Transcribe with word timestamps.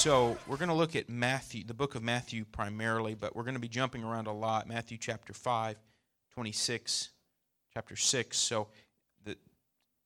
so 0.00 0.34
we're 0.46 0.56
going 0.56 0.70
to 0.70 0.74
look 0.74 0.96
at 0.96 1.10
Matthew, 1.10 1.62
the 1.62 1.74
book 1.74 1.94
of 1.94 2.02
Matthew 2.02 2.46
primarily, 2.46 3.14
but 3.14 3.36
we're 3.36 3.42
going 3.42 3.52
to 3.52 3.60
be 3.60 3.68
jumping 3.68 4.02
around 4.02 4.28
a 4.28 4.32
lot. 4.32 4.66
Matthew 4.66 4.96
chapter 4.96 5.34
5, 5.34 5.76
26, 6.32 7.10
chapter 7.74 7.96
6. 7.96 8.38
So 8.38 8.68
the 9.24 9.36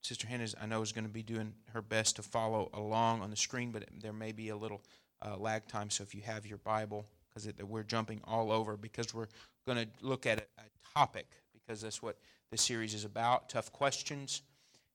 Sister 0.03 0.27
Hannah, 0.27 0.49
I 0.61 0.67
know, 0.67 0.83
is 0.83 0.91
going 0.91 1.05
to 1.05 1.13
be 1.13 1.23
doing 1.23 1.55
her 1.73 1.81
best 1.81 2.17
to 2.17 2.23
follow 2.23 2.71
along 2.75 3.23
on 3.23 3.31
the 3.31 3.37
screen, 3.37 3.71
but 3.71 3.85
there 4.03 4.13
may 4.13 4.33
be 4.33 4.49
a 4.49 4.57
little 4.57 4.83
uh, 5.25 5.37
lag 5.37 5.69
time. 5.69 5.91
So 5.91 6.03
if 6.03 6.13
you 6.13 6.23
have 6.23 6.45
your 6.45 6.59
Bible, 6.59 7.07
because 7.33 7.49
we're 7.65 7.85
jumping 7.85 8.21
all 8.25 8.51
over, 8.51 8.77
because 8.77 9.15
we're 9.15 9.29
going 9.65 9.79
to 9.79 9.87
look 10.05 10.27
at 10.27 10.39
a, 10.41 10.43
a 10.59 10.99
topic, 10.99 11.29
because 11.53 11.83
that's 11.83 12.03
what 12.03 12.19
this 12.51 12.63
series 12.63 12.95
is 12.95 13.05
about 13.05 13.49
tough 13.49 13.73
questions. 13.73 14.43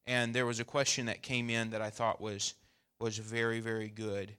And 0.06 0.34
there 0.34 0.44
was 0.44 0.60
a 0.60 0.64
question 0.64 1.06
that 1.06 1.22
came 1.22 1.48
in 1.48 1.70
that 1.70 1.80
I 1.80 1.88
thought 1.88 2.20
was 2.20 2.52
was 2.98 3.16
very, 3.16 3.60
very 3.60 3.88
good. 3.88 4.36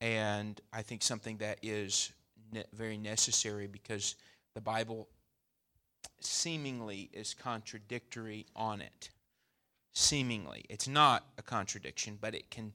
And 0.00 0.60
I 0.72 0.82
think 0.82 1.02
something 1.02 1.38
that 1.38 1.58
is 1.62 2.12
ne- 2.52 2.64
very 2.72 2.96
necessary 2.96 3.66
because 3.66 4.14
the 4.54 4.60
Bible 4.60 5.08
seemingly 6.20 7.10
is 7.12 7.34
contradictory 7.34 8.46
on 8.54 8.80
it. 8.80 9.10
Seemingly. 9.92 10.64
It's 10.68 10.86
not 10.86 11.24
a 11.38 11.42
contradiction, 11.42 12.18
but 12.20 12.34
it 12.34 12.50
can 12.50 12.72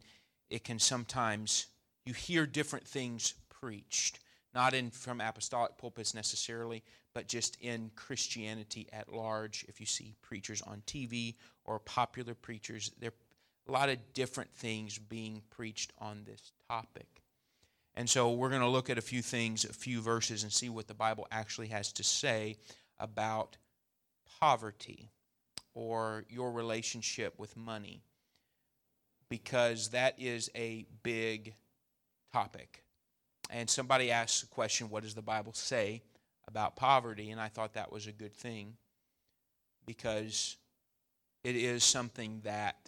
it 0.50 0.64
can 0.64 0.78
sometimes 0.78 1.68
you 2.06 2.14
hear 2.14 2.46
different 2.46 2.86
things 2.86 3.34
preached, 3.50 4.20
not 4.54 4.74
in 4.74 4.92
from 4.92 5.22
apostolic 5.22 5.78
pulpits 5.78 6.14
necessarily, 6.14 6.84
but 7.14 7.28
just 7.28 7.58
in 7.62 7.92
Christianity 7.96 8.88
at 8.92 9.12
large. 9.12 9.66
If 9.68 9.80
you 9.80 9.86
see 9.86 10.16
preachers 10.22 10.62
on 10.62 10.84
TV 10.86 11.36
or 11.64 11.80
popular 11.80 12.36
preachers, 12.36 12.92
they're 13.00 13.14
a 13.67 13.72
lot 13.72 13.89
of 13.89 13.97
different 14.14 14.53
things 14.56 14.97
being 14.97 15.42
preached 15.50 15.94
on 16.00 16.23
this 16.25 16.52
topic. 16.69 17.08
And 17.95 18.09
so 18.09 18.31
we're 18.31 18.50
going 18.50 18.61
to 18.61 18.67
look 18.67 18.89
at 18.89 18.97
a 18.97 19.02
few 19.02 19.22
things, 19.22 19.66
a 19.66 19.73
few 19.73 20.02
verses, 20.02 20.44
and 20.44 20.52
see 20.52 20.69
what 20.69 20.88
the 20.88 20.94
Bible 20.94 21.28
actually 21.31 21.67
has 21.67 21.94
to 21.94 22.03
say 22.03 22.58
about 23.00 23.58
poverty 24.39 25.11
or 25.75 26.25
your 26.30 26.52
relationship 26.52 27.38
with 27.38 27.56
money, 27.56 28.02
because 29.30 29.89
that 29.89 30.16
is 30.17 30.50
a 30.56 30.86
big 31.03 31.56
topic. 32.31 32.84
And 33.50 33.69
somebody 33.69 34.11
asked 34.11 34.41
the 34.41 34.47
question, 34.47 34.89
What 34.89 35.03
does 35.03 35.14
the 35.14 35.22
Bible 35.22 35.53
say 35.53 36.02
about 36.47 36.75
poverty? 36.75 37.30
And 37.30 37.39
I 37.39 37.47
thought 37.47 37.73
that 37.73 37.91
was 37.91 38.08
a 38.08 38.11
good 38.11 38.34
thing 38.34 38.75
because 39.86 40.58
it 41.44 41.56
is 41.56 41.84
something 41.84 42.41
that 42.44 42.83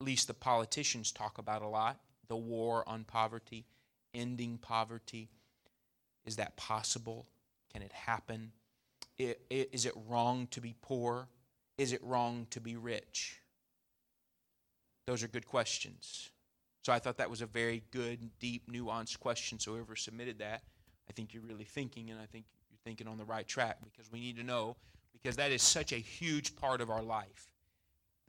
at 0.00 0.06
least 0.06 0.28
the 0.28 0.34
politicians 0.34 1.12
talk 1.12 1.38
about 1.38 1.62
a 1.62 1.68
lot 1.68 1.98
the 2.28 2.36
war 2.36 2.88
on 2.88 3.02
poverty, 3.02 3.66
ending 4.14 4.56
poverty. 4.56 5.28
Is 6.24 6.36
that 6.36 6.56
possible? 6.56 7.26
Can 7.72 7.82
it 7.82 7.92
happen? 7.92 8.52
Is 9.18 9.84
it 9.84 9.92
wrong 10.08 10.46
to 10.52 10.60
be 10.60 10.76
poor? 10.80 11.28
Is 11.76 11.92
it 11.92 12.00
wrong 12.04 12.46
to 12.50 12.60
be 12.60 12.76
rich? 12.76 13.40
Those 15.08 15.24
are 15.24 15.28
good 15.28 15.44
questions. 15.44 16.30
So 16.84 16.92
I 16.92 17.00
thought 17.00 17.18
that 17.18 17.28
was 17.28 17.42
a 17.42 17.46
very 17.46 17.82
good, 17.90 18.30
deep, 18.38 18.70
nuanced 18.70 19.18
question. 19.18 19.58
So 19.58 19.72
whoever 19.72 19.96
submitted 19.96 20.38
that, 20.38 20.62
I 21.08 21.12
think 21.12 21.34
you're 21.34 21.42
really 21.42 21.64
thinking, 21.64 22.10
and 22.10 22.20
I 22.20 22.26
think 22.26 22.44
you're 22.70 22.78
thinking 22.84 23.08
on 23.08 23.18
the 23.18 23.24
right 23.24 23.46
track 23.46 23.78
because 23.82 24.12
we 24.12 24.20
need 24.20 24.36
to 24.36 24.44
know, 24.44 24.76
because 25.12 25.34
that 25.34 25.50
is 25.50 25.62
such 25.62 25.92
a 25.92 25.96
huge 25.96 26.54
part 26.54 26.80
of 26.80 26.90
our 26.90 27.02
life 27.02 27.50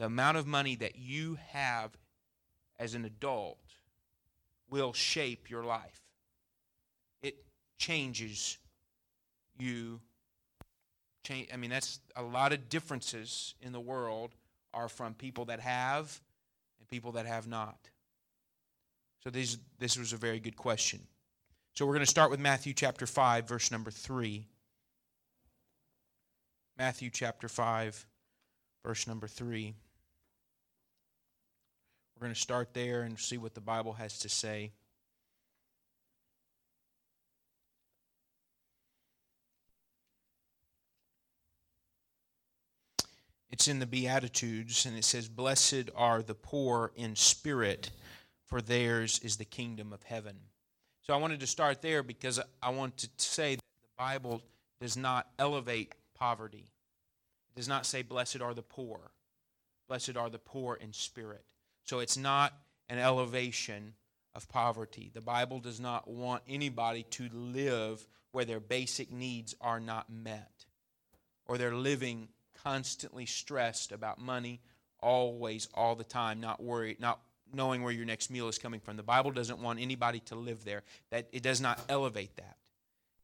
the 0.01 0.07
amount 0.07 0.35
of 0.35 0.47
money 0.47 0.73
that 0.77 0.97
you 0.97 1.37
have 1.49 1.91
as 2.79 2.95
an 2.95 3.05
adult 3.05 3.59
will 4.67 4.93
shape 4.93 5.47
your 5.47 5.63
life. 5.63 6.01
It 7.21 7.35
changes 7.77 8.57
you. 9.59 9.99
I 11.53 11.55
mean, 11.55 11.69
that's 11.69 11.99
a 12.15 12.23
lot 12.23 12.51
of 12.51 12.67
differences 12.67 13.53
in 13.61 13.73
the 13.73 13.79
world 13.79 14.31
are 14.73 14.89
from 14.89 15.13
people 15.13 15.45
that 15.45 15.59
have 15.59 16.19
and 16.79 16.87
people 16.89 17.11
that 17.11 17.27
have 17.27 17.47
not. 17.47 17.77
So 19.23 19.29
these, 19.29 19.59
this 19.77 19.99
was 19.99 20.13
a 20.13 20.17
very 20.17 20.39
good 20.39 20.55
question. 20.55 21.01
So 21.75 21.85
we're 21.85 21.93
going 21.93 22.05
to 22.05 22.09
start 22.09 22.31
with 22.31 22.39
Matthew 22.39 22.73
chapter 22.73 23.05
5, 23.05 23.47
verse 23.47 23.69
number 23.69 23.91
3. 23.91 24.47
Matthew 26.75 27.11
chapter 27.11 27.47
5, 27.47 28.07
verse 28.83 29.05
number 29.05 29.27
3. 29.27 29.75
We're 32.21 32.27
going 32.27 32.35
to 32.35 32.39
start 32.41 32.75
there 32.75 33.01
and 33.01 33.17
see 33.17 33.39
what 33.39 33.55
the 33.55 33.61
Bible 33.61 33.93
has 33.93 34.19
to 34.19 34.29
say. 34.29 34.73
It's 43.49 43.67
in 43.67 43.79
the 43.79 43.87
Beatitudes, 43.87 44.85
and 44.85 44.95
it 44.95 45.03
says, 45.03 45.27
Blessed 45.27 45.89
are 45.95 46.21
the 46.21 46.35
poor 46.35 46.91
in 46.95 47.15
spirit, 47.15 47.89
for 48.45 48.61
theirs 48.61 49.19
is 49.23 49.37
the 49.37 49.45
kingdom 49.45 49.91
of 49.91 50.03
heaven. 50.03 50.35
So 51.01 51.15
I 51.15 51.17
wanted 51.17 51.39
to 51.39 51.47
start 51.47 51.81
there 51.81 52.03
because 52.03 52.39
I 52.61 52.69
want 52.69 52.97
to 52.97 53.09
say 53.17 53.55
that 53.55 53.63
the 53.81 53.89
Bible 53.97 54.43
does 54.79 54.95
not 54.95 55.27
elevate 55.39 55.95
poverty. 56.13 56.69
It 57.49 57.55
does 57.55 57.67
not 57.67 57.87
say, 57.87 58.03
Blessed 58.03 58.41
are 58.41 58.53
the 58.53 58.61
poor. 58.61 59.09
Blessed 59.87 60.15
are 60.15 60.29
the 60.29 60.37
poor 60.37 60.75
in 60.75 60.93
spirit. 60.93 61.45
So 61.91 61.99
it's 61.99 62.15
not 62.15 62.53
an 62.87 62.99
elevation 62.99 63.95
of 64.33 64.47
poverty. 64.47 65.11
The 65.13 65.19
Bible 65.19 65.59
does 65.59 65.77
not 65.77 66.07
want 66.09 66.41
anybody 66.47 67.03
to 67.03 67.27
live 67.33 68.07
where 68.31 68.45
their 68.45 68.61
basic 68.61 69.11
needs 69.11 69.55
are 69.59 69.81
not 69.81 70.09
met 70.09 70.63
or 71.47 71.57
they're 71.57 71.75
living 71.75 72.29
constantly 72.63 73.25
stressed 73.25 73.91
about 73.91 74.21
money 74.21 74.61
always 75.01 75.67
all 75.73 75.95
the 75.95 76.05
time 76.05 76.39
not 76.39 76.63
worried 76.63 77.01
not 77.01 77.19
knowing 77.53 77.83
where 77.83 77.91
your 77.91 78.05
next 78.05 78.29
meal 78.29 78.47
is 78.47 78.57
coming 78.57 78.79
from. 78.79 78.95
The 78.95 79.03
bible 79.03 79.31
doesn't 79.31 79.59
want 79.59 79.81
anybody 79.81 80.21
to 80.27 80.35
live 80.35 80.63
there. 80.63 80.83
That 81.09 81.27
it 81.33 81.43
does 81.43 81.59
not 81.59 81.81
elevate 81.89 82.37
that. 82.37 82.55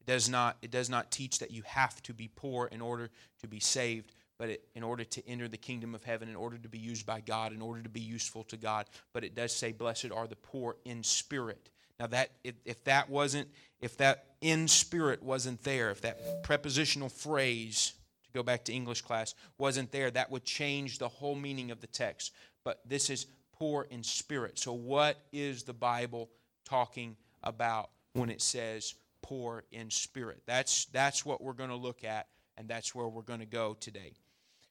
It 0.01 0.07
does 0.07 0.27
not 0.27 0.57
it 0.61 0.71
does 0.71 0.89
not 0.89 1.09
teach 1.09 1.39
that 1.39 1.51
you 1.51 1.61
have 1.67 2.03
to 2.03 2.13
be 2.13 2.29
poor 2.35 2.67
in 2.67 2.81
order 2.81 3.11
to 3.39 3.47
be 3.47 3.61
saved 3.61 4.11
but 4.37 4.49
it, 4.49 4.63
in 4.75 4.83
order 4.83 5.03
to 5.03 5.27
enter 5.27 5.47
the 5.47 5.57
kingdom 5.57 5.95
of 5.95 6.03
heaven, 6.03 6.29
in 6.29 6.35
order 6.35 6.57
to 6.57 6.69
be 6.69 6.77
used 6.77 7.05
by 7.05 7.21
God, 7.21 7.53
in 7.53 7.61
order 7.61 7.81
to 7.81 7.89
be 7.89 7.99
useful 7.99 8.43
to 8.45 8.57
God. 8.57 8.87
But 9.13 9.23
it 9.23 9.35
does 9.35 9.55
say, 9.55 9.71
"Blessed 9.71 10.11
are 10.11 10.27
the 10.27 10.35
poor 10.35 10.77
in 10.85 11.03
spirit." 11.03 11.69
Now 11.99 12.07
that 12.07 12.29
if, 12.43 12.55
if 12.65 12.83
that 12.83 13.09
wasn't, 13.09 13.49
if 13.81 13.97
that 13.97 14.25
in 14.41 14.67
spirit 14.67 15.23
wasn't 15.23 15.63
there, 15.63 15.89
if 15.89 16.01
that 16.01 16.43
prepositional 16.43 17.09
phrase 17.09 17.93
to 18.23 18.29
go 18.33 18.43
back 18.43 18.65
to 18.65 18.73
English 18.73 19.01
class 19.01 19.33
wasn't 19.57 19.91
there, 19.91 20.11
that 20.11 20.29
would 20.29 20.43
change 20.45 20.99
the 20.99 21.07
whole 21.07 21.35
meaning 21.35 21.71
of 21.71 21.81
the 21.81 21.87
text. 21.87 22.33
But 22.63 22.81
this 22.85 23.09
is 23.09 23.25
poor 23.53 23.87
in 23.89 24.03
spirit. 24.03 24.59
So 24.59 24.73
what 24.73 25.17
is 25.31 25.63
the 25.63 25.73
Bible 25.73 26.29
talking 26.65 27.15
about 27.43 27.89
when 28.13 28.29
it 28.29 28.41
says 28.41 28.93
poor 29.23 29.63
in 29.71 29.89
spirit? 29.89 30.43
That's 30.45 30.85
that's 30.85 31.25
what 31.25 31.41
we're 31.41 31.53
going 31.53 31.71
to 31.71 31.75
look 31.75 32.03
at, 32.03 32.27
and 32.57 32.67
that's 32.67 32.93
where 32.93 33.07
we're 33.07 33.23
going 33.23 33.39
to 33.39 33.45
go 33.47 33.75
today. 33.79 34.13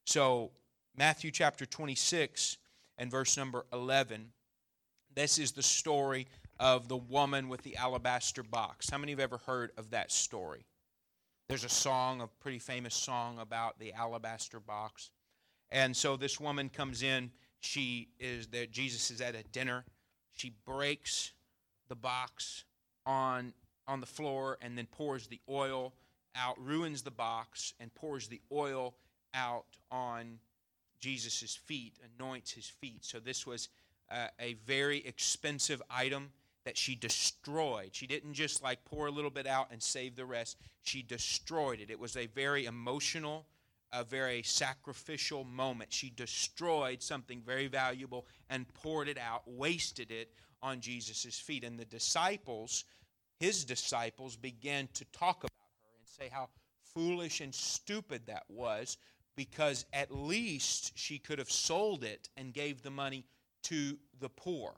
So, 0.06 0.53
Matthew 0.97 1.32
chapter 1.32 1.67
26 1.67 2.58
and 2.97 3.11
verse 3.11 3.37
number 3.37 3.67
11, 3.73 4.29
this 5.12 5.37
is 5.37 5.50
the 5.50 5.64
story 5.64 6.29
of 6.61 6.87
the 6.87 6.97
woman 6.97 7.49
with 7.49 7.62
the 7.62 7.75
alabaster 7.75 8.44
box. 8.44 8.88
How 8.88 8.99
many 8.99 9.11
have 9.11 9.19
ever 9.19 9.38
heard 9.38 9.73
of 9.76 9.91
that 9.91 10.12
story? 10.12 10.64
There's 11.49 11.64
a 11.64 11.69
song, 11.69 12.20
a 12.20 12.29
pretty 12.29 12.61
famous 12.61 12.94
song 12.94 13.41
about 13.41 13.81
the 13.81 13.93
alabaster 13.94 14.61
box. 14.61 15.11
And 15.70 15.94
so 15.97 16.17
this 16.17 16.38
woman 16.38 16.69
comes 16.69 17.02
in, 17.02 17.32
she 17.59 18.11
is 18.20 18.47
there, 18.47 18.67
Jesus 18.67 19.11
is 19.11 19.20
at 19.20 19.35
a 19.35 19.43
dinner. 19.50 19.85
She 20.35 20.52
breaks 20.64 21.32
the 21.88 21.97
box 21.97 22.64
on 23.05 23.52
on 23.88 23.99
the 23.99 24.06
floor 24.06 24.56
and 24.62 24.79
then 24.79 24.87
pours 24.87 25.26
the 25.26 25.41
oil 25.49 25.94
out, 26.37 26.64
ruins 26.64 27.02
the 27.02 27.11
box, 27.11 27.75
and 27.81 27.93
pours 27.94 28.29
the 28.29 28.41
oil 28.52 28.94
out 29.37 29.67
on 29.91 30.38
Jesus' 30.99 31.55
feet, 31.55 31.94
anoints 32.19 32.50
his 32.53 32.67
feet. 32.67 33.05
So 33.05 33.21
this 33.21 33.47
was 33.47 33.69
uh, 34.11 34.29
a 34.41 34.55
very 34.67 35.05
expensive 35.06 35.83
item 35.91 36.31
that 36.65 36.77
she 36.77 36.97
destroyed. 36.97 37.91
She 37.93 38.06
didn't 38.06 38.35
just 38.35 38.62
like 38.62 38.85
pour 38.85 39.06
a 39.06 39.11
little 39.11 39.31
bit 39.31 39.47
out 39.47 39.69
and 39.71 39.81
save 39.81 40.17
the 40.17 40.25
rest, 40.25 40.56
she 40.83 41.03
destroyed 41.03 41.81
it. 41.81 41.91
It 41.91 41.99
was 41.99 42.17
a 42.17 42.27
very 42.27 42.67
emotional, 42.67 43.47
a 43.93 44.03
very 44.03 44.43
sacrificial 44.43 45.44
moment. 45.44 45.93
She 45.93 46.11
destroyed 46.11 47.03
something 47.03 47.41
very 47.47 47.69
valuable 47.69 48.27
and 48.50 48.67
poured 48.75 49.09
it 49.09 49.19
out, 49.19 49.43
wasted 49.47 50.11
it 50.11 50.33
on 50.61 50.81
Jesus' 50.81 51.38
feet. 51.38 51.62
And 51.62 51.79
the 51.79 51.85
disciples, 51.85 52.85
his 53.38 53.65
disciples, 53.65 54.35
began 54.35 54.88
to 54.94 55.05
talk 55.06 55.44
about 55.44 55.53
her 55.53 55.99
and 55.99 56.09
say 56.09 56.29
how 56.33 56.49
foolish 56.94 57.41
and 57.41 57.55
stupid 57.55 58.23
that 58.27 58.44
was 58.49 58.97
because 59.37 59.85
at 59.93 60.11
least 60.11 60.93
she 60.97 61.19
could 61.19 61.38
have 61.38 61.50
sold 61.50 62.03
it 62.03 62.29
and 62.37 62.53
gave 62.53 62.83
the 62.83 62.91
money 62.91 63.25
to 63.65 63.99
the 64.21 64.29
poor. 64.29 64.73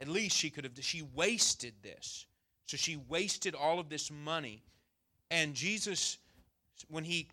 At 0.00 0.08
least 0.08 0.36
she 0.36 0.50
could 0.50 0.64
have, 0.64 0.72
she 0.80 1.02
wasted 1.14 1.74
this. 1.82 2.26
So 2.66 2.76
she 2.76 2.96
wasted 2.96 3.54
all 3.54 3.78
of 3.78 3.88
this 3.88 4.10
money. 4.10 4.62
And 5.30 5.54
Jesus, 5.54 6.18
when 6.88 7.04
he 7.04 7.28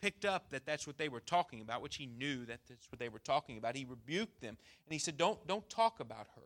picked 0.00 0.24
up 0.24 0.50
that 0.50 0.66
that's 0.66 0.86
what 0.86 0.98
they 0.98 1.08
were 1.08 1.20
talking 1.20 1.60
about, 1.60 1.82
which 1.82 1.96
he 1.96 2.06
knew 2.06 2.44
that 2.46 2.60
that's 2.68 2.90
what 2.90 2.98
they 2.98 3.08
were 3.08 3.18
talking 3.18 3.58
about, 3.58 3.76
he 3.76 3.84
rebuked 3.84 4.40
them 4.40 4.56
and 4.86 4.92
he 4.92 4.98
said, 4.98 5.16
Don't, 5.16 5.46
don't 5.46 5.68
talk 5.68 6.00
about 6.00 6.26
her 6.36 6.42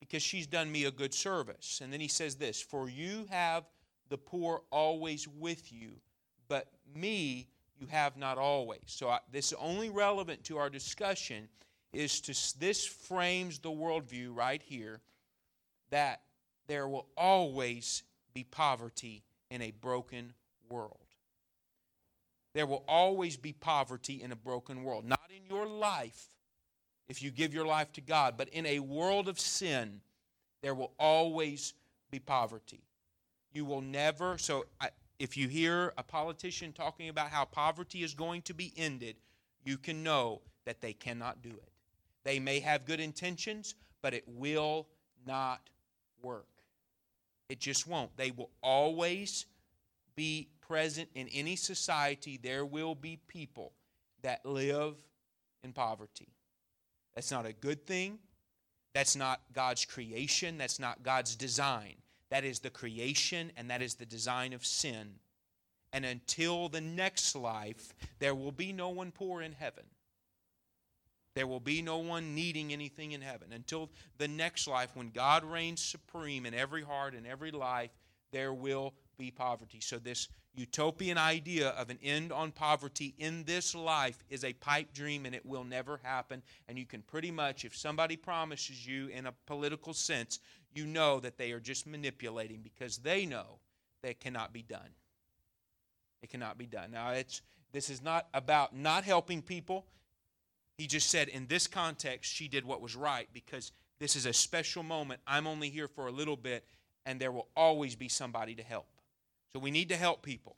because 0.00 0.22
she's 0.22 0.46
done 0.46 0.70
me 0.70 0.84
a 0.84 0.90
good 0.90 1.14
service. 1.14 1.80
And 1.82 1.92
then 1.92 2.00
he 2.00 2.08
says 2.08 2.36
this 2.36 2.60
For 2.60 2.88
you 2.88 3.26
have 3.30 3.64
the 4.10 4.18
poor 4.18 4.62
always 4.70 5.26
with 5.26 5.72
you, 5.72 5.92
but 6.48 6.68
me 6.94 7.48
you 7.80 7.86
have 7.88 8.16
not 8.16 8.38
always. 8.38 8.80
So 8.86 9.08
I, 9.08 9.18
this 9.32 9.52
is 9.52 9.58
only 9.60 9.90
relevant 9.90 10.44
to 10.44 10.58
our 10.58 10.70
discussion 10.70 11.48
is 11.92 12.20
to 12.22 12.58
this 12.58 12.84
frames 12.84 13.58
the 13.58 13.70
worldview 13.70 14.34
right 14.34 14.62
here 14.62 15.00
that 15.90 16.22
there 16.66 16.88
will 16.88 17.06
always 17.16 18.02
be 18.32 18.44
poverty 18.44 19.22
in 19.50 19.62
a 19.62 19.70
broken 19.70 20.34
world. 20.68 20.98
There 22.54 22.66
will 22.66 22.84
always 22.88 23.36
be 23.36 23.52
poverty 23.52 24.22
in 24.22 24.32
a 24.32 24.36
broken 24.36 24.84
world. 24.84 25.04
Not 25.04 25.30
in 25.30 25.44
your 25.48 25.66
life, 25.66 26.26
if 27.08 27.22
you 27.22 27.30
give 27.30 27.52
your 27.52 27.66
life 27.66 27.92
to 27.92 28.00
God, 28.00 28.34
but 28.36 28.48
in 28.48 28.64
a 28.66 28.78
world 28.78 29.28
of 29.28 29.38
sin, 29.38 30.00
there 30.62 30.74
will 30.74 30.92
always 30.98 31.74
be 32.10 32.18
poverty. 32.18 32.80
You 33.52 33.64
will 33.64 33.80
never, 33.80 34.38
so 34.38 34.66
I, 34.80 34.90
if 35.18 35.36
you 35.36 35.48
hear 35.48 35.92
a 35.96 36.02
politician 36.02 36.72
talking 36.72 37.08
about 37.08 37.30
how 37.30 37.44
poverty 37.44 38.02
is 38.02 38.14
going 38.14 38.42
to 38.42 38.54
be 38.54 38.72
ended, 38.76 39.16
you 39.64 39.78
can 39.78 40.02
know 40.02 40.42
that 40.64 40.80
they 40.80 40.92
cannot 40.92 41.42
do 41.42 41.50
it. 41.50 41.72
They 42.24 42.38
may 42.40 42.60
have 42.60 42.84
good 42.86 43.00
intentions, 43.00 43.74
but 44.02 44.14
it 44.14 44.24
will 44.26 44.88
not 45.26 45.70
work. 46.22 46.46
It 47.48 47.60
just 47.60 47.86
won't. 47.86 48.16
They 48.16 48.30
will 48.30 48.50
always 48.62 49.46
be 50.16 50.48
present 50.60 51.08
in 51.14 51.28
any 51.28 51.56
society. 51.56 52.38
There 52.42 52.64
will 52.64 52.94
be 52.94 53.18
people 53.28 53.72
that 54.22 54.44
live 54.44 54.94
in 55.62 55.72
poverty. 55.72 56.28
That's 57.14 57.30
not 57.30 57.46
a 57.46 57.52
good 57.52 57.86
thing. 57.86 58.18
That's 58.94 59.16
not 59.16 59.40
God's 59.52 59.84
creation. 59.84 60.56
That's 60.56 60.78
not 60.78 61.02
God's 61.02 61.36
design. 61.36 61.94
That 62.34 62.44
is 62.44 62.58
the 62.58 62.70
creation 62.70 63.52
and 63.56 63.70
that 63.70 63.80
is 63.80 63.94
the 63.94 64.04
design 64.04 64.54
of 64.54 64.66
sin. 64.66 65.20
And 65.92 66.04
until 66.04 66.68
the 66.68 66.80
next 66.80 67.36
life, 67.36 67.94
there 68.18 68.34
will 68.34 68.50
be 68.50 68.72
no 68.72 68.88
one 68.88 69.12
poor 69.12 69.40
in 69.40 69.52
heaven. 69.52 69.84
There 71.36 71.46
will 71.46 71.60
be 71.60 71.80
no 71.80 71.98
one 71.98 72.34
needing 72.34 72.72
anything 72.72 73.12
in 73.12 73.20
heaven. 73.20 73.52
Until 73.52 73.88
the 74.18 74.26
next 74.26 74.66
life, 74.66 74.96
when 74.96 75.10
God 75.10 75.44
reigns 75.44 75.80
supreme 75.80 76.44
in 76.44 76.54
every 76.54 76.82
heart 76.82 77.14
and 77.14 77.24
every 77.24 77.52
life, 77.52 77.92
there 78.32 78.52
will 78.52 78.94
be 79.16 79.30
poverty. 79.30 79.78
So, 79.80 80.00
this 80.00 80.26
utopian 80.54 81.18
idea 81.18 81.70
of 81.70 81.90
an 81.90 81.98
end 82.02 82.32
on 82.32 82.52
poverty 82.52 83.14
in 83.18 83.44
this 83.44 83.74
life 83.74 84.22
is 84.30 84.44
a 84.44 84.52
pipe 84.52 84.92
dream 84.92 85.26
and 85.26 85.34
it 85.34 85.44
will 85.44 85.64
never 85.64 86.00
happen. 86.02 86.42
And 86.68 86.78
you 86.78 86.86
can 86.86 87.02
pretty 87.02 87.30
much, 87.30 87.64
if 87.64 87.76
somebody 87.76 88.16
promises 88.16 88.86
you 88.86 89.08
in 89.08 89.26
a 89.26 89.34
political 89.46 89.92
sense, 89.92 90.40
you 90.74 90.86
know 90.86 91.20
that 91.20 91.38
they 91.38 91.52
are 91.52 91.60
just 91.60 91.86
manipulating 91.86 92.60
because 92.62 92.98
they 92.98 93.26
know 93.26 93.58
that 94.02 94.10
it 94.10 94.20
cannot 94.20 94.52
be 94.52 94.62
done. 94.62 94.90
It 96.22 96.30
cannot 96.30 96.56
be 96.56 96.66
done. 96.66 96.90
Now, 96.90 97.10
it's, 97.10 97.42
this 97.72 97.90
is 97.90 98.02
not 98.02 98.28
about 98.32 98.74
not 98.74 99.04
helping 99.04 99.42
people. 99.42 99.86
He 100.78 100.86
just 100.86 101.10
said, 101.10 101.28
in 101.28 101.46
this 101.46 101.66
context, 101.66 102.32
she 102.32 102.48
did 102.48 102.64
what 102.64 102.80
was 102.80 102.96
right 102.96 103.28
because 103.32 103.72
this 104.00 104.16
is 104.16 104.26
a 104.26 104.32
special 104.32 104.82
moment. 104.82 105.20
I'm 105.26 105.46
only 105.46 105.70
here 105.70 105.88
for 105.88 106.06
a 106.06 106.12
little 106.12 106.36
bit, 106.36 106.64
and 107.06 107.20
there 107.20 107.30
will 107.30 107.48
always 107.56 107.94
be 107.94 108.08
somebody 108.08 108.54
to 108.54 108.62
help. 108.62 108.86
So 109.54 109.60
we 109.60 109.70
need 109.70 109.88
to 109.90 109.96
help 109.96 110.22
people, 110.22 110.56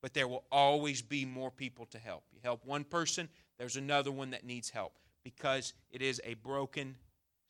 but 0.00 0.14
there 0.14 0.26
will 0.26 0.44
always 0.50 1.02
be 1.02 1.26
more 1.26 1.50
people 1.50 1.84
to 1.86 1.98
help. 1.98 2.24
You 2.32 2.40
help 2.42 2.64
one 2.64 2.84
person, 2.84 3.28
there's 3.58 3.76
another 3.76 4.10
one 4.10 4.30
that 4.30 4.44
needs 4.44 4.70
help 4.70 4.94
because 5.22 5.74
it 5.90 6.00
is 6.00 6.20
a 6.24 6.34
broken 6.34 6.96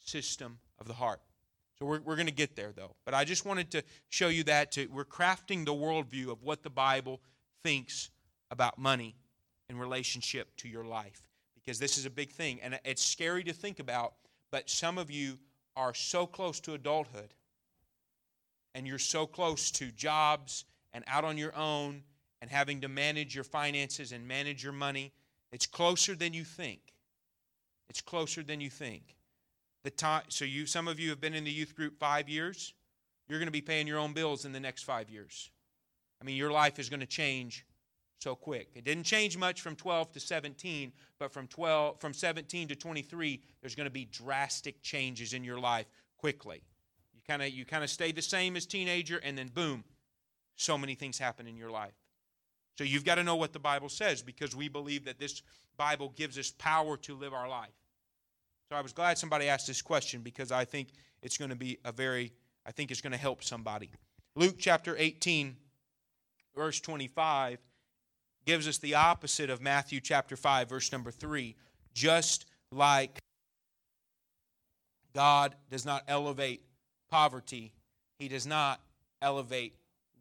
system 0.01 0.59
of 0.81 0.89
the 0.89 0.95
heart. 0.95 1.21
So 1.79 1.87
we're, 1.87 2.01
we're 2.01 2.17
going 2.17 2.27
to 2.27 2.33
get 2.33 2.57
there, 2.57 2.73
though. 2.75 2.97
But 3.05 3.15
I 3.15 3.25
just 3.25 3.47
wanted 3.47 3.71
to 3.71 3.85
show 4.09 4.27
you 4.27 4.43
that. 4.45 4.73
To, 4.73 4.89
we're 4.89 5.05
crafting 5.05 5.65
the 5.65 5.73
worldview 5.73 6.33
of 6.33 6.43
what 6.43 6.65
the 6.65 6.71
Bible 6.71 7.21
thinks 7.63 8.11
about 8.51 8.77
money 8.77 9.15
in 9.71 9.79
relationship 9.79 10.57
to 10.57 10.69
your 10.69 10.85
life 10.85 11.29
because 11.55 11.79
this 11.79 11.97
is 11.97 12.07
a 12.07 12.11
big 12.11 12.33
thing. 12.33 12.59
And 12.61 12.81
it's 12.85 13.05
scary 13.05 13.45
to 13.45 13.53
think 13.53 13.79
about, 13.79 14.15
but 14.51 14.69
some 14.69 14.99
of 14.99 15.13
you 15.13 15.39
are 15.77 15.95
so 15.95 16.27
close 16.27 16.59
to 16.61 16.75
adulthood 16.75 17.35
and 18.75 18.85
you're 18.85 18.99
so 18.99 19.27
close 19.27 19.71
to 19.73 19.93
jobs 19.93 20.65
and 20.93 21.05
out 21.07 21.25
on 21.25 21.39
your 21.39 21.55
own 21.57 22.03
and 22.41 22.51
having 22.51 22.81
to 22.81 22.89
manage 22.89 23.35
your 23.35 23.45
finances 23.45 24.13
and 24.13 24.27
manage 24.27 24.63
your 24.63 24.73
money. 24.73 25.13
It's 25.53 25.67
closer 25.67 26.15
than 26.15 26.33
you 26.33 26.45
think. 26.45 26.81
It's 27.89 28.01
closer 28.01 28.43
than 28.43 28.61
you 28.61 28.71
think. 28.71 29.17
The 29.85 29.91
time, 29.91 30.25
so 30.29 30.45
you, 30.45 30.67
some 30.67 30.89
of 30.89 31.01
you 31.01 31.11
have 31.11 31.21
been 31.21 31.35
in 31.35 31.45
the 31.45 31.51
youth 31.51 31.75
group 31.75 31.99
five 31.99 32.29
years. 32.29 32.75
You're 33.29 33.39
going 33.39 33.47
to 33.47 33.53
be 33.53 33.61
paying 33.61 33.87
your 33.87 33.99
own 33.99 34.13
bills 34.13 34.45
in 34.45 34.53
the 34.53 34.61
next 34.61 34.83
five 34.83 35.09
years. 35.09 35.51
I 36.21 36.25
mean, 36.25 36.37
your 36.37 36.51
life 36.51 36.79
is 36.79 36.89
going 36.89 37.01
to 37.01 37.07
change 37.07 37.65
so 38.21 38.35
quick. 38.35 38.71
It 38.75 38.85
didn't 38.85 39.05
change 39.05 39.37
much 39.37 39.61
from 39.61 39.77
12 39.77 40.13
to 40.13 40.21
17, 40.21 40.93
but 41.19 41.33
from 41.33 41.47
12 41.47 42.01
from 42.01 42.13
17 42.13 42.69
to 42.69 42.77
23, 42.77 43.41
there's 43.61 43.75
going 43.75 43.87
to 43.87 43.91
be 43.91 44.07
drastic 44.07 44.83
changes 44.83 45.33
in 45.33 45.45
your 45.45 45.59
life 45.59 45.87
quickly. 46.17 46.63
You 47.15 47.21
kind 47.27 47.43
of 47.43 47.51
you 47.51 47.65
kind 47.65 47.85
of 47.85 47.91
stay 47.91 48.13
the 48.13 48.23
same 48.23 48.57
as 48.57 48.67
teenager 48.67 49.19
and 49.19 49.39
then 49.39 49.49
boom, 49.49 49.85
so 50.59 50.77
many 50.77 50.95
things 50.95 51.19
happen 51.19 51.47
in 51.47 51.57
your 51.57 51.71
life. 51.71 51.95
So 52.77 52.85
you've 52.85 53.05
got 53.05 53.15
to 53.15 53.25
know 53.25 53.37
what 53.37 53.53
the 53.53 53.59
Bible 53.59 53.89
says 53.89 54.23
because 54.23 54.55
we 54.55 54.69
believe 54.69 55.05
that 55.07 55.19
this 55.19 55.43
Bible 55.77 56.13
gives 56.17 56.39
us 56.39 56.51
power 56.51 56.97
to 56.99 57.15
live 57.17 57.33
our 57.33 57.49
life. 57.49 57.73
So 58.69 58.77
I 58.77 58.83
was 58.83 58.93
glad 58.93 59.17
somebody 59.17 59.49
asked 59.49 59.67
this 59.67 59.81
question 59.81 60.21
because 60.21 60.53
I 60.53 60.65
think 60.65 60.89
it's 61.23 61.39
going 61.39 61.51
to 61.51 61.57
be 61.57 61.79
a 61.85 61.93
very 61.93 62.33
I 62.67 62.71
think 62.71 62.91
it's 62.91 63.01
going 63.01 63.13
to 63.13 63.19
help 63.19 63.43
somebody. 63.43 63.91
Luke 64.37 64.57
chapter 64.59 64.95
18 64.99 65.57
verse 66.55 66.81
25 66.81 67.59
gives 68.45 68.69
us 68.69 68.79
the 68.79 68.95
opposite 68.95 69.49
of 69.49 69.63
Matthew 69.63 70.01
chapter 70.01 70.37
5, 70.37 70.69
verse 70.69 70.93
number 70.93 71.11
3. 71.11 71.57
Just 71.95 72.47
like 72.73 73.19
God 75.15 75.55
does 75.71 75.87
not 75.87 76.05
elevate 76.09 76.63
poverty, 77.11 77.73
He 78.19 78.29
does 78.29 78.47
not 78.47 78.81
elevate 79.23 79.78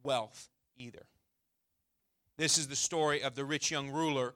wealth 0.07 0.49
either. 0.77 1.05
This 2.37 2.57
is 2.57 2.67
the 2.67 2.75
story 2.75 3.21
of 3.21 3.35
the 3.35 3.45
rich 3.45 3.69
young 3.69 3.91
ruler 3.91 4.33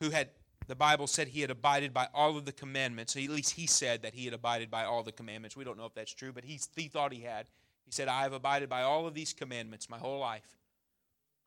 who 0.00 0.10
had, 0.10 0.30
the 0.66 0.74
Bible 0.74 1.06
said 1.06 1.28
he 1.28 1.40
had 1.40 1.50
abided 1.50 1.92
by 1.92 2.08
all 2.14 2.36
of 2.36 2.44
the 2.44 2.52
commandments. 2.52 3.16
At 3.16 3.28
least 3.28 3.52
he 3.52 3.66
said 3.66 4.02
that 4.02 4.14
he 4.14 4.24
had 4.24 4.34
abided 4.34 4.70
by 4.70 4.84
all 4.84 5.02
the 5.02 5.12
commandments. 5.12 5.56
We 5.56 5.64
don't 5.64 5.76
know 5.76 5.86
if 5.86 5.94
that's 5.94 6.14
true, 6.14 6.32
but 6.32 6.44
he, 6.44 6.60
he 6.76 6.88
thought 6.88 7.12
he 7.12 7.22
had. 7.22 7.46
He 7.84 7.92
said, 7.92 8.08
I 8.08 8.22
have 8.22 8.32
abided 8.32 8.68
by 8.68 8.82
all 8.82 9.06
of 9.06 9.14
these 9.14 9.32
commandments 9.32 9.90
my 9.90 9.98
whole 9.98 10.18
life. 10.18 10.56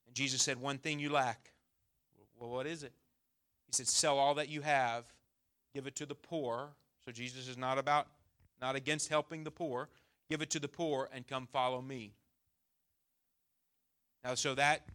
And 0.06 0.16
Jesus 0.16 0.42
said, 0.42 0.60
One 0.60 0.78
thing 0.78 1.00
you 1.00 1.12
lack 1.12 1.52
well, 2.40 2.50
what 2.50 2.68
is 2.68 2.84
it? 2.84 2.94
He 3.66 3.74
said, 3.74 3.88
Sell 3.88 4.18
all 4.18 4.36
that 4.36 4.50
you 4.50 4.62
have, 4.62 5.06
give 5.74 5.88
it 5.88 5.96
to 5.96 6.06
the 6.06 6.16
poor. 6.16 6.70
So 7.04 7.12
Jesus 7.12 7.48
is 7.48 7.58
not 7.58 7.78
about, 7.78 8.08
not 8.62 8.76
against 8.76 9.10
helping 9.10 9.44
the 9.44 9.52
poor. 9.52 9.90
Give 10.30 10.42
it 10.42 10.50
to 10.52 10.60
the 10.60 10.68
poor 10.68 11.10
and 11.14 11.26
come 11.26 11.48
follow 11.48 11.82
me. 11.82 12.14
Now, 14.24 14.36
so 14.36 14.56
that 14.56 14.88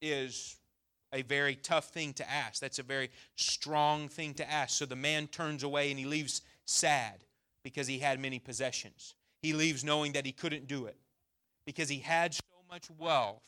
is 0.00 0.56
a 1.12 1.22
very 1.22 1.56
tough 1.56 1.88
thing 1.88 2.12
to 2.14 2.30
ask. 2.30 2.60
That's 2.60 2.78
a 2.78 2.84
very 2.84 3.10
strong 3.36 4.08
thing 4.08 4.34
to 4.34 4.50
ask. 4.50 4.78
So 4.78 4.86
the 4.86 4.96
man 4.96 5.26
turns 5.26 5.62
away 5.62 5.90
and 5.90 5.98
he 5.98 6.06
leaves 6.06 6.42
sad 6.66 7.24
because 7.64 7.86
he 7.86 7.98
had 7.98 8.20
many 8.20 8.38
possessions. 8.38 9.14
He 9.42 9.52
leaves 9.52 9.82
knowing 9.84 10.12
that 10.12 10.26
he 10.26 10.32
couldn't 10.32 10.66
do 10.66 10.86
it 10.86 10.96
because 11.66 11.88
he 11.88 11.98
had 11.98 12.34
so 12.34 12.42
much 12.70 12.88
wealth 12.98 13.42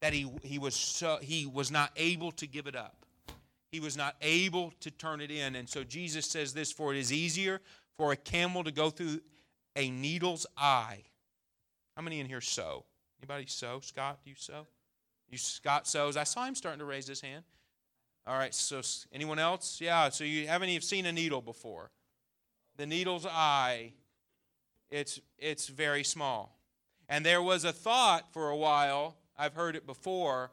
that 0.00 0.12
he, 0.12 0.30
he, 0.42 0.58
was 0.58 0.74
so, 0.74 1.18
he 1.20 1.46
was 1.46 1.70
not 1.70 1.92
able 1.96 2.32
to 2.32 2.46
give 2.46 2.66
it 2.66 2.74
up. 2.74 2.96
He 3.70 3.80
was 3.80 3.96
not 3.96 4.16
able 4.20 4.72
to 4.80 4.90
turn 4.90 5.20
it 5.20 5.30
in. 5.30 5.54
And 5.54 5.68
so 5.68 5.84
Jesus 5.84 6.26
says 6.26 6.52
this 6.52 6.72
For 6.72 6.92
it 6.92 6.98
is 6.98 7.12
easier 7.12 7.60
for 7.96 8.12
a 8.12 8.16
camel 8.16 8.64
to 8.64 8.72
go 8.72 8.90
through 8.90 9.20
a 9.76 9.90
needle's 9.90 10.46
eye. 10.56 11.04
How 11.96 12.02
many 12.02 12.18
in 12.18 12.26
here 12.26 12.40
sew? 12.40 12.84
Anybody 13.20 13.46
sew? 13.46 13.80
Scott, 13.80 14.20
do 14.24 14.30
you 14.30 14.36
sew? 14.36 14.66
You 15.28 15.38
Scott 15.38 15.86
Sews. 15.86 16.16
I 16.16 16.24
saw 16.24 16.46
him 16.46 16.54
starting 16.54 16.80
to 16.80 16.86
raise 16.86 17.06
his 17.06 17.20
hand. 17.20 17.44
All 18.26 18.36
right, 18.36 18.54
so 18.54 18.80
anyone 19.12 19.38
else? 19.38 19.80
Yeah, 19.80 20.08
so 20.08 20.24
you 20.24 20.46
haven't 20.46 20.68
even 20.70 20.82
seen 20.82 21.06
a 21.06 21.12
needle 21.12 21.40
before. 21.40 21.90
The 22.76 22.86
needle's 22.86 23.26
eye, 23.26 23.92
it's 24.90 25.20
it's 25.38 25.68
very 25.68 26.04
small. 26.04 26.58
And 27.08 27.26
there 27.26 27.42
was 27.42 27.64
a 27.64 27.72
thought 27.72 28.32
for 28.32 28.50
a 28.50 28.56
while, 28.56 29.16
I've 29.36 29.54
heard 29.54 29.76
it 29.76 29.86
before, 29.86 30.50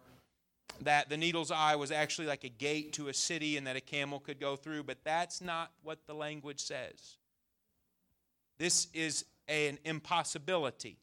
that 0.81 1.09
the 1.09 1.17
needle's 1.17 1.51
eye 1.51 1.75
was 1.75 1.91
actually 1.91 2.27
like 2.27 2.43
a 2.43 2.49
gate 2.49 2.93
to 2.93 3.07
a 3.07 3.13
city 3.13 3.57
and 3.57 3.67
that 3.67 3.75
a 3.75 3.81
camel 3.81 4.19
could 4.19 4.39
go 4.39 4.55
through, 4.55 4.83
but 4.83 4.97
that's 5.03 5.41
not 5.41 5.71
what 5.83 5.99
the 6.07 6.13
language 6.13 6.59
says. 6.59 7.17
This 8.57 8.87
is 8.93 9.25
an 9.47 9.77
impossibility 9.85 10.97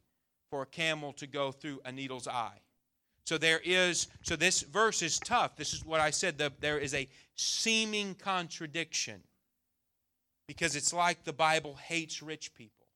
for 0.55 0.63
a 0.63 0.67
camel 0.67 1.13
to 1.13 1.27
go 1.27 1.51
through 1.51 1.81
a 1.85 1.91
needle's 1.91 2.29
eye. 2.29 2.61
So 3.25 3.39
there 3.39 3.61
is, 3.65 4.07
so 4.23 4.37
this 4.37 4.61
verse 4.61 5.03
is 5.03 5.19
tough. 5.19 5.57
This 5.57 5.73
is 5.73 5.85
what 5.85 5.99
I 5.99 6.11
said. 6.11 6.39
The, 6.39 6.53
there 6.61 6.79
is 6.79 6.95
a 6.95 7.09
seeming 7.35 8.15
contradiction 8.15 9.21
because 10.47 10.77
it's 10.77 10.93
like 10.93 11.25
the 11.25 11.33
Bible 11.33 11.75
hates 11.75 12.23
rich 12.23 12.55
people, 12.55 12.87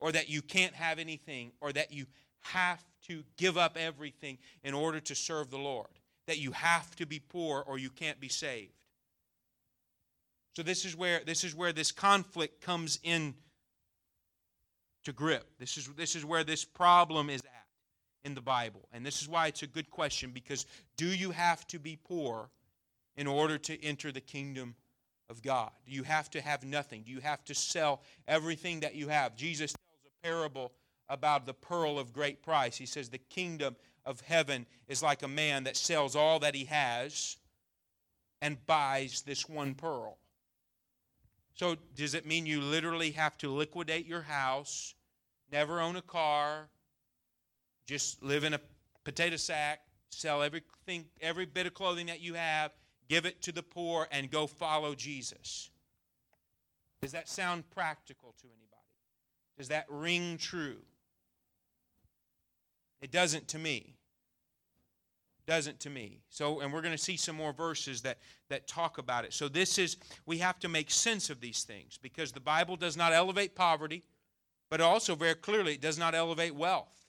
or 0.00 0.12
that 0.12 0.28
you 0.28 0.42
can't 0.42 0.74
have 0.74 0.98
anything, 0.98 1.50
or 1.62 1.72
that 1.72 1.94
you 1.94 2.04
have 2.42 2.84
to 3.08 3.24
give 3.38 3.56
up 3.56 3.78
everything 3.80 4.36
in 4.62 4.74
order 4.74 5.00
to 5.00 5.14
serve 5.14 5.48
the 5.48 5.56
Lord, 5.56 5.88
that 6.26 6.36
you 6.36 6.52
have 6.52 6.94
to 6.96 7.06
be 7.06 7.20
poor 7.20 7.64
or 7.66 7.78
you 7.78 7.88
can't 7.88 8.20
be 8.20 8.28
saved. 8.28 8.74
So 10.54 10.62
this 10.62 10.84
is 10.84 10.94
where 10.94 11.22
this 11.24 11.42
is 11.42 11.54
where 11.54 11.72
this 11.72 11.90
conflict 11.90 12.60
comes 12.60 12.98
in 13.02 13.32
to 15.06 15.12
grip. 15.12 15.48
This 15.58 15.76
is 15.76 15.86
this 15.96 16.14
is 16.14 16.24
where 16.24 16.44
this 16.44 16.64
problem 16.64 17.30
is 17.30 17.40
at 17.40 17.66
in 18.24 18.34
the 18.34 18.40
Bible. 18.40 18.88
And 18.92 19.06
this 19.06 19.22
is 19.22 19.28
why 19.28 19.46
it's 19.46 19.62
a 19.62 19.66
good 19.68 19.88
question 19.88 20.32
because 20.32 20.66
do 20.96 21.06
you 21.06 21.30
have 21.30 21.66
to 21.68 21.78
be 21.78 21.96
poor 21.96 22.50
in 23.16 23.28
order 23.28 23.56
to 23.56 23.84
enter 23.84 24.10
the 24.10 24.20
kingdom 24.20 24.74
of 25.30 25.42
God? 25.42 25.70
Do 25.86 25.92
you 25.92 26.02
have 26.02 26.28
to 26.30 26.40
have 26.40 26.64
nothing? 26.64 27.02
Do 27.02 27.12
you 27.12 27.20
have 27.20 27.44
to 27.44 27.54
sell 27.54 28.02
everything 28.26 28.80
that 28.80 28.96
you 28.96 29.06
have? 29.06 29.36
Jesus 29.36 29.72
tells 29.72 30.00
a 30.04 30.26
parable 30.26 30.72
about 31.08 31.46
the 31.46 31.54
pearl 31.54 32.00
of 32.00 32.12
great 32.12 32.42
price. 32.42 32.76
He 32.76 32.86
says, 32.86 33.08
The 33.08 33.18
kingdom 33.18 33.76
of 34.04 34.20
heaven 34.22 34.66
is 34.88 35.04
like 35.04 35.22
a 35.22 35.28
man 35.28 35.64
that 35.64 35.76
sells 35.76 36.16
all 36.16 36.40
that 36.40 36.56
he 36.56 36.64
has 36.64 37.36
and 38.42 38.64
buys 38.66 39.22
this 39.22 39.48
one 39.48 39.74
pearl. 39.74 40.18
So, 41.54 41.76
does 41.94 42.14
it 42.14 42.26
mean 42.26 42.44
you 42.44 42.60
literally 42.60 43.12
have 43.12 43.38
to 43.38 43.50
liquidate 43.50 44.06
your 44.06 44.20
house, 44.22 44.95
never 45.50 45.80
own 45.80 45.96
a 45.96 46.02
car, 46.02 46.68
just 47.86 48.22
live 48.22 48.44
in 48.44 48.54
a 48.54 48.60
potato 49.04 49.36
sack, 49.36 49.80
sell 50.10 50.42
everything, 50.42 51.04
every 51.20 51.46
bit 51.46 51.66
of 51.66 51.74
clothing 51.74 52.06
that 52.06 52.20
you 52.20 52.34
have, 52.34 52.72
give 53.08 53.26
it 53.26 53.42
to 53.42 53.52
the 53.52 53.62
poor, 53.62 54.08
and 54.10 54.30
go 54.30 54.46
follow 54.46 54.94
Jesus. 54.94 55.70
Does 57.00 57.12
that 57.12 57.28
sound 57.28 57.68
practical 57.70 58.34
to 58.40 58.46
anybody? 58.46 58.66
Does 59.56 59.68
that 59.68 59.86
ring 59.88 60.38
true? 60.38 60.78
It 63.00 63.10
doesn't 63.10 63.48
to 63.48 63.58
me. 63.58 63.94
Doesn't 65.46 65.78
to 65.80 65.90
me. 65.90 66.22
So, 66.28 66.60
and 66.60 66.72
we're 66.72 66.82
going 66.82 66.96
to 66.96 67.02
see 67.02 67.16
some 67.16 67.36
more 67.36 67.52
verses 67.52 68.02
that, 68.02 68.18
that 68.48 68.66
talk 68.66 68.98
about 68.98 69.24
it. 69.24 69.32
So, 69.32 69.48
this 69.48 69.78
is, 69.78 69.96
we 70.24 70.38
have 70.38 70.58
to 70.60 70.68
make 70.68 70.90
sense 70.90 71.30
of 71.30 71.40
these 71.40 71.62
things 71.62 71.98
because 72.02 72.32
the 72.32 72.40
Bible 72.40 72.74
does 72.74 72.96
not 72.96 73.12
elevate 73.12 73.54
poverty, 73.54 74.02
but 74.70 74.80
also 74.80 75.14
very 75.14 75.34
clearly 75.34 75.74
it 75.74 75.80
does 75.80 75.98
not 75.98 76.14
elevate 76.14 76.54
wealth. 76.54 77.06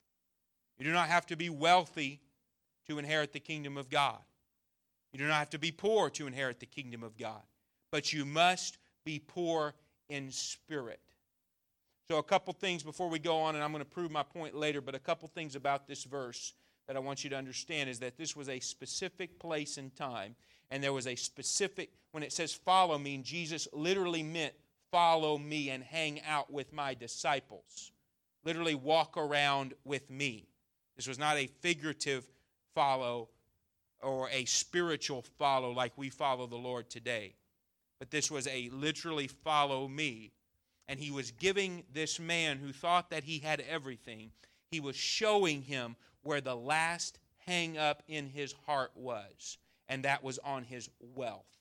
You 0.77 0.85
do 0.85 0.91
not 0.91 1.07
have 1.07 1.25
to 1.27 1.35
be 1.35 1.49
wealthy 1.49 2.21
to 2.87 2.99
inherit 2.99 3.33
the 3.33 3.39
kingdom 3.39 3.77
of 3.77 3.89
God. 3.89 4.19
You 5.11 5.19
do 5.19 5.27
not 5.27 5.39
have 5.39 5.49
to 5.51 5.59
be 5.59 5.71
poor 5.71 6.09
to 6.11 6.27
inherit 6.27 6.59
the 6.59 6.65
kingdom 6.65 7.03
of 7.03 7.17
God. 7.17 7.41
But 7.91 8.13
you 8.13 8.25
must 8.25 8.77
be 9.05 9.19
poor 9.19 9.73
in 10.09 10.31
spirit. 10.31 10.99
So, 12.09 12.17
a 12.17 12.23
couple 12.23 12.53
things 12.53 12.83
before 12.83 13.09
we 13.09 13.19
go 13.19 13.37
on, 13.37 13.55
and 13.55 13.63
I'm 13.63 13.71
going 13.71 13.83
to 13.83 13.89
prove 13.89 14.11
my 14.11 14.23
point 14.23 14.55
later, 14.55 14.79
but 14.79 14.95
a 14.95 14.99
couple 14.99 15.27
things 15.27 15.55
about 15.55 15.87
this 15.87 16.03
verse 16.05 16.53
that 16.87 16.95
I 16.95 16.99
want 16.99 17.23
you 17.23 17.29
to 17.31 17.35
understand 17.35 17.89
is 17.89 17.99
that 17.99 18.17
this 18.17 18.35
was 18.35 18.47
a 18.47 18.59
specific 18.61 19.39
place 19.39 19.77
and 19.77 19.93
time, 19.95 20.35
and 20.71 20.81
there 20.81 20.93
was 20.93 21.07
a 21.07 21.15
specific, 21.15 21.89
when 22.11 22.23
it 22.23 22.31
says 22.31 22.53
follow 22.53 22.97
me, 22.97 23.17
Jesus 23.17 23.67
literally 23.73 24.23
meant 24.23 24.53
follow 24.91 25.37
me 25.37 25.69
and 25.69 25.83
hang 25.83 26.21
out 26.23 26.51
with 26.51 26.73
my 26.73 26.93
disciples. 26.93 27.91
Literally 28.43 28.75
walk 28.75 29.17
around 29.17 29.73
with 29.83 30.09
me. 30.09 30.47
This 30.95 31.07
was 31.07 31.19
not 31.19 31.37
a 31.37 31.47
figurative 31.47 32.27
follow 32.73 33.29
or 34.01 34.29
a 34.29 34.45
spiritual 34.45 35.23
follow 35.37 35.71
like 35.71 35.97
we 35.97 36.09
follow 36.09 36.47
the 36.47 36.55
Lord 36.55 36.89
today, 36.89 37.35
but 37.99 38.11
this 38.11 38.29
was 38.29 38.47
a 38.47 38.69
literally 38.69 39.27
follow 39.27 39.87
me. 39.87 40.31
And 40.87 40.99
he 40.99 41.11
was 41.11 41.31
giving 41.31 41.83
this 41.93 42.19
man 42.19 42.57
who 42.57 42.71
thought 42.71 43.09
that 43.09 43.23
he 43.25 43.39
had 43.39 43.61
everything, 43.69 44.31
he 44.71 44.79
was 44.79 44.95
showing 44.95 45.61
him 45.61 45.95
where 46.21 46.41
the 46.41 46.55
last 46.55 47.19
hang 47.45 47.77
up 47.77 48.03
in 48.07 48.27
his 48.27 48.53
heart 48.65 48.91
was, 48.95 49.57
and 49.89 50.03
that 50.03 50.23
was 50.23 50.39
on 50.39 50.63
his 50.63 50.89
wealth. 51.15 51.56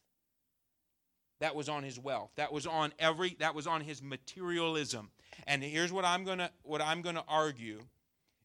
That 1.40 1.54
was 1.54 1.68
on 1.68 1.82
his 1.82 1.98
wealth. 1.98 2.30
That 2.36 2.52
was 2.52 2.66
on 2.66 2.92
every 2.98 3.36
that 3.40 3.54
was 3.54 3.66
on 3.66 3.82
his 3.82 4.02
materialism. 4.02 5.10
And 5.46 5.62
here's 5.62 5.92
what 5.92 6.04
I'm 6.04 6.24
going 6.24 6.38
to 6.38 6.50
what 6.62 6.80
I'm 6.80 7.02
going 7.02 7.16
to 7.16 7.24
argue 7.28 7.80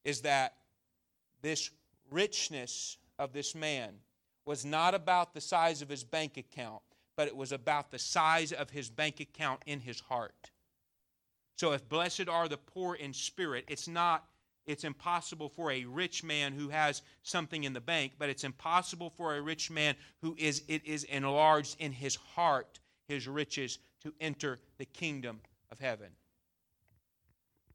is 0.03 0.21
that 0.21 0.55
this 1.41 1.71
richness 2.09 2.97
of 3.17 3.33
this 3.33 3.55
man 3.55 3.93
was 4.45 4.65
not 4.65 4.93
about 4.93 5.33
the 5.33 5.41
size 5.41 5.81
of 5.81 5.89
his 5.89 6.03
bank 6.03 6.37
account, 6.37 6.81
but 7.15 7.27
it 7.27 7.35
was 7.35 7.51
about 7.51 7.91
the 7.91 7.99
size 7.99 8.51
of 8.51 8.69
his 8.69 8.89
bank 8.89 9.19
account 9.19 9.61
in 9.65 9.79
his 9.79 9.99
heart. 9.99 10.51
So 11.55 11.73
if 11.73 11.87
blessed 11.87 12.27
are 12.27 12.47
the 12.47 12.57
poor 12.57 12.95
in 12.95 13.13
spirit, 13.13 13.65
it's 13.67 13.87
not 13.87 14.25
it's 14.65 14.83
impossible 14.83 15.49
for 15.49 15.71
a 15.71 15.85
rich 15.85 16.23
man 16.23 16.53
who 16.53 16.69
has 16.69 17.01
something 17.23 17.63
in 17.63 17.73
the 17.73 17.81
bank, 17.81 18.13
but 18.19 18.29
it's 18.29 18.43
impossible 18.43 19.09
for 19.09 19.35
a 19.35 19.41
rich 19.41 19.71
man 19.71 19.95
who 20.21 20.35
is 20.37 20.63
it 20.67 20.85
is 20.85 21.03
enlarged 21.05 21.75
in 21.79 21.91
his 21.91 22.15
heart, 22.15 22.79
his 23.07 23.27
riches 23.27 23.79
to 24.01 24.13
enter 24.19 24.59
the 24.77 24.85
kingdom 24.85 25.41
of 25.71 25.79
heaven. 25.79 26.09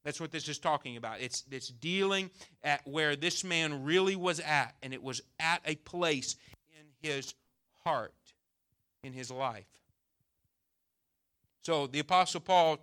That's 0.05 0.21
what 0.21 0.31
this 0.31 0.47
is 0.49 0.61
talking 0.61 0.97
about. 0.97 1.21
It's, 1.21 1.43
it's 1.51 1.67
dealing 1.67 2.31
at 2.63 2.87
where 2.87 3.17
this 3.17 3.43
man 3.43 3.83
really 3.83 4.15
was 4.15 4.39
at, 4.39 4.77
and 4.81 4.95
it 4.95 5.03
was 5.03 5.21
at 5.41 5.61
a 5.65 5.75
place 5.75 6.37
in 6.79 7.11
his 7.11 7.35
heart, 7.83 8.15
in 9.03 9.13
his 9.13 9.33
life. 9.33 9.67
So 11.63 11.89
the 11.89 11.99
Apostle 11.99 12.41
Paul 12.41 12.79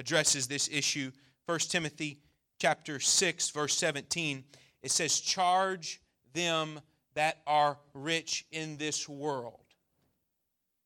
addresses 0.00 0.48
this 0.48 0.68
issue. 0.68 1.12
1 1.46 1.60
Timothy 1.60 2.18
chapter 2.64 2.98
6, 2.98 3.50
verse 3.50 3.76
17. 3.76 4.42
It 4.82 4.90
says, 4.90 5.20
Charge 5.20 6.00
them 6.32 6.80
that 7.12 7.42
are 7.46 7.76
rich 7.92 8.46
in 8.52 8.78
this 8.78 9.06
world, 9.06 9.60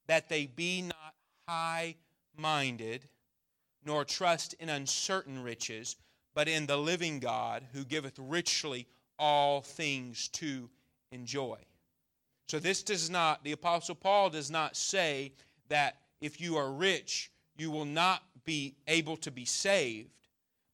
that 0.09 0.29
they 0.29 0.47
be 0.47 0.83
not 0.83 1.15
high 1.47 1.95
minded 2.37 3.07
nor 3.85 4.05
trust 4.05 4.55
in 4.55 4.69
uncertain 4.69 5.41
riches, 5.41 5.95
but 6.35 6.49
in 6.49 6.67
the 6.67 6.77
living 6.77 7.21
God 7.21 7.65
who 7.73 7.85
giveth 7.85 8.19
richly 8.19 8.89
all 9.17 9.61
things 9.61 10.27
to 10.31 10.69
enjoy. 11.13 11.59
So, 12.49 12.59
this 12.59 12.83
does 12.83 13.09
not, 13.09 13.45
the 13.45 13.53
Apostle 13.53 13.95
Paul 13.95 14.31
does 14.31 14.51
not 14.51 14.77
say 14.77 15.33
that 15.69 15.99
if 16.21 16.41
you 16.41 16.57
are 16.57 16.73
rich, 16.73 17.31
you 17.57 17.71
will 17.71 17.85
not 17.85 18.25
be 18.45 18.75
able 18.89 19.17
to 19.19 19.31
be 19.31 19.45
saved, 19.45 20.11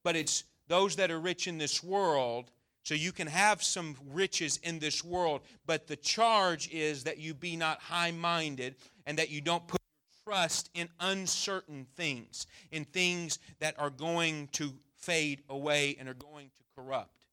but 0.03 0.17
it's 0.17 0.45
those 0.69 0.97
that 0.97 1.11
are 1.11 1.21
rich 1.21 1.47
in 1.47 1.59
this 1.59 1.83
world. 1.83 2.51
So, 2.83 2.95
you 2.95 3.13
can 3.13 3.29
have 3.29 3.63
some 3.63 3.97
riches 4.13 4.59
in 4.63 4.79
this 4.79 5.03
world, 5.03 5.41
but 5.65 5.87
the 5.87 5.97
charge 5.97 6.69
is 6.71 7.05
that 7.05 7.17
you 7.17 7.33
be 7.33 7.57
not 7.57 7.81
high 7.81 8.11
minded 8.11 8.75
and 9.07 9.19
that 9.19 9.31
you 9.31 9.41
don't 9.41 9.67
put 9.67 9.81
trust 10.25 10.71
in 10.75 10.89
uncertain 11.01 11.87
things, 11.97 12.47
in 12.73 12.85
things 12.85 13.39
that 13.61 13.75
are 13.79 13.91
going 13.91 14.49
to 14.53 14.75
fade 14.97 15.43
away 15.49 15.97
and 15.99 16.09
are 16.09 16.15
going 16.15 16.47
to 16.47 16.65
corrupt. 16.75 17.24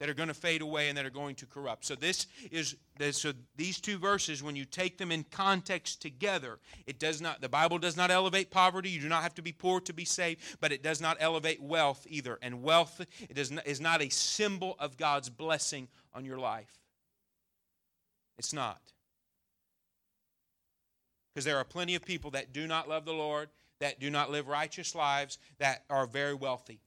That 0.00 0.08
are 0.08 0.14
going 0.14 0.28
to 0.28 0.34
fade 0.34 0.62
away 0.62 0.88
and 0.88 0.96
that 0.96 1.04
are 1.04 1.10
going 1.10 1.34
to 1.36 1.46
corrupt. 1.46 1.84
So 1.84 1.96
this 1.96 2.28
is 2.52 2.76
so 3.10 3.32
these 3.56 3.80
two 3.80 3.98
verses, 3.98 4.44
when 4.44 4.54
you 4.54 4.64
take 4.64 4.96
them 4.96 5.10
in 5.10 5.24
context 5.24 6.00
together, 6.00 6.60
it 6.86 7.00
does 7.00 7.20
not 7.20 7.40
the 7.40 7.48
Bible 7.48 7.78
does 7.78 7.96
not 7.96 8.12
elevate 8.12 8.52
poverty. 8.52 8.90
You 8.90 9.00
do 9.00 9.08
not 9.08 9.24
have 9.24 9.34
to 9.34 9.42
be 9.42 9.50
poor 9.50 9.80
to 9.80 9.92
be 9.92 10.04
saved, 10.04 10.40
but 10.60 10.70
it 10.70 10.84
does 10.84 11.00
not 11.00 11.16
elevate 11.18 11.60
wealth 11.60 12.06
either. 12.08 12.38
And 12.42 12.62
wealth 12.62 13.04
it 13.20 13.34
does 13.34 13.50
not, 13.50 13.66
is 13.66 13.80
not 13.80 14.00
a 14.00 14.08
symbol 14.08 14.76
of 14.78 14.96
God's 14.96 15.30
blessing 15.30 15.88
on 16.14 16.24
your 16.24 16.38
life. 16.38 16.78
It's 18.38 18.52
not. 18.52 18.80
Because 21.34 21.44
there 21.44 21.56
are 21.56 21.64
plenty 21.64 21.96
of 21.96 22.04
people 22.04 22.30
that 22.32 22.52
do 22.52 22.68
not 22.68 22.88
love 22.88 23.04
the 23.04 23.12
Lord, 23.12 23.48
that 23.80 23.98
do 23.98 24.10
not 24.10 24.30
live 24.30 24.46
righteous 24.46 24.94
lives, 24.94 25.38
that 25.58 25.84
are 25.90 26.06
very 26.06 26.34
wealthy. 26.34 26.80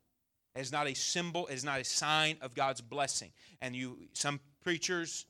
It 0.55 0.61
is 0.61 0.71
not 0.71 0.87
a 0.87 0.93
symbol, 0.93 1.47
it 1.47 1.53
is 1.53 1.63
not 1.63 1.79
a 1.79 1.83
sign 1.83 2.37
of 2.41 2.53
God's 2.53 2.81
blessing. 2.81 3.31
And 3.61 3.75
you 3.75 3.97
some 4.13 4.39
preachers, 4.61 5.25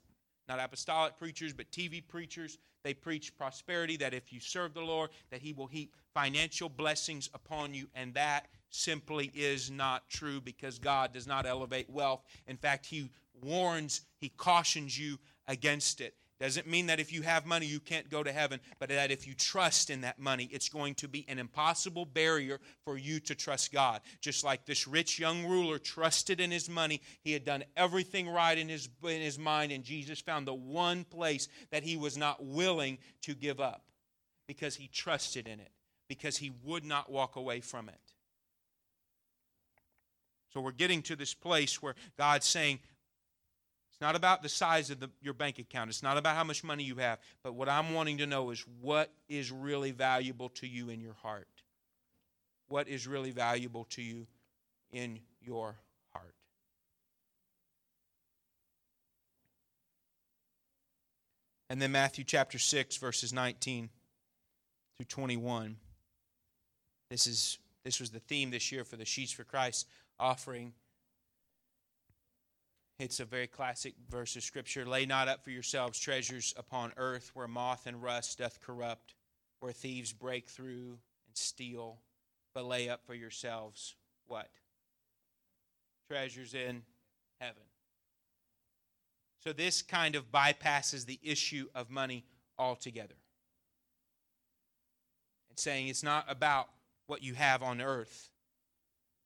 not 0.47 0.59
apostolic 0.59 1.17
preachers, 1.17 1.53
but 1.53 1.71
TV 1.71 2.05
preachers, 2.05 2.57
they 2.83 2.93
preach 2.93 3.37
prosperity 3.37 3.97
that 3.97 4.13
if 4.13 4.33
you 4.33 4.39
serve 4.39 4.73
the 4.73 4.81
Lord, 4.81 5.11
that 5.29 5.41
he 5.41 5.53
will 5.53 5.67
heap 5.67 5.95
financial 6.13 6.69
blessings 6.69 7.29
upon 7.33 7.73
you 7.73 7.87
and 7.95 8.13
that 8.15 8.47
simply 8.69 9.31
is 9.35 9.69
not 9.69 10.09
true 10.09 10.41
because 10.41 10.79
God 10.79 11.13
does 11.13 11.27
not 11.27 11.45
elevate 11.45 11.89
wealth. 11.89 12.23
In 12.47 12.57
fact, 12.57 12.85
he 12.85 13.09
warns, 13.41 14.01
he 14.17 14.29
cautions 14.29 14.97
you 14.97 15.19
against 15.47 16.01
it. 16.01 16.15
Doesn't 16.41 16.65
mean 16.65 16.87
that 16.87 16.99
if 16.99 17.13
you 17.13 17.21
have 17.21 17.45
money, 17.45 17.67
you 17.67 17.79
can't 17.79 18.09
go 18.09 18.23
to 18.23 18.31
heaven, 18.31 18.59
but 18.79 18.89
that 18.89 19.11
if 19.11 19.27
you 19.27 19.35
trust 19.35 19.91
in 19.91 20.01
that 20.01 20.17
money, 20.17 20.49
it's 20.51 20.69
going 20.69 20.95
to 20.95 21.07
be 21.07 21.23
an 21.29 21.37
impossible 21.37 22.03
barrier 22.03 22.59
for 22.83 22.97
you 22.97 23.19
to 23.19 23.35
trust 23.35 23.71
God. 23.71 24.01
Just 24.21 24.43
like 24.43 24.65
this 24.65 24.87
rich 24.87 25.19
young 25.19 25.45
ruler 25.45 25.77
trusted 25.77 26.39
in 26.39 26.49
his 26.49 26.67
money, 26.67 26.99
he 27.23 27.31
had 27.31 27.45
done 27.45 27.63
everything 27.77 28.27
right 28.27 28.57
in 28.57 28.69
his, 28.69 28.89
in 29.03 29.21
his 29.21 29.37
mind, 29.37 29.71
and 29.71 29.83
Jesus 29.83 30.19
found 30.19 30.47
the 30.47 30.53
one 30.55 31.03
place 31.03 31.47
that 31.69 31.83
he 31.83 31.95
was 31.95 32.17
not 32.17 32.43
willing 32.43 32.97
to 33.21 33.35
give 33.35 33.59
up 33.59 33.83
because 34.47 34.75
he 34.75 34.87
trusted 34.87 35.47
in 35.47 35.59
it, 35.59 35.71
because 36.09 36.37
he 36.37 36.51
would 36.63 36.83
not 36.83 37.11
walk 37.11 37.35
away 37.35 37.59
from 37.59 37.87
it. 37.87 37.99
So 40.51 40.59
we're 40.59 40.71
getting 40.71 41.03
to 41.03 41.15
this 41.15 41.35
place 41.35 41.83
where 41.83 41.93
God's 42.17 42.47
saying, 42.47 42.79
it's 44.01 44.07
not 44.07 44.15
about 44.15 44.41
the 44.41 44.49
size 44.49 44.89
of 44.89 44.99
the, 44.99 45.11
your 45.21 45.35
bank 45.35 45.59
account. 45.59 45.91
It's 45.91 46.01
not 46.01 46.17
about 46.17 46.35
how 46.35 46.43
much 46.43 46.63
money 46.63 46.83
you 46.83 46.95
have. 46.95 47.19
But 47.43 47.53
what 47.53 47.69
I'm 47.69 47.93
wanting 47.93 48.17
to 48.17 48.25
know 48.25 48.49
is 48.49 48.65
what 48.81 49.13
is 49.29 49.51
really 49.51 49.91
valuable 49.91 50.49
to 50.55 50.65
you 50.65 50.89
in 50.89 50.99
your 50.99 51.13
heart? 51.21 51.47
What 52.67 52.87
is 52.87 53.05
really 53.05 53.29
valuable 53.29 53.85
to 53.91 54.01
you 54.01 54.25
in 54.91 55.19
your 55.39 55.75
heart? 56.15 56.33
And 61.69 61.79
then 61.79 61.91
Matthew 61.91 62.23
chapter 62.23 62.57
6, 62.57 62.97
verses 62.97 63.31
19 63.31 63.91
through 64.97 65.05
21. 65.05 65.75
This, 67.11 67.27
is, 67.27 67.59
this 67.83 67.99
was 67.99 68.09
the 68.09 68.19
theme 68.19 68.49
this 68.49 68.71
year 68.71 68.83
for 68.83 68.95
the 68.95 69.05
Sheaves 69.05 69.31
for 69.31 69.43
Christ 69.43 69.87
offering 70.19 70.73
it's 73.01 73.19
a 73.19 73.25
very 73.25 73.47
classic 73.47 73.95
verse 74.09 74.35
of 74.35 74.43
Scripture. 74.43 74.85
Lay 74.85 75.07
not 75.07 75.27
up 75.27 75.43
for 75.43 75.49
yourselves 75.49 75.99
treasures 75.99 76.53
upon 76.55 76.93
earth 76.97 77.31
where 77.33 77.47
moth 77.47 77.87
and 77.87 78.01
rust 78.01 78.37
doth 78.37 78.61
corrupt, 78.61 79.15
where 79.59 79.71
thieves 79.71 80.13
break 80.13 80.47
through 80.47 80.99
and 81.27 81.35
steal, 81.35 81.97
but 82.53 82.65
lay 82.65 82.89
up 82.89 83.03
for 83.05 83.15
yourselves 83.15 83.95
what? 84.27 84.49
Treasures 86.09 86.53
in 86.53 86.83
heaven. 87.39 87.63
So 89.43 89.51
this 89.51 89.81
kind 89.81 90.15
of 90.15 90.31
bypasses 90.31 91.05
the 91.05 91.19
issue 91.23 91.65
of 91.73 91.89
money 91.89 92.23
altogether. 92.59 93.15
It's 95.49 95.63
saying 95.63 95.87
it's 95.87 96.03
not 96.03 96.25
about 96.29 96.69
what 97.07 97.23
you 97.23 97.33
have 97.33 97.63
on 97.63 97.81
earth, 97.81 98.29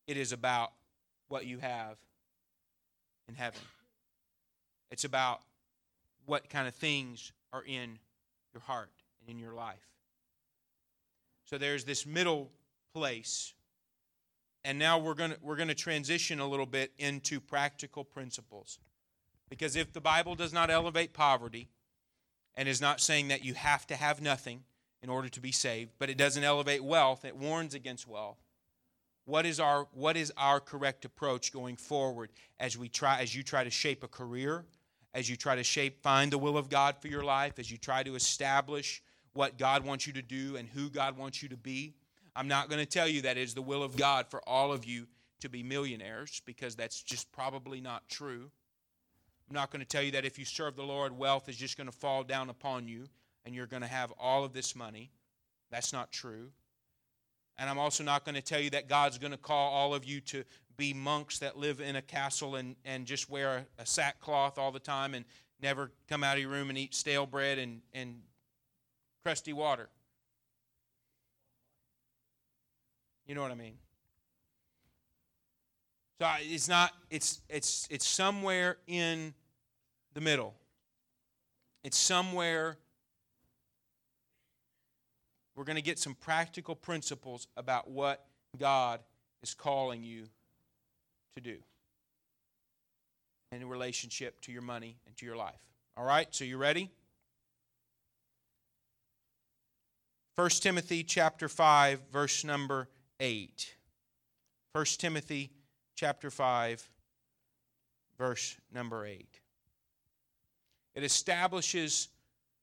it 0.07 0.15
is 0.15 0.31
about 0.31 0.71
what 1.27 1.45
you 1.45 1.59
have 1.59 1.97
in 3.27 3.35
heaven. 3.35 3.59
It's 4.95 5.03
about 5.03 5.41
what 6.25 6.49
kind 6.49 6.69
of 6.69 6.73
things 6.73 7.33
are 7.51 7.65
in 7.65 7.99
your 8.53 8.61
heart 8.61 8.93
and 9.19 9.29
in 9.29 9.37
your 9.37 9.53
life. 9.53 9.89
So 11.43 11.57
there's 11.57 11.83
this 11.83 12.05
middle 12.05 12.49
place. 12.93 13.53
And 14.63 14.79
now 14.79 14.97
we're 14.97 15.13
going 15.13 15.31
to 15.31 15.37
we're 15.41 15.57
going 15.57 15.67
to 15.67 15.75
transition 15.75 16.39
a 16.39 16.47
little 16.47 16.65
bit 16.65 16.93
into 16.97 17.41
practical 17.41 18.05
principles. 18.05 18.79
Because 19.49 19.75
if 19.75 19.91
the 19.91 19.99
Bible 19.99 20.33
does 20.33 20.53
not 20.53 20.69
elevate 20.69 21.11
poverty 21.11 21.67
and 22.55 22.69
is 22.69 22.79
not 22.79 23.01
saying 23.01 23.27
that 23.27 23.43
you 23.43 23.53
have 23.53 23.85
to 23.87 23.97
have 23.97 24.21
nothing 24.21 24.63
in 25.01 25.09
order 25.09 25.27
to 25.27 25.41
be 25.41 25.51
saved, 25.51 25.91
but 25.99 26.09
it 26.09 26.17
doesn't 26.17 26.45
elevate 26.45 26.85
wealth, 26.85 27.25
it 27.25 27.35
warns 27.35 27.73
against 27.73 28.07
wealth 28.07 28.45
what 29.25 29.45
is 29.45 29.59
our 29.59 29.87
what 29.91 30.15
is 30.15 30.31
our 30.37 30.59
correct 30.59 31.03
approach 31.03 31.51
going 31.51 31.75
forward 31.75 32.29
as 32.59 32.77
we 32.77 32.87
try 32.87 33.19
as 33.19 33.35
you 33.35 33.43
try 33.43 33.63
to 33.63 33.69
shape 33.69 34.03
a 34.03 34.07
career 34.07 34.63
as 35.15 35.27
you 35.27 35.35
try 35.35 35.55
to 35.55 35.63
shape 35.63 36.03
find 36.03 36.31
the 36.31 36.37
will 36.37 36.59
of 36.59 36.69
god 36.69 36.95
for 37.01 37.07
your 37.07 37.23
life 37.23 37.57
as 37.57 37.71
you 37.71 37.77
try 37.77 38.03
to 38.03 38.13
establish 38.13 39.01
what 39.33 39.57
god 39.57 39.83
wants 39.83 40.05
you 40.05 40.13
to 40.13 40.21
do 40.21 40.55
and 40.55 40.69
who 40.69 40.89
god 40.89 41.17
wants 41.17 41.41
you 41.41 41.49
to 41.49 41.57
be 41.57 41.95
i'm 42.35 42.47
not 42.47 42.69
going 42.69 42.79
to 42.79 42.85
tell 42.85 43.07
you 43.07 43.23
that 43.23 43.37
it 43.37 43.41
is 43.41 43.55
the 43.55 43.61
will 43.61 43.81
of 43.81 43.97
god 43.97 44.27
for 44.29 44.47
all 44.47 44.71
of 44.71 44.85
you 44.85 45.07
to 45.45 45.49
be 45.49 45.63
millionaires 45.63 46.41
because 46.45 46.75
that's 46.75 47.01
just 47.01 47.31
probably 47.31 47.79
not 47.81 48.07
true. 48.09 48.49
I'm 49.47 49.53
not 49.53 49.71
going 49.71 49.81
to 49.81 49.87
tell 49.87 50.01
you 50.01 50.11
that 50.11 50.25
if 50.25 50.39
you 50.39 50.45
serve 50.45 50.75
the 50.75 50.83
lord 50.83 51.15
wealth 51.17 51.47
is 51.49 51.55
just 51.55 51.77
going 51.77 51.87
to 51.87 51.95
fall 51.95 52.23
down 52.23 52.49
upon 52.49 52.87
you 52.87 53.07
and 53.45 53.53
you're 53.53 53.67
going 53.67 53.83
to 53.83 53.87
have 53.87 54.11
all 54.19 54.43
of 54.43 54.53
this 54.53 54.75
money. 54.75 55.11
That's 55.69 55.93
not 55.93 56.11
true. 56.11 56.49
And 57.57 57.69
I'm 57.69 57.77
also 57.77 58.03
not 58.03 58.25
going 58.25 58.35
to 58.35 58.41
tell 58.41 58.59
you 58.59 58.71
that 58.71 58.89
God's 58.89 59.17
going 59.17 59.31
to 59.31 59.37
call 59.37 59.71
all 59.71 59.93
of 59.93 60.03
you 60.03 60.19
to 60.21 60.43
be 60.77 60.93
monks 60.93 61.39
that 61.39 61.57
live 61.57 61.79
in 61.79 61.95
a 61.95 62.01
castle 62.01 62.55
and, 62.55 62.75
and 62.85 63.05
just 63.05 63.29
wear 63.29 63.65
a, 63.79 63.81
a 63.81 63.85
sackcloth 63.85 64.57
all 64.57 64.71
the 64.71 64.79
time 64.79 65.13
and 65.13 65.25
never 65.61 65.91
come 66.07 66.23
out 66.23 66.35
of 66.35 66.41
your 66.41 66.51
room 66.51 66.69
and 66.69 66.77
eat 66.77 66.93
stale 66.93 67.25
bread 67.25 67.57
and, 67.57 67.81
and 67.93 68.21
crusty 69.23 69.53
water. 69.53 69.89
You 73.25 73.35
know 73.35 73.41
what 73.41 73.51
I 73.51 73.55
mean? 73.55 73.73
So 76.21 76.29
it's 76.39 76.69
not 76.69 76.91
it's 77.09 77.41
it's 77.49 77.87
it's 77.89 78.07
somewhere 78.07 78.77
in 78.87 79.33
the 80.13 80.21
middle. 80.21 80.53
It's 81.83 81.97
somewhere 81.97 82.77
we're 85.55 85.63
going 85.63 85.77
to 85.77 85.81
get 85.81 85.99
some 85.99 86.15
practical 86.15 86.75
principles 86.75 87.47
about 87.57 87.89
what 87.89 88.25
God 88.57 88.99
is 89.41 89.53
calling 89.53 90.03
you 90.03 90.27
to 91.35 91.41
do 91.41 91.57
in 93.51 93.67
relationship 93.67 94.41
to 94.41 94.51
your 94.51 94.61
money 94.61 94.97
and 95.05 95.15
to 95.17 95.25
your 95.25 95.35
life. 95.35 95.59
All 95.97 96.05
right, 96.05 96.27
so 96.31 96.43
you 96.43 96.57
ready? 96.57 96.91
1 100.35 100.49
Timothy 100.49 101.03
chapter 101.03 101.47
5 101.47 102.01
verse 102.11 102.43
number 102.43 102.89
8. 103.19 103.75
1 104.73 104.85
Timothy 104.97 105.51
chapter 105.95 106.29
5 106.29 106.89
verse 108.17 108.57
number 108.73 109.05
8. 109.05 109.39
It 110.95 111.03
establishes 111.03 112.09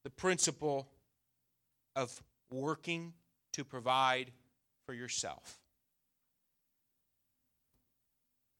the 0.04 0.10
principle 0.10 0.88
of 1.96 2.22
working 2.50 3.12
to 3.52 3.64
provide 3.64 4.32
for 4.84 4.92
yourself. 4.92 5.61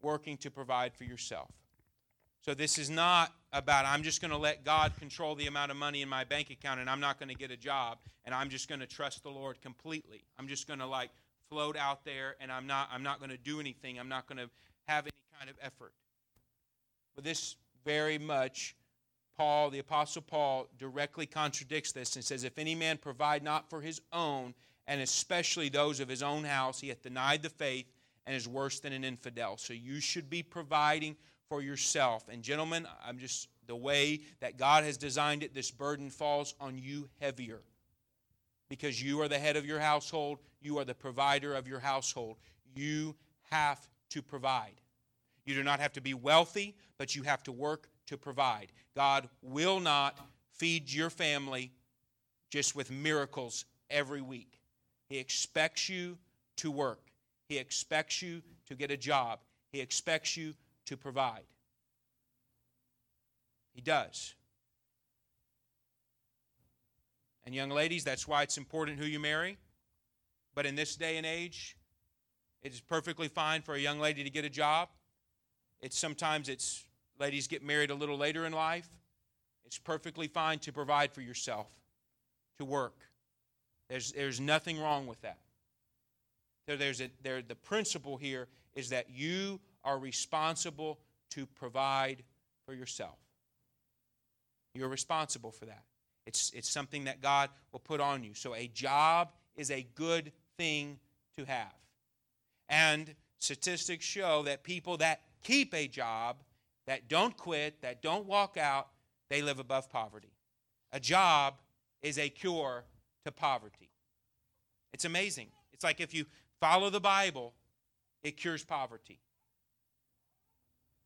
Working 0.03 0.37
to 0.39 0.51
provide 0.51 0.95
for 0.95 1.05
yourself. 1.05 1.51
So 2.41 2.55
this 2.55 2.77
is 2.77 2.91
not 2.91 3.33
about 3.53 3.87
I'm 3.87 4.03
just 4.03 4.21
going 4.21 4.33
to 4.33 4.37
let 4.37 4.65
God 4.65 4.97
control 4.99 5.35
the 5.37 5.47
amount 5.47 5.71
of 5.71 5.77
money 5.77 6.03
in 6.03 6.09
my 6.09 6.25
bank 6.25 6.51
account 6.51 6.81
and 6.81 6.91
I'm 6.91 7.01
not 7.01 7.19
going 7.19 7.29
to 7.29 7.37
get 7.37 7.51
a 7.53 7.57
job 7.57 7.99
and 8.25 8.35
I'm 8.35 8.49
just 8.49 8.69
going 8.69 8.81
to 8.81 8.87
trust 8.87 9.23
the 9.23 9.31
Lord 9.31 9.61
completely. 9.63 10.25
I'm 10.39 10.49
just 10.49 10.67
going 10.67 10.81
to 10.81 10.87
like 10.87 11.11
float 11.49 11.77
out 11.77 12.05
there 12.05 12.35
and 12.41 12.51
I'm 12.51 12.67
not 12.67 12.89
I'm 12.93 13.05
not 13.05 13.19
going 13.19 13.31
to 13.31 13.37
do 13.37 13.61
anything. 13.61 14.01
I'm 14.01 14.09
not 14.09 14.27
going 14.27 14.39
to 14.39 14.51
have 14.89 15.05
any 15.05 15.13
kind 15.39 15.51
of 15.51 15.57
effort. 15.63 15.93
But 17.15 17.25
this 17.25 17.57
very 17.85 18.19
much 18.19 18.75
Paul, 19.37 19.71
the 19.71 19.79
Apostle 19.79 20.23
Paul, 20.23 20.69
directly 20.79 21.27
contradicts 21.27 21.93
this 21.93 22.17
and 22.17 22.25
says, 22.25 22.45
If 22.45 22.59
any 22.59 22.75
man 22.75 22.99
provide 22.99 23.43
not 23.43 23.71
for 23.71 23.81
his 23.81 24.01
own, 24.13 24.55
and 24.87 25.01
especially 25.01 25.69
those 25.69 26.01
of 26.01 26.09
his 26.09 26.23
own 26.23 26.45
house, 26.45 26.81
he 26.81 26.89
hath 26.89 27.03
denied 27.03 27.43
the 27.43 27.49
faith 27.49 27.92
and 28.27 28.37
is 28.37 28.49
worse 28.49 28.81
than 28.81 28.93
an 28.93 29.05
infidel. 29.05 29.57
So 29.57 29.73
you 29.73 30.01
should 30.01 30.31
be 30.31 30.43
providing 30.43 31.17
for 31.49 31.63
yourself. 31.63 32.29
And 32.29 32.43
gentlemen, 32.43 32.87
I'm 33.05 33.19
just 33.19 33.49
the 33.67 33.77
way 33.77 34.21
that 34.41 34.57
God 34.57 34.85
has 34.85 34.97
designed 34.97 35.43
it, 35.43 35.55
this 35.55 35.71
burden 35.71 36.11
falls 36.11 36.55
on 36.61 36.79
you 36.79 37.09
heavier. 37.21 37.61
Because 38.69 39.03
you 39.03 39.21
are 39.21 39.29
the 39.29 39.39
head 39.39 39.57
of 39.57 39.67
your 39.67 39.81
household, 39.81 40.39
you 40.61 40.79
are 40.79 40.85
the 40.85 40.95
provider 40.95 41.55
of 41.55 41.69
your 41.69 41.81
household. 41.81 42.39
You 42.75 43.15
have 43.51 43.87
to 44.11 44.23
provide. 44.23 44.81
You 45.45 45.55
do 45.55 45.63
not 45.63 45.81
have 45.81 45.93
to 45.95 46.01
be 46.01 46.15
wealthy, 46.15 46.77
but 46.99 47.15
you 47.15 47.23
have 47.25 47.43
to 47.45 47.53
work 47.53 47.89
to 48.07 48.17
provide. 48.17 48.73
God 48.95 49.29
will 49.43 49.81
not 49.81 50.19
feed 50.53 50.93
your 50.93 51.11
family 51.11 51.73
just 52.51 52.77
with 52.77 52.91
miracles 52.91 53.65
every 53.91 54.23
week. 54.23 54.59
He 55.09 55.19
expects 55.19 55.89
you 55.89 56.17
to 56.57 56.71
work, 56.71 57.12
He 57.53 57.59
expects 57.59 58.23
you 58.23 58.41
to 58.67 58.75
get 58.75 58.91
a 58.91 58.97
job, 58.97 59.41
He 59.73 59.81
expects 59.81 60.39
you 60.39 60.55
to 60.87 60.97
provide. 60.97 61.45
He 63.75 63.83
does. 63.83 64.35
And, 67.45 67.55
young 67.55 67.69
ladies, 67.69 68.05
that's 68.05 68.27
why 68.27 68.43
it's 68.43 68.57
important 68.57 68.99
who 68.99 69.05
you 69.05 69.21
marry. 69.21 69.59
But 70.55 70.65
in 70.65 70.77
this 70.77 70.97
day 70.97 71.19
and 71.19 71.27
age, 71.27 71.77
It 72.63 72.73
is 72.73 72.81
perfectly 72.81 73.29
fine 73.29 73.63
for 73.63 73.75
a 73.75 73.79
young 73.79 73.99
lady 73.99 74.23
to 74.23 74.31
get 74.31 74.45
a 74.45 74.51
job. 74.51 74.89
It's 75.81 75.99
sometimes 75.99 76.49
it's 76.49 76.87
ladies 77.19 77.49
get 77.49 77.63
married 77.63 77.91
a 77.91 77.95
little 77.95 78.17
later 78.17 78.47
in 78.47 78.53
life. 78.53 78.89
It's 79.65 79.79
perfectly 79.79 80.29
fine 80.29 80.59
to 80.61 80.73
provide 80.73 81.13
for 81.13 81.23
yourself, 81.23 81.67
to 82.59 82.65
work. 82.65 82.95
There's, 83.89 84.13
there's 84.13 84.41
nothing 84.41 84.81
wrong 84.81 85.07
with 85.07 85.21
that. 85.23 85.39
There, 86.67 86.77
there's 86.77 87.01
a, 87.01 87.11
there, 87.23 87.43
the 87.43 87.55
principle 87.55 88.17
here 88.17 88.49
is 88.75 88.91
that 88.91 89.11
you 89.11 89.61
are 89.85 89.99
responsible 89.99 90.99
to 91.31 91.47
provide 91.47 92.23
for 92.67 92.75
yourself. 92.75 93.19
You're 94.75 94.89
responsible 94.89 95.51
for 95.51 95.67
that. 95.67 95.85
It's, 96.27 96.51
it's 96.55 96.71
something 96.71 97.05
that 97.05 97.21
God 97.21 97.51
will 97.73 97.81
put 97.81 98.01
on 98.01 98.23
you. 98.23 98.35
So 98.35 98.55
a 98.55 98.69
job 98.69 99.33
is 99.57 99.71
a 99.71 99.87
good 99.95 100.33
thing 100.57 100.99
to 101.37 101.45
have. 101.45 101.75
And 102.69 103.15
statistics 103.39 104.05
show 104.05 104.43
that 104.45 104.63
people 104.63 104.97
that 104.99 105.21
keep 105.43 105.75
a 105.75 105.89
job, 105.89 106.37
that 106.87 107.09
don't 107.09 107.37
quit, 107.37 107.83
that 107.83 108.03
don't 108.03 108.27
walk 108.27 108.57
out, 108.57 108.89
they 109.31 109.43
live 109.43 109.59
above 109.59 109.91
poverty. 109.91 110.33
A 110.93 111.01
job 111.01 111.55
is 112.03 112.19
a 112.19 112.29
cure 112.29 112.85
to 113.25 113.33
poverty. 113.33 113.91
It's 114.93 115.05
amazing. 115.05 115.49
It's 115.73 115.85
like 115.85 116.01
if 116.01 116.15
you 116.15 116.27
follow 116.63 116.91
the 116.91 117.01
Bible, 117.01 117.55
it 118.23 118.37
cures 118.37 118.65
poverty. 118.65 119.19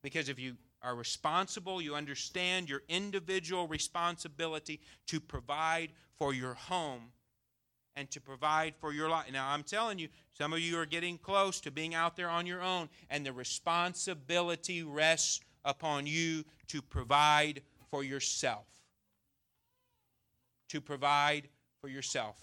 Because 0.03 0.29
if 0.29 0.37
you 0.37 0.55
are 0.83 0.95
responsible, 0.95 1.81
you 1.81 1.95
understand 1.95 2.69
your 2.69 2.83
individual 2.87 3.67
responsibility 3.67 4.79
to 5.07 5.19
provide 5.19 5.89
for 6.19 6.31
your 6.31 6.53
home 6.53 7.11
and 7.95 8.07
to 8.11 8.21
provide 8.21 8.75
for 8.79 8.93
your 8.93 9.09
life. 9.09 9.25
Now, 9.33 9.49
I'm 9.49 9.63
telling 9.63 9.97
you, 9.97 10.09
some 10.37 10.53
of 10.53 10.59
you 10.59 10.77
are 10.77 10.85
getting 10.85 11.17
close 11.17 11.59
to 11.61 11.71
being 11.71 11.95
out 11.95 12.15
there 12.15 12.29
on 12.29 12.45
your 12.45 12.61
own, 12.61 12.87
and 13.09 13.25
the 13.25 13.33
responsibility 13.33 14.83
rests 14.83 15.39
upon 15.65 16.05
you 16.05 16.45
to 16.67 16.83
provide 16.83 17.63
for 17.89 18.03
yourself. 18.03 18.67
To 20.69 20.79
provide 20.79 21.49
for 21.81 21.87
yourself. 21.87 22.37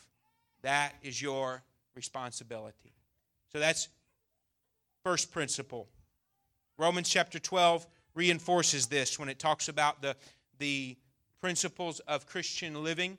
That 0.62 0.94
is 1.00 1.22
your 1.22 1.62
responsibility. 1.94 2.92
So 3.54 3.60
that's 3.60 3.88
first 5.04 5.30
principle. 5.30 5.86
Romans 6.76 7.08
chapter 7.08 7.38
12 7.38 7.86
reinforces 8.16 8.88
this 8.88 9.16
when 9.16 9.28
it 9.28 9.38
talks 9.38 9.68
about 9.68 10.02
the, 10.02 10.16
the 10.58 10.96
principles 11.40 12.00
of 12.00 12.26
Christian 12.26 12.82
living. 12.82 13.16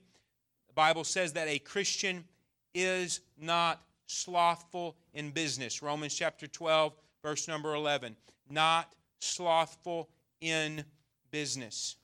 The 0.67 0.73
Bible 0.73 1.05
says 1.05 1.31
that 1.33 1.47
a 1.47 1.57
Christian 1.59 2.25
is 2.73 3.21
not 3.39 3.81
slothful 4.07 4.97
in 5.13 5.31
business. 5.31 5.81
Romans 5.81 6.13
chapter 6.13 6.47
12, 6.47 6.93
verse 7.23 7.47
number 7.47 7.73
11. 7.73 8.17
Not 8.49 8.93
slothful 9.19 10.09
in 10.41 10.83
business. 11.31 11.95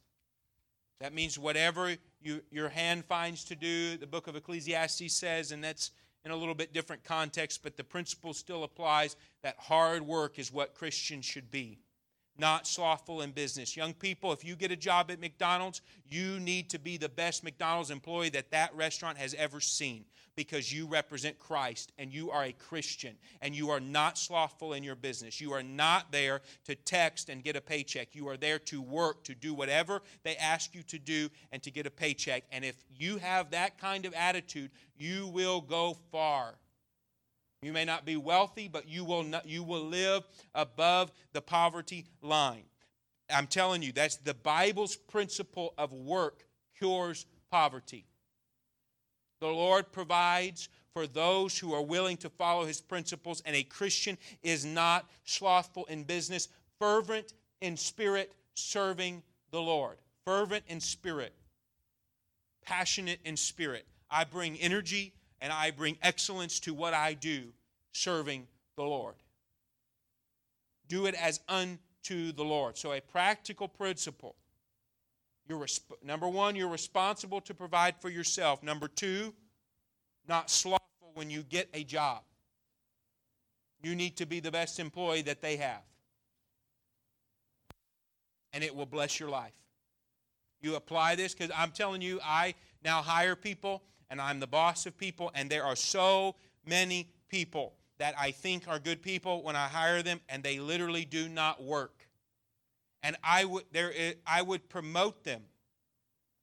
That 1.01 1.13
means 1.13 1.37
whatever 1.37 1.97
you, 2.21 2.41
your 2.49 2.69
hand 2.69 3.03
finds 3.03 3.43
to 3.45 3.55
do, 3.55 3.97
the 3.97 4.07
book 4.07 4.27
of 4.27 4.37
Ecclesiastes 4.37 5.11
says, 5.11 5.51
and 5.51 5.61
that's 5.61 5.91
in 6.25 6.31
a 6.31 6.36
little 6.36 6.53
bit 6.53 6.73
different 6.73 7.03
context, 7.03 7.63
but 7.63 7.77
the 7.77 7.84
principle 7.84 8.34
still 8.34 8.63
applies 8.63 9.15
that 9.43 9.55
hard 9.57 10.05
work 10.05 10.38
is 10.38 10.51
what 10.53 10.75
Christians 10.75 11.25
should 11.25 11.49
be 11.51 11.79
not 12.41 12.67
slothful 12.67 13.21
in 13.21 13.32
business. 13.32 13.77
Young 13.77 13.93
people, 13.93 14.34
if 14.34 14.43
you 14.43 14.56
get 14.56 14.71
a 14.71 14.75
job 14.75 15.12
at 15.12 15.21
McDonald's, 15.21 15.82
you 16.10 16.39
need 16.39 16.69
to 16.71 16.80
be 16.80 16.97
the 16.97 17.08
best 17.08 17.43
McDonald's 17.43 17.91
employee 17.91 18.30
that 18.30 18.49
that 18.51 18.75
restaurant 18.75 19.17
has 19.17 19.36
ever 19.36 19.62
seen 19.62 20.04
because 20.36 20.73
you 20.73 20.88
represent 20.88 21.38
Christ 21.38 21.91
and 21.99 22.12
you 22.12 22.32
are 22.32 22.45
a 22.45 22.51
Christian 22.51 23.15
and 23.41 23.56
you 23.56 23.69
are 23.69 23.80
not 23.80 24.17
slothful 24.17 24.73
in 24.73 24.84
your 24.84 24.95
business. 24.95 25.39
You 25.39 25.54
are 25.54 25.62
not 25.62 26.12
there 26.12 26.41
to 26.65 26.73
text 26.73 27.30
and 27.30 27.43
get 27.43 27.56
a 27.56 27.62
paycheck. 27.62 28.15
You 28.15 28.27
are 28.30 28.38
there 28.38 28.58
to 28.60 28.82
work, 28.82 29.23
to 29.25 29.36
do 29.36 29.54
whatever 29.54 30.01
they 30.23 30.36
ask 30.38 30.73
you 30.73 30.82
to 30.84 30.97
do 30.97 31.30
and 31.51 31.62
to 31.62 31.69
get 31.69 31.86
a 31.86 31.91
paycheck. 31.91 32.43
And 32.51 32.65
if 32.65 32.75
you 32.89 33.17
have 33.17 33.51
that 33.51 33.77
kind 33.77 34.06
of 34.06 34.13
attitude, 34.15 34.71
you 34.97 35.27
will 35.27 35.62
go 35.62 35.95
far. 36.12 36.56
You 37.62 37.74
may 37.74 37.86
not 37.86 38.06
be 38.06 38.17
wealthy, 38.17 38.67
but 38.67 38.88
you 38.89 39.06
will, 39.06 39.24
not, 39.24 39.47
you 39.47 39.63
will 39.63 39.84
live 39.84 40.24
above 40.56 41.12
the 41.32 41.41
poverty 41.41 42.06
line. 42.24 42.63
I'm 43.30 43.45
telling 43.45 43.84
you, 43.84 43.91
that's 43.91 44.17
the 44.17 44.34
Bible's 44.34 44.95
principle 44.95 45.74
of 45.78 45.93
work 45.93 46.43
cures 46.78 47.28
poverty. 47.52 48.06
The 49.41 49.47
Lord 49.47 49.91
provides 49.91 50.69
for 50.93 51.06
those 51.06 51.58
who 51.58 51.74
are 51.74 51.84
willing 51.84 52.17
to 52.17 52.30
follow 52.30 52.65
his 52.65 52.82
principles, 52.82 53.41
and 53.45 53.56
a 53.56 53.63
Christian 53.63 54.17
is 54.41 54.65
not 54.65 55.10
slothful 55.24 55.86
in 55.86 56.04
business, 56.04 56.47
fervent 56.80 57.34
in 57.62 57.78
spirit, 57.78 58.34
serving 58.56 59.21
the 59.52 59.62
Lord. 59.62 59.97
Fervent 60.26 60.63
in 60.67 60.80
spirit, 60.80 61.34
passionate 62.65 63.19
in 63.24 63.38
spirit. 63.38 63.86
I 64.10 64.24
bring 64.24 64.58
energy 64.58 65.13
and 65.41 65.51
I 65.51 65.71
bring 65.71 65.97
excellence 66.01 66.60
to 66.62 66.73
what 66.73 66.93
I 66.93 67.13
do, 67.13 67.51
serving 67.91 68.47
the 68.75 68.84
Lord. 68.84 69.15
Do 70.88 71.08
it 71.08 71.15
as 71.15 71.39
unto 71.49 72.32
the 72.32 72.43
Lord. 72.43 72.77
So, 72.77 72.93
a 72.93 73.01
practical 73.01 73.67
principle. 73.67 74.36
You're 75.47 75.60
resp- 75.60 76.04
number 76.04 76.30
one, 76.30 76.56
you're 76.56 76.69
responsible 76.69 77.41
to 77.41 77.54
provide 77.54 77.95
for 77.99 78.10
yourself. 78.10 78.62
Number 78.62 78.88
two, 78.88 79.34
not 80.27 80.49
slothful 80.49 81.12
when 81.15 81.30
you 81.30 81.41
get 81.43 81.67
a 81.73 81.84
job. 81.84 82.21
You 83.84 83.95
need 83.95 84.17
to 84.17 84.25
be 84.25 84.39
the 84.39 84.51
best 84.51 84.80
employee 84.80 85.23
that 85.23 85.41
they 85.41 85.58
have. 85.58 85.82
And 88.54 88.63
it 88.63 88.75
will 88.75 88.86
bless 88.86 89.19
your 89.19 89.30
life. 89.30 89.54
You 90.62 90.75
apply 90.75 91.15
this 91.15 91.34
because 91.34 91.51
I'm 91.58 91.71
telling 91.71 92.01
you, 92.01 92.19
I 92.23 92.54
now 92.84 93.01
hire 93.01 93.36
people 93.36 93.82
and 94.12 94.19
I'm 94.19 94.41
the 94.41 94.47
boss 94.47 94.86
of 94.86 94.97
people, 94.97 95.32
and 95.34 95.50
there 95.50 95.63
are 95.63 95.76
so 95.76 96.36
many 96.67 97.08
people 97.30 97.74
that 97.97 98.13
I 98.19 98.32
think 98.32 98.67
are 98.67 98.78
good 98.78 99.02
people 99.02 99.41
when 99.41 99.56
I 99.56 99.67
hire 99.67 100.04
them, 100.04 100.19
and 100.28 100.43
they 100.43 100.60
literally 100.60 101.06
do 101.06 101.30
not 101.30 101.63
work. 101.63 102.08
And 103.04 103.15
I 103.24 103.45
would, 103.45 103.63
there, 103.71 103.93
I 104.28 104.41
would 104.41 104.67
promote 104.67 105.24
them. 105.24 105.43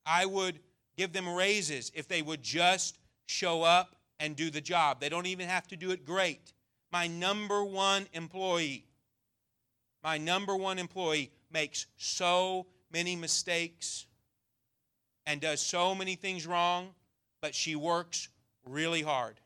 I 0.06 0.24
would 0.24 0.60
give 0.96 1.12
them 1.12 1.28
raises 1.28 1.92
if 1.94 2.08
they 2.08 2.22
would 2.22 2.42
just 2.42 2.98
show 3.26 3.62
up 3.62 3.96
and 4.18 4.34
do 4.34 4.48
the 4.48 4.62
job. 4.62 4.98
They 4.98 5.10
don't 5.10 5.26
even 5.26 5.46
have 5.46 5.68
to 5.68 5.76
do 5.76 5.90
it 5.90 6.06
great. 6.06 6.54
My 6.90 7.06
number 7.06 7.62
one 7.62 8.06
employee, 8.14 8.86
my 10.02 10.16
number 10.16 10.56
one 10.56 10.78
employee 10.78 11.30
makes 11.52 11.86
so 11.98 12.66
many 12.90 13.14
mistakes 13.14 14.06
and 15.26 15.38
does 15.38 15.60
so 15.60 15.94
many 15.94 16.14
things 16.14 16.46
wrong 16.46 16.94
but 17.40 17.54
she 17.54 17.76
works 17.76 18.28
really 18.64 19.02
hard. 19.02 19.40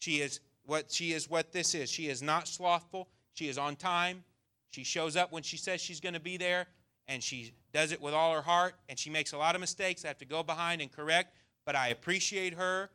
She 0.00 0.20
is 0.20 0.40
what 0.66 0.90
she 0.90 1.12
is 1.12 1.28
what 1.28 1.52
this 1.52 1.74
is. 1.74 1.90
She 1.90 2.08
is 2.08 2.22
not 2.22 2.48
slothful. 2.48 3.08
She 3.34 3.48
is 3.48 3.58
on 3.58 3.76
time. 3.76 4.24
She 4.70 4.84
shows 4.84 5.16
up 5.16 5.32
when 5.32 5.42
she 5.42 5.56
says 5.56 5.80
she's 5.80 6.00
going 6.00 6.14
to 6.14 6.20
be 6.20 6.36
there 6.36 6.66
and 7.06 7.22
she 7.22 7.52
does 7.72 7.92
it 7.92 8.00
with 8.00 8.14
all 8.14 8.32
her 8.34 8.42
heart 8.42 8.74
and 8.88 8.98
she 8.98 9.10
makes 9.10 9.32
a 9.32 9.38
lot 9.38 9.54
of 9.54 9.60
mistakes. 9.60 10.04
I 10.04 10.08
have 10.08 10.18
to 10.18 10.24
go 10.24 10.42
behind 10.42 10.80
and 10.80 10.90
correct, 10.90 11.34
but 11.64 11.76
I 11.76 11.88
appreciate 11.88 12.54
her 12.54 12.90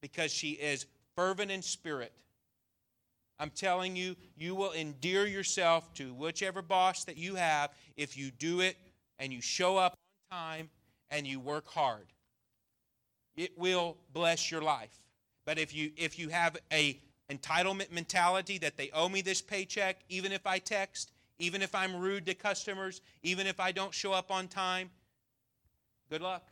because 0.00 0.30
she 0.32 0.52
is 0.52 0.86
fervent 1.16 1.50
in 1.50 1.62
spirit. 1.62 2.12
I'm 3.38 3.50
telling 3.50 3.96
you, 3.96 4.16
you 4.36 4.54
will 4.54 4.72
endear 4.72 5.26
yourself 5.26 5.92
to 5.94 6.14
whichever 6.14 6.62
boss 6.62 7.04
that 7.04 7.18
you 7.18 7.34
have 7.34 7.70
if 7.96 8.16
you 8.16 8.30
do 8.30 8.60
it 8.60 8.76
and 9.18 9.32
you 9.32 9.40
show 9.40 9.76
up 9.76 9.94
on 10.30 10.38
time 10.38 10.70
and 11.10 11.26
you 11.26 11.38
work 11.38 11.66
hard 11.66 12.06
it 13.36 13.56
will 13.58 13.96
bless 14.12 14.50
your 14.50 14.62
life. 14.62 14.96
But 15.44 15.58
if 15.58 15.74
you 15.74 15.92
if 15.96 16.18
you 16.18 16.28
have 16.28 16.56
a 16.72 17.00
entitlement 17.30 17.90
mentality 17.92 18.58
that 18.58 18.76
they 18.76 18.90
owe 18.92 19.08
me 19.08 19.20
this 19.20 19.42
paycheck 19.42 20.00
even 20.08 20.32
if 20.32 20.46
I 20.46 20.58
text, 20.58 21.12
even 21.38 21.62
if 21.62 21.74
I'm 21.74 21.96
rude 21.96 22.26
to 22.26 22.34
customers, 22.34 23.00
even 23.22 23.46
if 23.46 23.60
I 23.60 23.72
don't 23.72 23.92
show 23.92 24.12
up 24.12 24.30
on 24.30 24.48
time, 24.48 24.90
good 26.10 26.22
luck. 26.22 26.48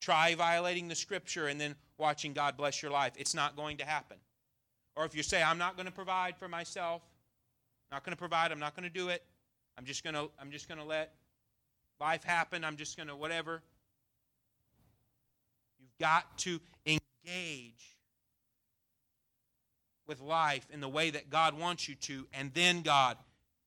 Try 0.00 0.34
violating 0.34 0.88
the 0.88 0.94
scripture 0.94 1.48
and 1.48 1.60
then 1.60 1.74
watching 1.98 2.32
God 2.32 2.56
bless 2.56 2.82
your 2.82 2.90
life. 2.90 3.12
It's 3.16 3.34
not 3.34 3.56
going 3.56 3.78
to 3.78 3.84
happen. 3.84 4.18
Or 4.94 5.04
if 5.04 5.14
you 5.14 5.22
say 5.22 5.42
I'm 5.42 5.58
not 5.58 5.76
going 5.76 5.86
to 5.86 5.92
provide 5.92 6.36
for 6.36 6.48
myself, 6.48 7.02
not 7.90 8.04
going 8.04 8.12
to 8.12 8.18
provide, 8.18 8.52
I'm 8.52 8.58
not 8.58 8.76
going 8.76 8.88
to 8.88 8.94
do 8.94 9.08
it. 9.08 9.24
I'm 9.78 9.84
just 9.84 10.04
going 10.04 10.14
to 10.14 10.30
I'm 10.40 10.50
just 10.50 10.68
going 10.68 10.78
to 10.78 10.84
let 10.84 11.14
life 12.00 12.24
happen. 12.24 12.64
I'm 12.64 12.76
just 12.76 12.96
going 12.96 13.08
to 13.08 13.16
whatever 13.16 13.62
got 16.00 16.38
to 16.38 16.60
engage 16.86 17.96
with 20.06 20.20
life 20.20 20.66
in 20.72 20.80
the 20.80 20.88
way 20.88 21.10
that 21.10 21.30
God 21.30 21.58
wants 21.58 21.88
you 21.88 21.94
to, 21.96 22.26
and 22.32 22.52
then 22.54 22.82
God 22.82 23.16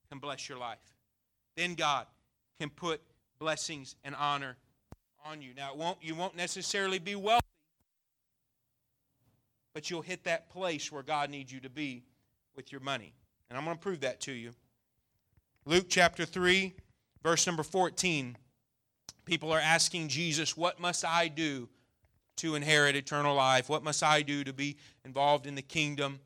can 0.09 0.19
bless 0.19 0.47
your 0.47 0.57
life. 0.57 0.77
Then 1.55 1.75
God 1.75 2.05
can 2.59 2.69
put 2.69 3.01
blessings 3.39 3.95
and 4.03 4.15
honor 4.15 4.57
on 5.25 5.41
you. 5.41 5.53
Now, 5.55 5.75
won't, 5.75 5.97
you 6.01 6.15
won't 6.15 6.35
necessarily 6.35 6.99
be 6.99 7.15
wealthy, 7.15 7.45
but 9.73 9.89
you'll 9.89 10.01
hit 10.01 10.23
that 10.23 10.49
place 10.49 10.91
where 10.91 11.03
God 11.03 11.29
needs 11.29 11.51
you 11.51 11.59
to 11.61 11.69
be 11.69 12.03
with 12.55 12.71
your 12.71 12.81
money. 12.81 13.13
And 13.49 13.57
I'm 13.57 13.65
going 13.65 13.77
to 13.77 13.81
prove 13.81 14.01
that 14.01 14.21
to 14.21 14.31
you. 14.31 14.51
Luke 15.65 15.87
chapter 15.89 16.25
3, 16.25 16.73
verse 17.23 17.45
number 17.45 17.63
14. 17.63 18.37
People 19.25 19.51
are 19.51 19.59
asking 19.59 20.07
Jesus, 20.07 20.57
What 20.57 20.79
must 20.79 21.05
I 21.05 21.27
do 21.27 21.69
to 22.39 22.55
inherit 22.55 22.95
eternal 22.95 23.35
life? 23.35 23.69
What 23.69 23.83
must 23.83 24.03
I 24.03 24.21
do 24.21 24.43
to 24.43 24.53
be 24.53 24.77
involved 25.05 25.45
in 25.45 25.55
the 25.55 25.61
kingdom? 25.61 26.19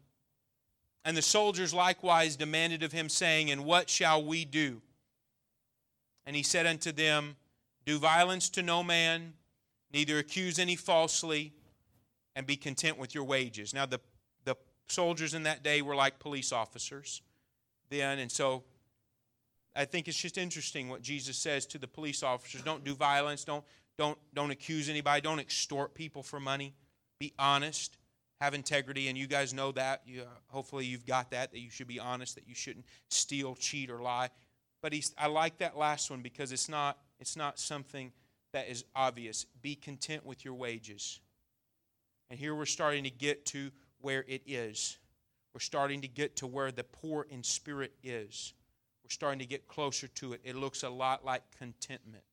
And 1.06 1.18
the 1.18 1.22
soldiers 1.22 1.74
likewise 1.74 2.36
demanded 2.36 2.84
of 2.84 2.92
him, 2.92 3.10
saying, 3.10 3.52
And 3.52 3.66
what 3.66 3.90
shall 3.90 4.24
we 4.24 4.46
do? 4.46 4.82
And 6.26 6.36
he 6.36 6.44
said 6.44 6.66
unto 6.66 6.92
them, 6.92 7.36
Do 7.86 8.00
violence 8.00 8.50
to 8.52 8.64
no 8.64 8.84
man, 8.84 9.34
neither 9.92 10.18
accuse 10.18 10.60
any 10.60 10.76
falsely, 10.76 11.54
and 12.36 12.48
be 12.48 12.56
content 12.56 12.98
with 12.98 13.14
your 13.14 13.26
wages. 13.26 13.74
Now, 13.74 13.86
the, 13.86 14.00
the 14.46 14.56
soldiers 14.88 15.34
in 15.34 15.44
that 15.44 15.64
day 15.64 15.82
were 15.82 15.96
like 15.96 16.20
police 16.20 16.52
officers 16.52 17.22
then, 17.90 18.20
and 18.20 18.32
so 18.32 18.64
I 19.76 19.86
think 19.86 20.08
it's 20.08 20.18
just 20.18 20.38
interesting 20.38 20.90
what 20.90 21.02
Jesus 21.02 21.38
says 21.38 21.66
to 21.68 21.78
the 21.78 21.88
police 21.88 22.24
officers. 22.24 22.62
Don't 22.62 22.84
do 22.84 22.96
violence. 22.96 23.44
Don't, 23.44 23.64
don't, 23.98 24.18
don't 24.34 24.52
accuse 24.52 24.90
anybody. 24.90 25.22
Don't 25.22 25.40
extort 25.40 25.94
people 25.94 26.24
for 26.24 26.40
money. 26.40 26.74
Be 27.20 27.34
honest. 27.38 27.98
Have 28.42 28.54
integrity. 28.54 29.08
And 29.08 29.18
you 29.18 29.28
guys 29.28 29.54
know 29.54 29.72
that. 29.74 30.02
You, 30.06 30.22
uh, 30.22 30.26
hopefully, 30.48 30.86
you've 30.86 31.06
got 31.06 31.32
that, 31.32 31.52
that 31.52 31.60
you 31.60 31.70
should 31.70 31.88
be 31.88 32.00
honest, 32.00 32.36
that 32.36 32.48
you 32.48 32.56
shouldn't 32.56 32.86
steal, 33.10 33.56
cheat, 33.56 33.90
or 33.90 34.02
lie. 34.02 34.30
But 34.82 34.94
he's, 34.94 35.14
I 35.18 35.28
like 35.28 35.60
that 35.60 35.78
last 35.78 36.10
one 36.10 36.22
because 36.22 36.52
it's 36.52 36.68
not, 36.68 36.98
it's 37.20 37.38
not 37.38 37.58
something 37.58 38.12
that 38.52 38.68
is 38.70 38.84
obvious. 38.96 39.46
Be 39.62 39.76
content 39.76 40.26
with 40.26 40.44
your 40.44 40.54
wages. 40.56 41.20
And 42.30 42.40
here 42.40 42.56
we're 42.56 42.66
starting 42.66 43.04
to 43.04 43.10
get 43.10 43.46
to 43.48 43.72
where 44.02 44.26
it 44.28 44.42
is. 44.46 44.98
We're 45.54 45.60
starting 45.60 46.02
to 46.02 46.08
get 46.08 46.36
to 46.38 46.48
where 46.48 46.72
the 46.72 46.84
poor 46.84 47.28
in 47.30 47.44
spirit 47.44 47.94
is. 48.04 48.54
We're 49.04 49.12
starting 49.12 49.40
to 49.40 49.46
get 49.46 49.68
closer 49.68 50.08
to 50.08 50.34
it. 50.34 50.42
It 50.44 50.56
looks 50.56 50.84
a 50.84 50.90
lot 50.90 51.24
like 51.24 51.44
contentment. 51.58 52.24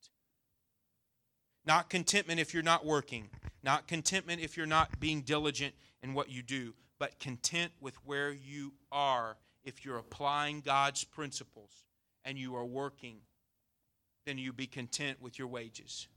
Not 1.70 1.88
contentment 1.88 2.40
if 2.40 2.52
you're 2.52 2.64
not 2.64 2.84
working, 2.84 3.30
not 3.62 3.86
contentment 3.86 4.40
if 4.40 4.56
you're 4.56 4.66
not 4.66 4.98
being 4.98 5.20
diligent 5.20 5.72
in 6.02 6.14
what 6.14 6.28
you 6.28 6.42
do, 6.42 6.74
but 6.98 7.20
content 7.20 7.70
with 7.80 7.94
where 8.04 8.32
you 8.32 8.72
are 8.90 9.36
if 9.62 9.84
you're 9.84 9.98
applying 9.98 10.62
God's 10.62 11.04
principles 11.04 11.70
and 12.24 12.36
you 12.36 12.56
are 12.56 12.64
working, 12.64 13.18
then 14.26 14.36
you 14.36 14.52
be 14.52 14.66
content 14.66 15.22
with 15.22 15.38
your 15.38 15.46
wages. 15.46 16.08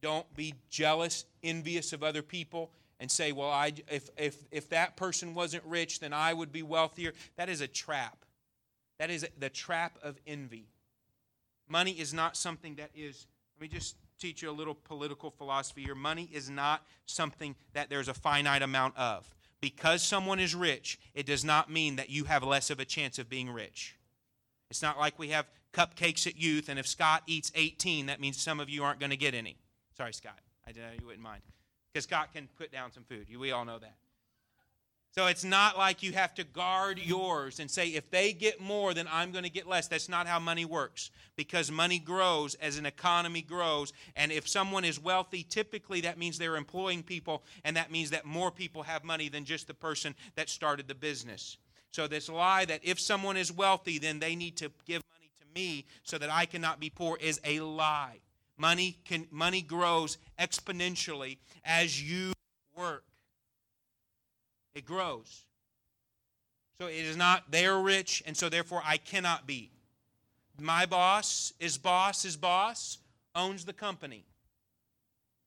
Don't 0.00 0.32
be 0.36 0.54
jealous, 0.70 1.24
envious 1.42 1.92
of 1.92 2.04
other 2.04 2.22
people, 2.22 2.70
and 3.00 3.10
say, 3.10 3.32
well, 3.32 3.50
I, 3.50 3.72
if, 3.90 4.10
if, 4.16 4.36
if 4.52 4.68
that 4.68 4.96
person 4.96 5.34
wasn't 5.34 5.64
rich, 5.64 5.98
then 5.98 6.12
I 6.12 6.34
would 6.34 6.52
be 6.52 6.62
wealthier. 6.62 7.14
That 7.34 7.48
is 7.48 7.62
a 7.62 7.66
trap. 7.66 8.24
That 9.00 9.10
is 9.10 9.26
the 9.40 9.50
trap 9.50 9.98
of 10.04 10.20
envy. 10.24 10.68
Money 11.68 11.90
is 11.90 12.14
not 12.14 12.36
something 12.36 12.76
that 12.76 12.90
is, 12.94 13.26
let 13.58 13.62
me 13.62 13.76
just 13.76 13.96
teach 14.20 14.42
you 14.42 14.50
a 14.50 14.52
little 14.52 14.74
political 14.74 15.30
philosophy 15.30 15.82
here. 15.82 15.94
Money 15.94 16.28
is 16.32 16.50
not 16.50 16.82
something 17.06 17.56
that 17.72 17.88
there's 17.88 18.08
a 18.08 18.14
finite 18.14 18.62
amount 18.62 18.96
of. 18.96 19.34
Because 19.60 20.02
someone 20.02 20.38
is 20.38 20.54
rich, 20.54 20.98
it 21.14 21.26
does 21.26 21.44
not 21.44 21.70
mean 21.70 21.96
that 21.96 22.10
you 22.10 22.24
have 22.24 22.42
less 22.42 22.70
of 22.70 22.80
a 22.80 22.84
chance 22.84 23.18
of 23.18 23.28
being 23.28 23.50
rich. 23.50 23.96
It's 24.70 24.82
not 24.82 24.98
like 24.98 25.18
we 25.18 25.28
have 25.28 25.46
cupcakes 25.72 26.26
at 26.26 26.36
youth, 26.36 26.68
and 26.68 26.78
if 26.78 26.86
Scott 26.86 27.22
eats 27.26 27.50
18, 27.54 28.06
that 28.06 28.20
means 28.20 28.40
some 28.40 28.60
of 28.60 28.70
you 28.70 28.84
aren't 28.84 29.00
going 29.00 29.10
to 29.10 29.16
get 29.16 29.34
any. 29.34 29.58
Sorry, 29.96 30.12
Scott. 30.12 30.38
I 30.66 30.72
know 30.72 30.82
you 30.98 31.06
wouldn't 31.06 31.22
mind. 31.22 31.42
Because 31.92 32.04
Scott 32.04 32.32
can 32.32 32.48
put 32.56 32.72
down 32.72 32.92
some 32.92 33.04
food. 33.04 33.26
We 33.38 33.50
all 33.52 33.64
know 33.64 33.78
that. 33.78 33.96
So 35.12 35.26
it's 35.26 35.42
not 35.42 35.76
like 35.76 36.04
you 36.04 36.12
have 36.12 36.34
to 36.34 36.44
guard 36.44 37.00
yours 37.00 37.58
and 37.58 37.68
say, 37.68 37.88
if 37.88 38.10
they 38.10 38.32
get 38.32 38.60
more, 38.60 38.94
then 38.94 39.08
I'm 39.10 39.32
going 39.32 39.42
to 39.42 39.50
get 39.50 39.66
less. 39.66 39.88
That's 39.88 40.08
not 40.08 40.28
how 40.28 40.38
money 40.38 40.64
works 40.64 41.10
because 41.34 41.68
money 41.68 41.98
grows 41.98 42.54
as 42.56 42.78
an 42.78 42.86
economy 42.86 43.42
grows. 43.42 43.92
And 44.14 44.30
if 44.30 44.48
someone 44.48 44.84
is 44.84 45.00
wealthy, 45.00 45.42
typically 45.42 46.00
that 46.02 46.16
means 46.16 46.38
they're 46.38 46.56
employing 46.56 47.02
people, 47.02 47.42
and 47.64 47.76
that 47.76 47.90
means 47.90 48.10
that 48.10 48.24
more 48.24 48.52
people 48.52 48.84
have 48.84 49.02
money 49.02 49.28
than 49.28 49.44
just 49.44 49.66
the 49.66 49.74
person 49.74 50.14
that 50.36 50.48
started 50.48 50.86
the 50.86 50.94
business. 50.94 51.56
So, 51.92 52.06
this 52.06 52.28
lie 52.28 52.64
that 52.66 52.80
if 52.84 53.00
someone 53.00 53.36
is 53.36 53.50
wealthy, 53.50 53.98
then 53.98 54.20
they 54.20 54.36
need 54.36 54.56
to 54.58 54.70
give 54.86 55.02
money 55.12 55.30
to 55.40 55.60
me 55.60 55.86
so 56.04 56.18
that 56.18 56.30
I 56.30 56.46
cannot 56.46 56.78
be 56.78 56.88
poor 56.88 57.18
is 57.20 57.40
a 57.44 57.58
lie. 57.58 58.20
Money, 58.56 58.98
can, 59.04 59.26
money 59.32 59.60
grows 59.60 60.18
exponentially 60.38 61.38
as 61.64 62.00
you 62.00 62.32
work. 62.76 63.02
It 64.74 64.84
grows. 64.84 65.44
So 66.78 66.86
it 66.86 67.04
is 67.04 67.16
not 67.16 67.50
they're 67.50 67.78
rich, 67.78 68.22
and 68.26 68.36
so 68.36 68.48
therefore 68.48 68.82
I 68.84 68.96
cannot 68.96 69.46
be. 69.46 69.70
My 70.58 70.86
boss, 70.86 71.52
is 71.58 71.78
boss, 71.78 72.24
is 72.24 72.36
boss, 72.36 72.98
owns 73.34 73.64
the 73.64 73.72
company. 73.72 74.24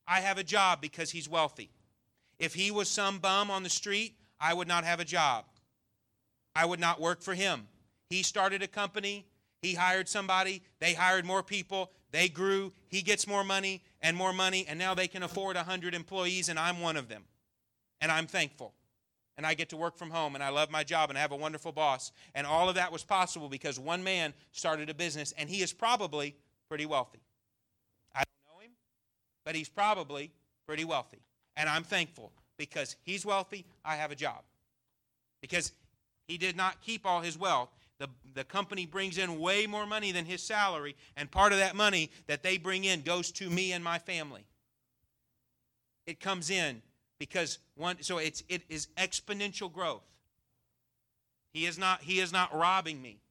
I 0.08 0.22
have 0.22 0.38
a 0.38 0.44
job 0.44 0.82
because 0.82 1.12
he's 1.12 1.30
wealthy. 1.30 1.72
If 2.40 2.54
he 2.54 2.72
was 2.72 2.90
some 2.90 3.20
bum 3.20 3.50
on 3.50 3.64
the 3.64 3.70
street, 3.70 4.16
I 4.40 4.54
would 4.54 4.68
not 4.68 4.84
have 4.84 5.00
a 5.00 5.06
job. 5.06 5.46
I 6.56 6.66
would 6.66 6.80
not 6.80 7.00
work 7.00 7.22
for 7.22 7.34
him. 7.34 7.68
He 8.10 8.22
started 8.22 8.62
a 8.62 8.68
company, 8.68 9.26
he 9.62 9.74
hired 9.74 10.10
somebody, 10.10 10.62
they 10.80 10.94
hired 10.94 11.26
more 11.26 11.42
people, 11.42 11.92
they 12.12 12.28
grew, 12.28 12.74
he 12.90 13.02
gets 13.02 13.26
more 13.26 13.44
money 13.44 13.82
and 14.02 14.16
more 14.16 14.34
money, 14.34 14.66
and 14.68 14.78
now 14.78 14.94
they 14.94 15.08
can 15.08 15.24
afford 15.24 15.56
100 15.56 15.96
employees, 15.96 16.50
and 16.50 16.60
I'm 16.60 16.80
one 16.80 16.98
of 16.98 17.08
them. 17.08 17.24
And 18.02 18.12
I'm 18.12 18.28
thankful 18.28 18.74
and 19.38 19.46
I 19.46 19.54
get 19.54 19.70
to 19.70 19.78
work 19.78 19.98
from 19.98 20.10
home 20.10 20.36
and 20.36 20.44
I 20.44 20.50
love 20.50 20.70
my 20.70 20.84
job 20.84 21.10
and 21.10 21.18
I 21.18 21.22
have 21.22 21.32
a 21.32 21.38
wonderful 21.38 21.72
boss. 21.72 22.12
And 22.36 22.46
all 22.46 22.70
of 22.70 22.76
that 22.76 22.92
was 22.92 23.04
possible 23.04 23.50
because 23.50 23.80
one 23.80 24.04
man 24.04 24.34
started 24.52 24.90
a 24.90 24.94
business 24.94 25.34
and 25.38 25.50
he 25.50 25.62
is 25.62 25.74
probably 25.74 26.36
pretty 26.70 26.86
wealthy. 26.86 27.20
I 28.14 28.20
don't 28.20 28.56
know 28.56 28.62
him, 28.62 28.72
but 29.46 29.56
he's 29.56 29.70
probably 29.70 30.32
pretty 30.68 30.86
wealthy. 30.86 31.20
And 31.56 31.68
I'm 31.68 31.84
thankful 31.84 32.32
because 32.58 32.96
he's 33.04 33.26
wealthy, 33.26 33.66
I 33.84 33.96
have 33.96 34.12
a 34.12 34.16
job. 34.16 34.42
Because 35.42 35.72
he 36.28 36.38
did 36.38 36.56
not 36.56 36.82
keep 36.82 37.06
all 37.06 37.22
his 37.22 37.38
wealth. 37.38 37.70
The, 38.00 38.08
the 38.34 38.44
company 38.44 38.86
brings 38.86 39.18
in 39.18 39.40
way 39.40 39.68
more 39.68 39.86
money 39.86 40.12
than 40.12 40.26
his 40.26 40.42
salary, 40.42 40.96
and 41.16 41.30
part 41.30 41.54
of 41.54 41.60
that 41.60 41.76
money 41.76 42.10
that 42.28 42.44
they 42.44 42.58
bring 42.58 42.86
in 42.86 43.02
goes 43.02 43.32
to 43.34 43.50
me 43.50 43.72
and 43.72 43.84
my 43.84 44.00
family. 44.00 44.46
It 46.06 46.20
comes 46.20 46.50
in 46.50 46.82
because 47.24 47.60
one 47.76 47.96
so 48.02 48.18
it's 48.18 48.44
it 48.50 48.64
is 48.68 48.90
exponential 48.98 49.72
growth. 49.72 50.04
He 51.54 51.66
is 51.66 51.78
not 51.78 52.02
he 52.02 52.20
is 52.20 52.34
not 52.34 52.54
robbing 52.54 53.02
me. 53.02 53.22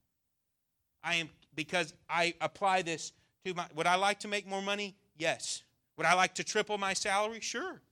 I 1.05 1.16
am 1.16 1.28
because 1.55 1.92
i 2.09 2.33
apply 2.40 2.81
this 2.81 3.12
to 3.44 3.52
my 3.52 3.66
would 3.74 3.87
i 3.87 3.96
like 3.96 4.18
to 4.20 4.28
make 4.28 4.48
more 4.48 4.62
money? 4.62 4.96
Yes. 5.18 5.62
Would 5.98 6.07
i 6.07 6.14
like 6.14 6.35
to 6.37 6.44
triple 6.44 6.78
my 6.78 6.94
salary? 6.94 7.40
Sure. 7.40 7.83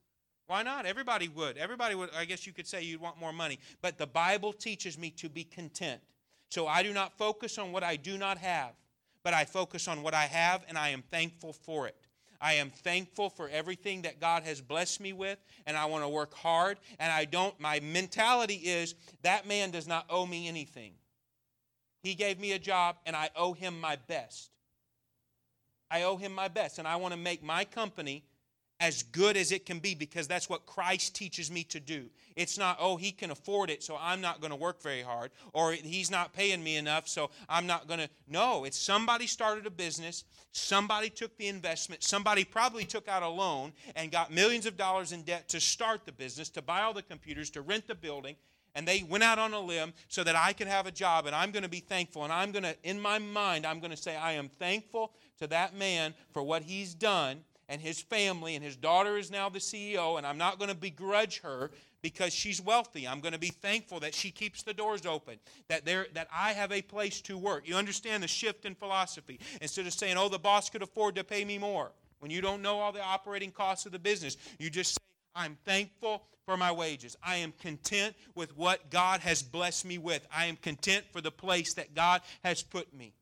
Why 0.46 0.62
not? 0.62 0.86
Everybody 0.86 1.28
would. 1.28 1.58
Everybody 1.58 1.94
would 1.94 2.08
i 2.16 2.24
guess 2.24 2.46
you 2.46 2.54
could 2.54 2.66
say 2.66 2.82
you'd 2.82 3.02
want 3.02 3.20
more 3.20 3.34
money. 3.34 3.58
But 3.82 3.98
the 3.98 4.06
bible 4.06 4.54
teaches 4.54 4.96
me 4.96 5.10
to 5.18 5.28
be 5.28 5.44
content. 5.44 6.00
So 6.48 6.66
i 6.66 6.82
do 6.82 6.94
not 6.94 7.12
focus 7.18 7.58
on 7.58 7.72
what 7.72 7.84
i 7.84 7.96
do 7.96 8.16
not 8.16 8.38
have 8.38 8.72
but 9.22 9.34
i 9.34 9.44
focus 9.44 9.86
on 9.86 10.02
what 10.02 10.14
i 10.14 10.24
have 10.24 10.64
and 10.66 10.78
i 10.78 10.88
am 10.88 11.02
thankful 11.10 11.52
for 11.52 11.86
it 11.86 11.94
I 12.40 12.54
am 12.54 12.70
thankful 12.70 13.28
for 13.28 13.48
everything 13.48 14.02
that 14.02 14.20
God 14.20 14.44
has 14.44 14.60
blessed 14.60 15.00
me 15.00 15.12
with, 15.12 15.38
and 15.66 15.76
I 15.76 15.84
want 15.86 16.04
to 16.04 16.08
work 16.08 16.34
hard. 16.34 16.78
And 16.98 17.12
I 17.12 17.26
don't, 17.26 17.58
my 17.60 17.80
mentality 17.80 18.54
is 18.54 18.94
that 19.22 19.46
man 19.46 19.70
does 19.70 19.86
not 19.86 20.06
owe 20.08 20.26
me 20.26 20.48
anything. 20.48 20.92
He 22.02 22.14
gave 22.14 22.40
me 22.40 22.52
a 22.52 22.58
job, 22.58 22.96
and 23.04 23.14
I 23.14 23.30
owe 23.36 23.52
him 23.52 23.78
my 23.78 23.96
best. 24.08 24.50
I 25.90 26.04
owe 26.04 26.16
him 26.16 26.34
my 26.34 26.48
best, 26.48 26.78
and 26.78 26.88
I 26.88 26.96
want 26.96 27.12
to 27.12 27.20
make 27.20 27.42
my 27.42 27.64
company 27.64 28.24
as 28.80 29.02
good 29.02 29.36
as 29.36 29.52
it 29.52 29.66
can 29.66 29.78
be 29.78 29.94
because 29.94 30.26
that's 30.26 30.48
what 30.48 30.64
Christ 30.64 31.14
teaches 31.14 31.50
me 31.50 31.64
to 31.64 31.78
do. 31.78 32.06
It's 32.34 32.56
not, 32.56 32.78
oh, 32.80 32.96
he 32.96 33.12
can 33.12 33.30
afford 33.30 33.68
it, 33.68 33.82
so 33.82 33.96
I'm 34.00 34.22
not 34.22 34.40
going 34.40 34.50
to 34.50 34.56
work 34.56 34.82
very 34.82 35.02
hard, 35.02 35.30
or 35.52 35.72
he's 35.72 36.10
not 36.10 36.32
paying 36.32 36.64
me 36.64 36.76
enough, 36.76 37.06
so 37.06 37.30
I'm 37.48 37.66
not 37.66 37.86
going 37.86 38.00
to. 38.00 38.08
No, 38.26 38.64
it's 38.64 38.78
somebody 38.78 39.26
started 39.26 39.66
a 39.66 39.70
business, 39.70 40.24
somebody 40.52 41.10
took 41.10 41.36
the 41.36 41.48
investment, 41.48 42.02
somebody 42.02 42.44
probably 42.44 42.84
took 42.84 43.06
out 43.06 43.22
a 43.22 43.28
loan 43.28 43.72
and 43.94 44.10
got 44.10 44.32
millions 44.32 44.64
of 44.64 44.78
dollars 44.78 45.12
in 45.12 45.22
debt 45.22 45.48
to 45.50 45.60
start 45.60 46.06
the 46.06 46.12
business, 46.12 46.48
to 46.50 46.62
buy 46.62 46.80
all 46.80 46.94
the 46.94 47.02
computers, 47.02 47.50
to 47.50 47.60
rent 47.60 47.86
the 47.86 47.94
building. 47.94 48.36
And 48.74 48.86
they 48.86 49.02
went 49.02 49.24
out 49.24 49.40
on 49.40 49.52
a 49.52 49.60
limb 49.60 49.92
so 50.06 50.22
that 50.22 50.36
I 50.36 50.52
could 50.52 50.68
have 50.68 50.86
a 50.86 50.92
job, 50.92 51.26
and 51.26 51.34
I'm 51.34 51.50
going 51.50 51.64
to 51.64 51.68
be 51.68 51.80
thankful. 51.80 52.22
And 52.22 52.32
I'm 52.32 52.52
going 52.52 52.62
to, 52.62 52.76
in 52.84 53.00
my 53.00 53.18
mind, 53.18 53.66
I'm 53.66 53.80
going 53.80 53.90
to 53.90 53.96
say, 53.96 54.16
I 54.16 54.32
am 54.32 54.48
thankful 54.48 55.12
to 55.40 55.48
that 55.48 55.74
man 55.74 56.14
for 56.32 56.44
what 56.44 56.62
he's 56.62 56.94
done 56.94 57.40
and 57.70 57.80
his 57.80 58.02
family, 58.02 58.56
and 58.56 58.64
his 58.64 58.76
daughter 58.76 59.16
is 59.16 59.30
now 59.30 59.48
the 59.48 59.60
CEO, 59.60 60.18
and 60.18 60.26
I'm 60.26 60.36
not 60.36 60.58
going 60.58 60.70
to 60.70 60.76
begrudge 60.76 61.40
her 61.40 61.70
because 62.02 62.34
she's 62.34 62.60
wealthy. 62.60 63.06
I'm 63.06 63.20
going 63.20 63.32
to 63.32 63.38
be 63.38 63.50
thankful 63.50 64.00
that 64.00 64.12
she 64.12 64.32
keeps 64.32 64.62
the 64.62 64.74
doors 64.74 65.06
open, 65.06 65.38
that 65.68 65.84
there 65.84 66.08
that 66.14 66.26
I 66.34 66.52
have 66.52 66.72
a 66.72 66.82
place 66.82 67.20
to 67.22 67.38
work. 67.38 67.68
You 67.68 67.76
understand 67.76 68.24
the 68.24 68.28
shift 68.28 68.64
in 68.64 68.74
philosophy. 68.74 69.38
Instead 69.62 69.86
of 69.86 69.92
saying, 69.92 70.16
"Oh, 70.18 70.28
the 70.28 70.38
boss 70.38 70.68
could 70.68 70.82
afford 70.82 71.14
to 71.14 71.24
pay 71.24 71.44
me 71.44 71.58
more," 71.58 71.92
when 72.18 72.32
you 72.32 72.40
don't 72.40 72.60
know 72.60 72.80
all 72.80 72.90
the 72.90 73.02
operating 73.02 73.52
costs 73.52 73.86
of 73.86 73.92
the 73.92 73.98
business, 73.98 74.36
you 74.58 74.68
just 74.68 74.94
say, 74.94 75.00
I'm 75.36 75.56
thankful 75.64 76.24
for 76.44 76.56
my 76.56 76.72
wages. 76.72 77.16
I 77.22 77.36
am 77.36 77.52
content 77.52 78.16
with 78.34 78.56
what 78.56 78.90
God 78.90 79.20
has 79.20 79.42
blessed 79.42 79.84
me 79.84 79.98
with. 79.98 80.26
I 80.34 80.46
am 80.46 80.56
content 80.56 81.04
for 81.12 81.20
the 81.20 81.30
place 81.30 81.74
that 81.74 81.94
God 81.94 82.22
has 82.42 82.64
put 82.64 82.92
me. 82.92 83.14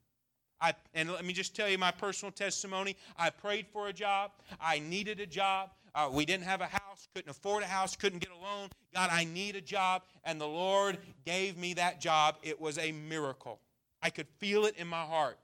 I, 0.61 0.75
and 0.95 1.11
let 1.13 1.25
me 1.25 1.33
just 1.33 1.55
tell 1.55 1.69
you 1.69 1.79
my 1.79 1.91
personal 1.91 2.33
testimony. 2.33 2.97
I 3.17 3.31
prayed 3.31 3.67
for 3.73 3.89
a 3.89 3.93
job. 3.93 4.33
I 4.61 4.79
needed 4.81 5.21
a 5.21 5.27
job. 5.27 5.71
Uh, 5.95 6.09
we 6.13 6.25
didn't 6.25 6.45
have 6.45 6.61
a 6.61 6.67
house, 6.67 7.09
couldn't 7.15 7.31
afford 7.31 7.63
a 7.63 7.67
house, 7.67 7.97
couldn't 7.97 8.21
get 8.21 8.31
a 8.31 8.37
loan. 8.37 8.69
God, 8.95 9.11
I 9.13 9.25
need 9.25 9.57
a 9.57 9.61
job. 9.61 10.03
And 10.25 10.41
the 10.41 10.47
Lord 10.47 10.99
gave 11.25 11.57
me 11.57 11.75
that 11.75 12.01
job. 12.01 12.37
It 12.43 12.61
was 12.61 12.79
a 12.79 12.93
miracle. 12.93 13.61
I 14.03 14.11
could 14.11 14.29
feel 14.39 14.67
it 14.67 14.77
in 14.77 14.87
my 14.87 15.03
heart. 15.03 15.39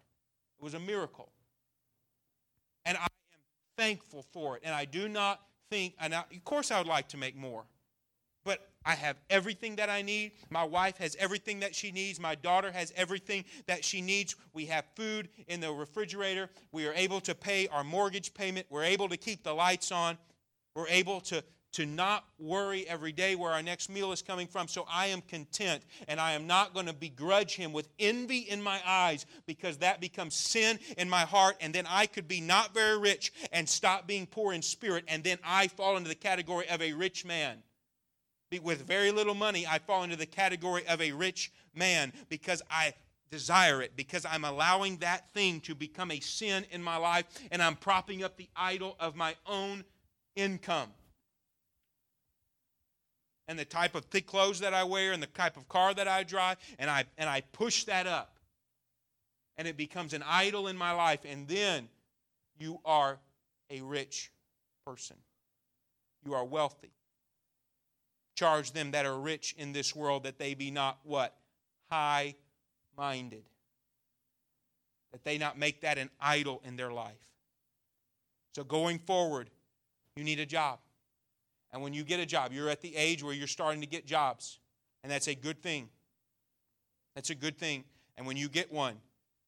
It 0.60 0.64
was 0.64 0.74
a 0.74 0.80
miracle. 0.80 1.30
And 2.84 2.96
I 2.96 3.02
am 3.02 3.40
thankful 3.76 4.24
for 4.32 4.56
it. 4.56 4.62
And 4.64 4.74
I 4.74 4.84
do 4.84 5.08
not 5.08 5.40
think, 5.70 5.94
and 5.98 6.14
I, 6.14 6.24
of 6.30 6.44
course, 6.44 6.70
I 6.70 6.78
would 6.78 6.86
like 6.86 7.08
to 7.08 7.16
make 7.16 7.36
more. 7.36 7.64
I 8.84 8.94
have 8.94 9.16
everything 9.30 9.76
that 9.76 9.88
I 9.88 10.02
need. 10.02 10.32
My 10.50 10.64
wife 10.64 10.98
has 10.98 11.16
everything 11.18 11.60
that 11.60 11.74
she 11.74 11.90
needs. 11.90 12.20
My 12.20 12.34
daughter 12.34 12.70
has 12.70 12.92
everything 12.96 13.44
that 13.66 13.84
she 13.84 14.02
needs. 14.02 14.36
We 14.52 14.66
have 14.66 14.84
food 14.94 15.28
in 15.48 15.60
the 15.60 15.72
refrigerator. 15.72 16.50
We 16.70 16.86
are 16.86 16.92
able 16.94 17.20
to 17.20 17.34
pay 17.34 17.66
our 17.68 17.84
mortgage 17.84 18.34
payment. 18.34 18.66
We're 18.68 18.84
able 18.84 19.08
to 19.08 19.16
keep 19.16 19.42
the 19.42 19.54
lights 19.54 19.90
on. 19.90 20.18
We're 20.74 20.88
able 20.88 21.20
to, 21.22 21.42
to 21.72 21.86
not 21.86 22.24
worry 22.38 22.86
every 22.86 23.12
day 23.12 23.36
where 23.36 23.52
our 23.52 23.62
next 23.62 23.88
meal 23.88 24.12
is 24.12 24.20
coming 24.20 24.46
from. 24.46 24.68
So 24.68 24.86
I 24.92 25.06
am 25.06 25.22
content, 25.22 25.82
and 26.06 26.20
I 26.20 26.32
am 26.32 26.46
not 26.46 26.74
going 26.74 26.86
to 26.86 26.92
begrudge 26.92 27.54
him 27.54 27.72
with 27.72 27.88
envy 27.98 28.40
in 28.40 28.62
my 28.62 28.80
eyes 28.86 29.24
because 29.46 29.78
that 29.78 30.00
becomes 30.00 30.34
sin 30.34 30.78
in 30.98 31.08
my 31.08 31.22
heart. 31.22 31.56
And 31.62 31.72
then 31.74 31.86
I 31.88 32.04
could 32.04 32.28
be 32.28 32.42
not 32.42 32.74
very 32.74 32.98
rich 32.98 33.32
and 33.50 33.66
stop 33.66 34.06
being 34.06 34.26
poor 34.26 34.52
in 34.52 34.60
spirit, 34.60 35.04
and 35.08 35.24
then 35.24 35.38
I 35.42 35.68
fall 35.68 35.96
into 35.96 36.08
the 36.10 36.14
category 36.14 36.68
of 36.68 36.82
a 36.82 36.92
rich 36.92 37.24
man 37.24 37.62
with 38.58 38.86
very 38.86 39.10
little 39.10 39.34
money, 39.34 39.66
I 39.66 39.78
fall 39.78 40.02
into 40.02 40.16
the 40.16 40.26
category 40.26 40.86
of 40.86 41.00
a 41.00 41.12
rich 41.12 41.52
man 41.74 42.12
because 42.28 42.62
I 42.70 42.94
desire 43.30 43.82
it, 43.82 43.96
because 43.96 44.24
I'm 44.24 44.44
allowing 44.44 44.98
that 44.98 45.32
thing 45.32 45.60
to 45.62 45.74
become 45.74 46.10
a 46.10 46.20
sin 46.20 46.64
in 46.70 46.82
my 46.82 46.96
life, 46.96 47.24
and 47.50 47.62
I'm 47.62 47.74
propping 47.74 48.22
up 48.22 48.36
the 48.36 48.48
idol 48.54 48.96
of 49.00 49.16
my 49.16 49.34
own 49.46 49.84
income. 50.36 50.90
And 53.48 53.58
the 53.58 53.64
type 53.64 53.94
of 53.94 54.04
thick 54.06 54.26
clothes 54.26 54.60
that 54.60 54.72
I 54.72 54.84
wear 54.84 55.12
and 55.12 55.22
the 55.22 55.26
type 55.26 55.56
of 55.56 55.68
car 55.68 55.92
that 55.94 56.08
I 56.08 56.22
drive, 56.22 56.58
and 56.78 56.88
I 56.88 57.04
and 57.18 57.28
I 57.28 57.42
push 57.52 57.84
that 57.84 58.06
up. 58.06 58.38
And 59.56 59.68
it 59.68 59.76
becomes 59.76 60.14
an 60.14 60.24
idol 60.26 60.68
in 60.68 60.76
my 60.76 60.92
life, 60.92 61.20
and 61.28 61.46
then 61.46 61.88
you 62.58 62.80
are 62.84 63.18
a 63.68 63.80
rich 63.82 64.30
person. 64.86 65.16
You 66.24 66.34
are 66.34 66.44
wealthy 66.44 66.92
charge 68.34 68.72
them 68.72 68.90
that 68.92 69.06
are 69.06 69.18
rich 69.18 69.54
in 69.58 69.72
this 69.72 69.94
world 69.94 70.24
that 70.24 70.38
they 70.38 70.54
be 70.54 70.70
not 70.70 70.98
what? 71.04 71.36
High 71.90 72.34
minded. 72.96 73.44
That 75.12 75.24
they 75.24 75.38
not 75.38 75.58
make 75.58 75.82
that 75.82 75.98
an 75.98 76.10
idol 76.20 76.60
in 76.64 76.76
their 76.76 76.90
life. 76.90 77.14
So 78.54 78.64
going 78.64 78.98
forward, 79.00 79.50
you 80.16 80.24
need 80.24 80.40
a 80.40 80.46
job. 80.46 80.78
And 81.72 81.82
when 81.82 81.92
you 81.92 82.04
get 82.04 82.20
a 82.20 82.26
job, 82.26 82.52
you're 82.52 82.68
at 82.68 82.80
the 82.80 82.94
age 82.94 83.22
where 83.22 83.34
you're 83.34 83.46
starting 83.46 83.80
to 83.80 83.86
get 83.86 84.06
jobs. 84.06 84.58
And 85.02 85.10
that's 85.10 85.28
a 85.28 85.34
good 85.34 85.62
thing. 85.62 85.88
That's 87.14 87.30
a 87.30 87.34
good 87.34 87.58
thing. 87.58 87.84
And 88.16 88.26
when 88.26 88.36
you 88.36 88.48
get 88.48 88.72
one, 88.72 88.96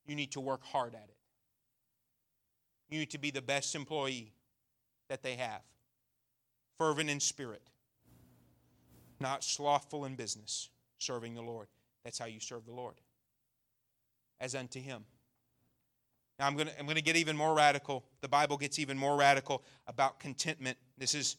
you 0.07 0.14
need 0.14 0.33
to 0.33 0.40
work 0.40 0.64
hard 0.64 0.94
at 0.94 1.09
it. 1.09 1.16
You 2.88 2.99
need 2.99 3.11
to 3.11 3.18
be 3.18 3.31
the 3.31 3.42
best 3.42 3.75
employee 3.75 4.33
that 5.09 5.22
they 5.22 5.35
have, 5.35 5.62
fervent 6.79 7.11
in 7.11 7.18
spirit 7.18 7.62
not 9.20 9.44
slothful 9.44 10.05
in 10.05 10.14
business, 10.14 10.70
serving 10.98 11.35
the 11.35 11.42
Lord. 11.42 11.68
That's 12.05 12.18
how 12.18 12.26
you 12.26 12.40
serve 12.40 12.66
the 12.66 12.72
Lord, 12.72 12.94
as 14.40 14.55
unto 14.55 14.81
Him. 14.81 15.05
Now, 16.38 16.46
I'm 16.46 16.55
going 16.55 16.68
to 16.68 16.79
I'm 16.79 16.85
going 16.85 16.96
to 16.96 17.02
get 17.02 17.16
even 17.16 17.37
more 17.37 17.55
radical. 17.55 18.05
The 18.20 18.29
Bible 18.29 18.57
gets 18.57 18.79
even 18.79 18.98
more 18.98 19.16
radical 19.16 19.62
about 19.87 20.20
contentment. 20.20 20.76
This 20.98 21.14
is 21.14 21.37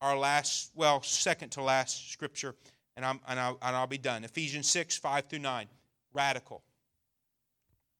our 0.00 0.16
last, 0.16 0.72
well, 0.74 1.02
second 1.02 1.50
to 1.50 1.62
last 1.62 2.10
scripture, 2.10 2.54
and, 2.96 3.06
I'm, 3.06 3.20
and, 3.28 3.38
I'll, 3.38 3.58
and 3.62 3.76
I'll 3.76 3.86
be 3.86 3.98
done. 3.98 4.24
Ephesians 4.24 4.68
6, 4.68 4.96
5 4.96 5.26
through 5.26 5.38
9. 5.38 5.66
Radical. 6.12 6.62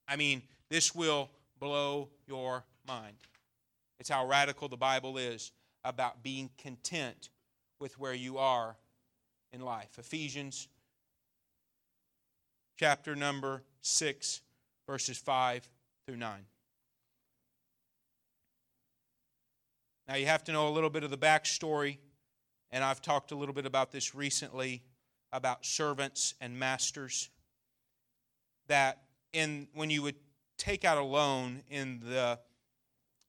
I 0.08 0.16
mean, 0.16 0.42
this 0.68 0.94
will 0.94 1.30
blow 1.60 2.08
your 2.26 2.64
mind. 2.86 3.16
It's 4.00 4.10
how 4.10 4.26
radical 4.26 4.68
the 4.68 4.76
Bible 4.76 5.16
is 5.16 5.52
about 5.84 6.22
being 6.22 6.50
content 6.58 7.30
with 7.78 7.98
where 7.98 8.14
you 8.14 8.38
are 8.38 8.76
in 9.52 9.60
life. 9.60 9.98
Ephesians 9.98 10.68
chapter 12.76 13.14
number 13.14 13.62
6, 13.82 14.40
verses 14.86 15.18
5 15.18 15.68
through 16.06 16.16
9. 16.16 16.46
Now, 20.08 20.16
you 20.16 20.26
have 20.26 20.42
to 20.44 20.52
know 20.52 20.68
a 20.68 20.70
little 20.70 20.90
bit 20.90 21.04
of 21.04 21.10
the 21.10 21.18
backstory, 21.18 21.98
and 22.70 22.82
I've 22.82 23.00
talked 23.00 23.30
a 23.30 23.36
little 23.36 23.54
bit 23.54 23.66
about 23.66 23.92
this 23.92 24.14
recently 24.14 24.82
about 25.32 25.64
servants 25.64 26.34
and 26.40 26.58
masters. 26.58 27.30
That 28.68 29.02
in 29.32 29.68
when 29.74 29.90
you 29.90 30.02
would 30.02 30.16
take 30.58 30.84
out 30.84 30.98
a 30.98 31.02
loan 31.02 31.62
in 31.70 32.00
the 32.04 32.38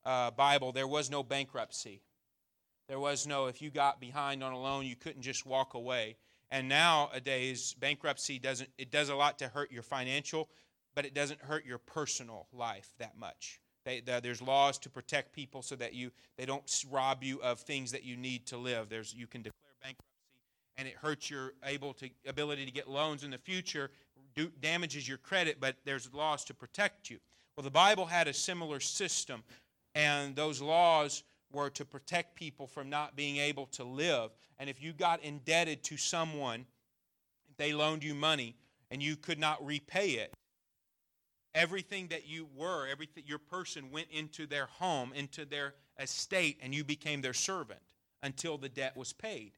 uh, 0.06 0.32
Bible, 0.32 0.72
there 0.72 0.88
was 0.88 1.10
no 1.10 1.24
bankruptcy. 1.24 2.02
There 2.88 3.00
was 3.00 3.26
no, 3.26 3.48
if 3.48 3.62
you 3.62 3.70
got 3.70 4.00
behind 4.00 4.44
on 4.44 4.52
a 4.52 4.60
loan, 4.60 4.86
you 4.86 4.96
couldn't 4.96 5.22
just 5.22 5.46
walk 5.46 5.74
away. 5.74 6.18
And 6.52 6.70
nowadays, 6.70 7.76
bankruptcy 7.80 8.38
doesn't, 8.40 8.70
it 8.78 8.92
does 8.92 9.10
a 9.10 9.16
lot 9.16 9.40
to 9.40 9.48
hurt 9.48 9.72
your 9.72 9.84
financial, 9.84 10.50
but 10.94 11.06
it 11.06 11.14
doesn't 11.14 11.42
hurt 11.42 11.66
your 11.66 11.80
personal 11.80 12.48
life 12.54 12.94
that 13.00 13.18
much. 13.18 13.60
They, 13.86 14.00
the, 14.00 14.20
there's 14.22 14.42
laws 14.42 14.78
to 14.80 14.90
protect 14.90 15.34
people 15.34 15.62
so 15.62 15.76
that 15.76 15.94
you 15.94 16.12
they 16.38 16.46
don't 16.46 16.64
rob 16.90 17.24
you 17.24 17.42
of 17.42 17.60
things 17.60 17.92
that 17.92 18.04
you 18.04 18.16
need 18.16 18.46
to 18.48 18.58
live. 18.58 18.90
There's 18.90 19.14
you 19.14 19.28
can 19.28 19.42
declare 19.42 19.74
bankruptcy, 19.82 20.06
and 20.78 20.88
it 20.88 20.94
hurts 20.96 21.30
your 21.30 21.54
able 21.66 21.94
to 21.96 22.10
ability 22.26 22.66
to 22.66 22.72
get 22.72 22.90
loans 22.90 23.24
in 23.24 23.32
the 23.32 23.38
future, 23.38 23.92
do, 24.36 24.52
damages 24.62 25.08
your 25.08 25.18
credit, 25.18 25.58
but 25.60 25.76
there's 25.84 26.14
laws 26.14 26.46
to 26.46 26.54
protect 26.54 27.10
you. 27.10 27.20
Well, 27.58 27.64
the 27.64 27.72
Bible 27.72 28.06
had 28.06 28.28
a 28.28 28.34
similar 28.34 28.80
system, 28.80 29.44
and 29.96 30.36
those 30.36 30.62
laws 30.62 31.24
were 31.54 31.70
to 31.70 31.86
protect 31.86 32.36
people 32.36 32.68
from 32.68 32.90
not 32.90 33.16
being 33.16 33.38
able 33.38 33.68
to 33.68 33.84
live. 33.84 34.32
And 34.60 34.70
if 34.70 34.82
you 34.82 34.92
got 34.92 35.24
indebted 35.24 35.84
to 35.84 35.98
someone, 35.98 36.66
they 37.58 37.74
loaned 37.74 38.04
you 38.04 38.16
money 38.16 38.56
and 38.92 39.02
you 39.02 39.16
could 39.16 39.40
not 39.40 39.64
repay 39.66 40.12
it, 40.12 40.34
everything 41.56 42.08
that 42.08 42.28
you 42.28 42.48
were, 42.56 42.88
everything 42.88 43.24
your 43.26 43.40
person 43.40 43.92
went 43.92 44.08
into 44.12 44.46
their 44.46 44.66
home, 44.66 45.14
into 45.16 45.46
their 45.46 45.76
estate, 46.00 46.60
and 46.62 46.74
you 46.74 46.84
became 46.84 47.22
their 47.22 47.34
servant 47.34 47.80
until 48.22 48.58
the 48.58 48.70
debt 48.70 48.96
was 48.98 49.14
paid. 49.14 49.54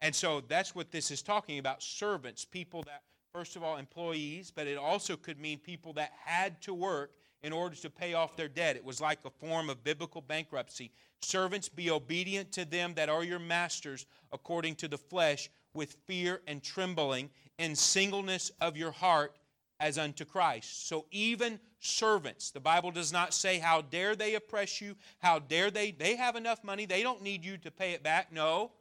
And 0.00 0.14
so 0.14 0.42
that's 0.46 0.74
what 0.74 0.90
this 0.90 1.10
is 1.10 1.22
talking 1.22 1.58
about 1.58 1.82
servants, 1.82 2.44
people 2.44 2.82
that, 2.84 3.02
first 3.32 3.56
of 3.56 3.64
all, 3.64 3.76
employees, 3.76 4.52
but 4.54 4.66
it 4.66 4.78
also 4.78 5.16
could 5.16 5.40
mean 5.40 5.58
people 5.58 5.92
that 5.94 6.12
had 6.24 6.60
to 6.62 6.74
work 6.74 7.12
in 7.42 7.52
order 7.52 7.76
to 7.76 7.90
pay 7.90 8.14
off 8.14 8.36
their 8.36 8.48
debt. 8.48 8.76
It 8.76 8.84
was 8.84 9.00
like 9.00 9.18
a 9.24 9.30
form 9.30 9.70
of 9.70 9.84
biblical 9.84 10.20
bankruptcy. 10.20 10.90
Servants, 11.20 11.68
be 11.68 11.90
obedient 11.90 12.52
to 12.52 12.64
them 12.64 12.94
that 12.94 13.08
are 13.08 13.24
your 13.24 13.38
masters 13.38 14.06
according 14.32 14.76
to 14.76 14.88
the 14.88 14.98
flesh, 14.98 15.50
with 15.74 15.96
fear 16.06 16.40
and 16.46 16.62
trembling, 16.62 17.30
in 17.58 17.76
singleness 17.76 18.50
of 18.60 18.76
your 18.76 18.90
heart 18.90 19.36
as 19.80 19.98
unto 19.98 20.24
Christ. 20.24 20.88
So 20.88 21.06
even 21.10 21.60
servants, 21.80 22.50
the 22.50 22.60
Bible 22.60 22.90
does 22.90 23.12
not 23.12 23.32
say, 23.32 23.58
How 23.58 23.82
dare 23.82 24.16
they 24.16 24.34
oppress 24.34 24.80
you? 24.80 24.96
How 25.18 25.38
dare 25.38 25.70
they? 25.70 25.92
They 25.92 26.16
have 26.16 26.36
enough 26.36 26.64
money. 26.64 26.86
They 26.86 27.02
don't 27.02 27.22
need 27.22 27.44
you 27.44 27.58
to 27.58 27.70
pay 27.70 27.92
it 27.92 28.02
back. 28.02 28.32
No. 28.32 28.72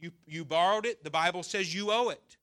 You, 0.00 0.10
you 0.26 0.44
borrowed 0.44 0.86
it. 0.86 1.04
The 1.04 1.10
Bible 1.10 1.44
says 1.44 1.72
you 1.72 1.92
owe 1.92 2.08
it. 2.08 2.36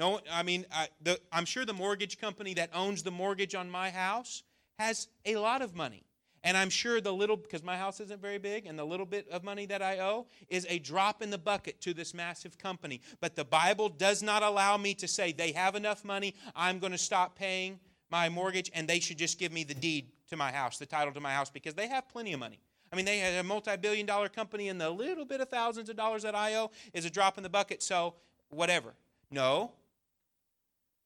No, 0.00 0.18
I 0.32 0.42
mean, 0.42 0.64
I, 0.72 0.88
the, 1.02 1.20
I'm 1.30 1.44
sure 1.44 1.66
the 1.66 1.74
mortgage 1.74 2.16
company 2.18 2.54
that 2.54 2.70
owns 2.72 3.02
the 3.02 3.10
mortgage 3.10 3.54
on 3.54 3.70
my 3.70 3.90
house 3.90 4.44
has 4.78 5.08
a 5.26 5.36
lot 5.36 5.60
of 5.60 5.76
money. 5.76 6.04
And 6.42 6.56
I'm 6.56 6.70
sure 6.70 7.02
the 7.02 7.12
little, 7.12 7.36
because 7.36 7.62
my 7.62 7.76
house 7.76 8.00
isn't 8.00 8.18
very 8.18 8.38
big, 8.38 8.64
and 8.64 8.78
the 8.78 8.84
little 8.84 9.04
bit 9.04 9.28
of 9.28 9.44
money 9.44 9.66
that 9.66 9.82
I 9.82 9.98
owe 9.98 10.26
is 10.48 10.66
a 10.70 10.78
drop 10.78 11.20
in 11.20 11.28
the 11.28 11.36
bucket 11.36 11.82
to 11.82 11.92
this 11.92 12.14
massive 12.14 12.56
company. 12.56 13.02
But 13.20 13.36
the 13.36 13.44
Bible 13.44 13.90
does 13.90 14.22
not 14.22 14.42
allow 14.42 14.78
me 14.78 14.94
to 14.94 15.06
say 15.06 15.32
they 15.32 15.52
have 15.52 15.74
enough 15.74 16.02
money, 16.02 16.34
I'm 16.56 16.78
going 16.78 16.92
to 16.92 16.98
stop 16.98 17.36
paying 17.36 17.78
my 18.10 18.30
mortgage, 18.30 18.70
and 18.72 18.88
they 18.88 19.00
should 19.00 19.18
just 19.18 19.38
give 19.38 19.52
me 19.52 19.64
the 19.64 19.74
deed 19.74 20.06
to 20.30 20.36
my 20.38 20.50
house, 20.50 20.78
the 20.78 20.86
title 20.86 21.12
to 21.12 21.20
my 21.20 21.34
house, 21.34 21.50
because 21.50 21.74
they 21.74 21.88
have 21.88 22.08
plenty 22.08 22.32
of 22.32 22.40
money. 22.40 22.58
I 22.90 22.96
mean, 22.96 23.04
they 23.04 23.18
have 23.18 23.44
a 23.44 23.46
multi 23.46 23.76
billion 23.76 24.06
dollar 24.06 24.30
company, 24.30 24.70
and 24.70 24.80
the 24.80 24.88
little 24.88 25.26
bit 25.26 25.42
of 25.42 25.50
thousands 25.50 25.90
of 25.90 25.96
dollars 25.96 26.22
that 26.22 26.34
I 26.34 26.54
owe 26.54 26.70
is 26.94 27.04
a 27.04 27.10
drop 27.10 27.36
in 27.36 27.42
the 27.42 27.50
bucket, 27.50 27.82
so 27.82 28.14
whatever. 28.48 28.94
No, 29.30 29.72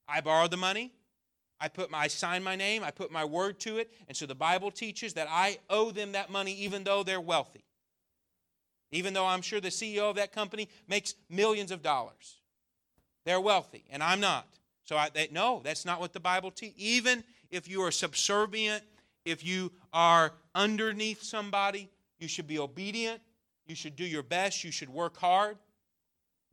I 0.08 0.20
borrowed 0.20 0.50
the 0.50 0.56
money. 0.56 0.92
I 1.60 1.68
put 1.68 1.90
my 1.90 1.98
I 2.00 2.06
sign 2.08 2.42
my 2.42 2.56
name, 2.56 2.82
I 2.82 2.90
put 2.90 3.10
my 3.10 3.24
word 3.24 3.58
to 3.60 3.78
it, 3.78 3.90
and 4.08 4.16
so 4.16 4.26
the 4.26 4.34
Bible 4.34 4.70
teaches 4.70 5.14
that 5.14 5.28
I 5.30 5.58
owe 5.70 5.90
them 5.90 6.12
that 6.12 6.30
money 6.30 6.52
even 6.56 6.84
though 6.84 7.02
they're 7.02 7.20
wealthy. 7.20 7.64
Even 8.90 9.14
though 9.14 9.26
I'm 9.26 9.40
sure 9.40 9.60
the 9.60 9.68
CEO 9.68 10.10
of 10.10 10.16
that 10.16 10.32
company 10.32 10.68
makes 10.88 11.14
millions 11.30 11.70
of 11.70 11.82
dollars. 11.82 12.40
They're 13.24 13.40
wealthy, 13.40 13.84
and 13.90 14.02
I'm 14.02 14.20
not. 14.20 14.46
So 14.84 14.96
I 14.96 15.08
they, 15.08 15.28
no, 15.32 15.62
that's 15.64 15.84
not 15.84 16.00
what 16.00 16.12
the 16.12 16.20
Bible 16.20 16.50
teaches. 16.50 16.78
Even 16.78 17.24
if 17.50 17.68
you 17.68 17.80
are 17.82 17.90
subservient, 17.90 18.82
if 19.24 19.44
you 19.44 19.72
are 19.92 20.32
underneath 20.54 21.22
somebody, 21.22 21.88
you 22.18 22.28
should 22.28 22.46
be 22.46 22.58
obedient. 22.58 23.20
You 23.66 23.74
should 23.74 23.96
do 23.96 24.04
your 24.04 24.22
best. 24.22 24.64
You 24.64 24.70
should 24.70 24.90
work 24.90 25.16
hard 25.16 25.56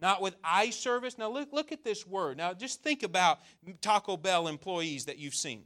not 0.02 0.22
with 0.22 0.36
eye 0.44 0.72
service. 0.72 1.18
Now, 1.18 1.30
look, 1.30 1.54
look 1.54 1.72
at 1.72 1.84
this 1.84 2.08
word. 2.08 2.38
Now, 2.38 2.54
just 2.54 2.82
think 2.84 3.04
about 3.04 3.40
Taco 3.82 4.18
Bell 4.18 4.48
employees 4.48 5.06
that 5.06 5.18
you've 5.18 5.36
seen. 5.36 5.64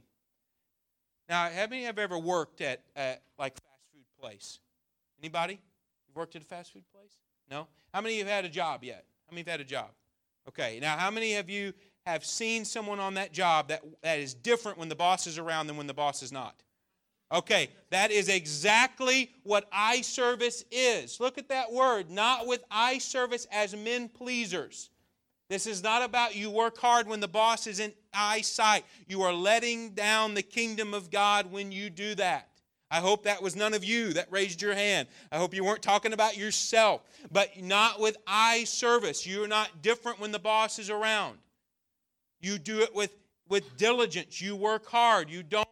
Now, 1.28 1.48
how 1.48 1.66
many 1.66 1.84
have 1.84 1.98
ever 1.98 2.18
worked 2.18 2.60
at, 2.60 2.82
at 2.94 3.22
like 3.38 3.54
fast 3.54 3.82
food 3.92 4.04
place? 4.20 4.58
Anybody? 5.20 5.58
You've 6.06 6.16
worked 6.16 6.36
at 6.36 6.42
a 6.42 6.44
fast 6.44 6.72
food 6.72 6.84
place? 6.92 7.16
No? 7.50 7.66
How 7.92 8.00
many 8.00 8.14
of 8.14 8.18
you 8.18 8.24
have 8.24 8.44
had 8.44 8.44
a 8.44 8.52
job 8.52 8.84
yet? 8.84 9.04
How 9.26 9.34
many 9.34 9.40
have 9.40 9.48
had 9.48 9.60
a 9.60 9.64
job? 9.64 9.90
Okay, 10.48 10.78
now 10.80 10.96
how 10.96 11.10
many 11.10 11.34
of 11.36 11.50
you 11.50 11.72
have 12.04 12.24
seen 12.24 12.64
someone 12.64 13.00
on 13.00 13.14
that 13.14 13.32
job 13.32 13.68
that, 13.68 13.82
that 14.02 14.20
is 14.20 14.32
different 14.32 14.78
when 14.78 14.88
the 14.88 14.94
boss 14.94 15.26
is 15.26 15.38
around 15.38 15.66
than 15.66 15.76
when 15.76 15.88
the 15.88 15.94
boss 15.94 16.22
is 16.22 16.30
not? 16.30 16.62
Okay, 17.32 17.70
that 17.90 18.12
is 18.12 18.28
exactly 18.28 19.32
what 19.42 19.68
eye 19.72 20.00
service 20.00 20.64
is. 20.70 21.18
Look 21.18 21.38
at 21.38 21.48
that 21.48 21.72
word, 21.72 22.08
not 22.08 22.46
with 22.46 22.62
eye 22.70 22.98
service 22.98 23.46
as 23.50 23.74
men 23.74 24.08
pleasers. 24.08 24.90
This 25.48 25.66
is 25.66 25.82
not 25.82 26.02
about 26.02 26.36
you 26.36 26.50
work 26.50 26.78
hard 26.78 27.08
when 27.08 27.20
the 27.20 27.28
boss 27.28 27.66
is 27.66 27.80
in 27.80 27.92
eyesight. 28.12 28.84
You 29.08 29.22
are 29.22 29.32
letting 29.32 29.90
down 29.90 30.34
the 30.34 30.42
kingdom 30.42 30.94
of 30.94 31.10
God 31.10 31.50
when 31.50 31.72
you 31.72 31.90
do 31.90 32.14
that. 32.16 32.48
I 32.90 33.00
hope 33.00 33.24
that 33.24 33.42
was 33.42 33.56
none 33.56 33.74
of 33.74 33.82
you 33.82 34.12
that 34.12 34.30
raised 34.30 34.62
your 34.62 34.74
hand. 34.74 35.08
I 35.32 35.38
hope 35.38 35.54
you 35.54 35.64
weren't 35.64 35.82
talking 35.82 36.12
about 36.12 36.36
yourself, 36.36 37.02
but 37.32 37.60
not 37.60 38.00
with 38.00 38.16
eye 38.26 38.64
service. 38.64 39.26
You're 39.26 39.48
not 39.48 39.82
different 39.82 40.20
when 40.20 40.30
the 40.30 40.38
boss 40.38 40.78
is 40.78 40.90
around. 40.90 41.38
You 42.40 42.58
do 42.58 42.80
it 42.80 42.94
with, 42.94 43.16
with 43.48 43.76
diligence. 43.76 44.40
You 44.40 44.54
work 44.54 44.86
hard. 44.86 45.28
You 45.28 45.42
don't 45.42 45.68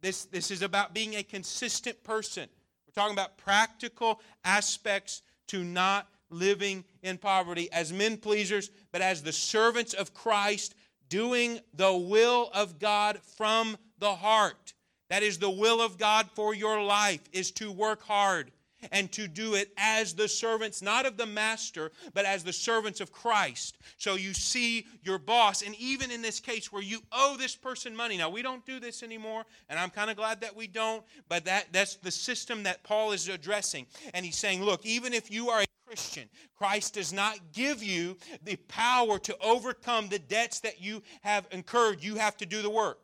this, 0.00 0.24
this 0.26 0.50
is 0.50 0.62
about 0.62 0.94
being 0.94 1.16
a 1.16 1.22
consistent 1.22 2.02
person. 2.02 2.48
We're 2.86 3.00
talking 3.00 3.14
about 3.14 3.36
practical 3.38 4.20
aspects 4.44 5.22
to 5.48 5.64
not 5.64 6.08
living 6.30 6.84
in 7.02 7.18
poverty 7.18 7.70
as 7.72 7.92
men 7.92 8.16
pleasers, 8.16 8.70
but 8.92 9.00
as 9.00 9.22
the 9.22 9.32
servants 9.32 9.94
of 9.94 10.14
Christ, 10.14 10.74
doing 11.08 11.60
the 11.74 11.92
will 11.92 12.50
of 12.54 12.78
God 12.78 13.18
from 13.36 13.76
the 13.98 14.14
heart. 14.14 14.74
That 15.08 15.22
is 15.22 15.38
the 15.38 15.50
will 15.50 15.80
of 15.80 15.98
God 15.98 16.28
for 16.34 16.54
your 16.54 16.82
life, 16.82 17.20
is 17.32 17.50
to 17.52 17.72
work 17.72 18.02
hard 18.02 18.52
and 18.92 19.10
to 19.12 19.28
do 19.28 19.54
it 19.54 19.72
as 19.76 20.14
the 20.14 20.28
servants, 20.28 20.82
not 20.82 21.06
of 21.06 21.16
the 21.16 21.26
master, 21.26 21.92
but 22.14 22.24
as 22.24 22.44
the 22.44 22.52
servants 22.52 23.00
of 23.00 23.12
Christ. 23.12 23.78
So 23.96 24.14
you 24.14 24.34
see 24.34 24.86
your 25.02 25.18
boss, 25.18 25.62
and 25.62 25.74
even 25.76 26.10
in 26.10 26.22
this 26.22 26.40
case 26.40 26.72
where 26.72 26.82
you 26.82 27.00
owe 27.12 27.36
this 27.38 27.56
person 27.56 27.94
money. 27.94 28.16
Now, 28.16 28.30
we 28.30 28.42
don't 28.42 28.64
do 28.66 28.80
this 28.80 29.02
anymore, 29.02 29.44
and 29.68 29.78
I'm 29.78 29.90
kind 29.90 30.10
of 30.10 30.16
glad 30.16 30.40
that 30.40 30.54
we 30.54 30.66
don't, 30.66 31.04
but 31.28 31.44
that, 31.44 31.66
that's 31.72 31.96
the 31.96 32.10
system 32.10 32.62
that 32.64 32.82
Paul 32.82 33.12
is 33.12 33.28
addressing. 33.28 33.86
And 34.14 34.24
he's 34.24 34.36
saying, 34.36 34.62
look, 34.62 34.84
even 34.84 35.12
if 35.12 35.30
you 35.30 35.50
are 35.50 35.62
a 35.62 35.66
Christian, 35.86 36.28
Christ 36.56 36.94
does 36.94 37.12
not 37.12 37.38
give 37.52 37.82
you 37.82 38.16
the 38.44 38.56
power 38.68 39.18
to 39.18 39.36
overcome 39.42 40.08
the 40.08 40.18
debts 40.18 40.60
that 40.60 40.80
you 40.80 41.02
have 41.22 41.46
incurred. 41.50 42.02
You 42.02 42.14
have 42.14 42.36
to 42.36 42.46
do 42.46 42.62
the 42.62 42.70
work. 42.70 43.00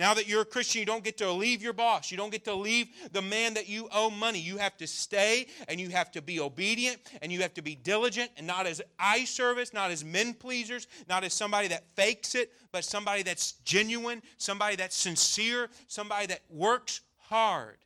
Now 0.00 0.14
that 0.14 0.26
you're 0.26 0.40
a 0.40 0.46
Christian, 0.46 0.78
you 0.78 0.86
don't 0.86 1.04
get 1.04 1.18
to 1.18 1.30
leave 1.30 1.62
your 1.62 1.74
boss. 1.74 2.10
You 2.10 2.16
don't 2.16 2.32
get 2.32 2.46
to 2.46 2.54
leave 2.54 2.88
the 3.12 3.20
man 3.20 3.52
that 3.52 3.68
you 3.68 3.86
owe 3.92 4.08
money. 4.08 4.38
You 4.38 4.56
have 4.56 4.74
to 4.78 4.86
stay 4.86 5.46
and 5.68 5.78
you 5.78 5.90
have 5.90 6.10
to 6.12 6.22
be 6.22 6.40
obedient 6.40 7.02
and 7.20 7.30
you 7.30 7.42
have 7.42 7.52
to 7.52 7.62
be 7.62 7.74
diligent 7.74 8.30
and 8.38 8.46
not 8.46 8.66
as 8.66 8.80
eye 8.98 9.26
service, 9.26 9.74
not 9.74 9.90
as 9.90 10.02
men 10.02 10.32
pleasers, 10.32 10.86
not 11.06 11.22
as 11.22 11.34
somebody 11.34 11.68
that 11.68 11.86
fakes 11.96 12.34
it, 12.34 12.50
but 12.72 12.82
somebody 12.82 13.22
that's 13.22 13.52
genuine, 13.66 14.22
somebody 14.38 14.74
that's 14.74 14.96
sincere, 14.96 15.68
somebody 15.86 16.28
that 16.28 16.40
works 16.48 17.02
hard. 17.18 17.76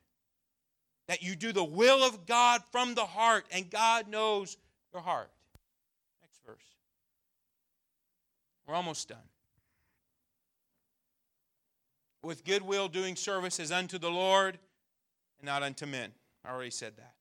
That 1.08 1.20
you 1.20 1.34
do 1.34 1.50
the 1.50 1.64
will 1.64 2.04
of 2.04 2.26
God 2.26 2.62
from 2.70 2.94
the 2.94 3.06
heart 3.06 3.44
and 3.50 3.68
God 3.68 4.06
knows 4.06 4.56
your 4.92 5.02
heart. 5.02 5.32
Next 6.22 6.38
verse. 6.46 6.62
We're 8.68 8.76
almost 8.76 9.08
done 9.08 9.18
with 12.25 12.45
goodwill 12.45 12.89
doing 12.89 13.16
service 13.16 13.61
as 13.61 13.70
unto 13.70 13.99
the 13.99 14.11
Lord 14.11 14.59
and 15.39 15.47
not 15.47 15.62
unto 15.62 15.87
men. 15.87 16.12
I 16.45 16.53
already 16.53 16.70
said 16.70 16.97
that. 16.97 17.14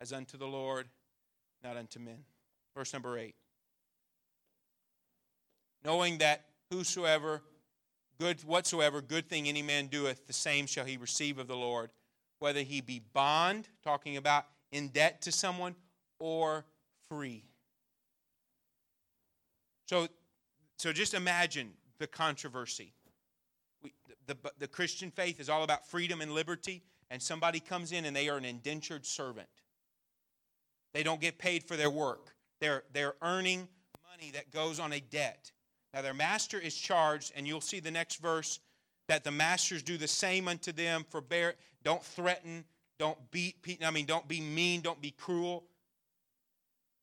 As 0.00 0.12
unto 0.12 0.38
the 0.38 0.46
Lord, 0.46 0.86
not 1.62 1.76
unto 1.76 1.98
men. 1.98 2.24
Verse 2.74 2.92
number 2.92 3.18
8. 3.18 3.34
Knowing 5.84 6.18
that 6.18 6.44
whosoever 6.70 7.42
good 8.18 8.42
whatsoever 8.44 9.00
good 9.00 9.28
thing 9.28 9.48
any 9.48 9.62
man 9.62 9.86
doeth, 9.86 10.26
the 10.26 10.32
same 10.32 10.66
shall 10.66 10.84
he 10.84 10.96
receive 10.96 11.38
of 11.38 11.48
the 11.48 11.56
Lord, 11.56 11.90
whether 12.38 12.60
he 12.60 12.80
be 12.80 13.00
bond, 13.12 13.68
talking 13.82 14.16
about 14.16 14.46
in 14.72 14.88
debt 14.88 15.22
to 15.22 15.32
someone, 15.32 15.74
or 16.18 16.64
free. 17.08 17.44
So, 19.86 20.06
so 20.76 20.92
just 20.92 21.14
imagine 21.14 21.72
the 21.98 22.06
controversy 22.06 22.92
the, 24.26 24.36
the 24.58 24.68
Christian 24.68 25.10
faith 25.10 25.40
is 25.40 25.48
all 25.48 25.62
about 25.62 25.86
freedom 25.86 26.20
and 26.20 26.32
liberty, 26.32 26.82
and 27.10 27.20
somebody 27.20 27.60
comes 27.60 27.92
in 27.92 28.04
and 28.04 28.14
they 28.14 28.28
are 28.28 28.36
an 28.36 28.44
indentured 28.44 29.04
servant. 29.04 29.48
They 30.94 31.02
don't 31.02 31.20
get 31.20 31.38
paid 31.38 31.64
for 31.64 31.76
their 31.76 31.90
work. 31.90 32.34
They're, 32.60 32.84
they're 32.92 33.14
earning 33.22 33.68
money 34.10 34.30
that 34.32 34.50
goes 34.50 34.80
on 34.80 34.92
a 34.92 35.00
debt. 35.00 35.50
Now, 35.94 36.02
their 36.02 36.14
master 36.14 36.58
is 36.58 36.74
charged, 36.76 37.32
and 37.34 37.46
you'll 37.46 37.60
see 37.60 37.80
the 37.80 37.90
next 37.90 38.16
verse 38.16 38.60
that 39.08 39.24
the 39.24 39.30
masters 39.30 39.82
do 39.82 39.96
the 39.96 40.08
same 40.08 40.46
unto 40.46 40.72
them. 40.72 41.04
Forbear, 41.08 41.54
don't 41.82 42.02
threaten, 42.04 42.64
don't 42.98 43.18
beat, 43.30 43.56
I 43.84 43.90
mean, 43.90 44.06
don't 44.06 44.28
be 44.28 44.40
mean, 44.40 44.82
don't 44.82 45.00
be 45.00 45.10
cruel 45.10 45.64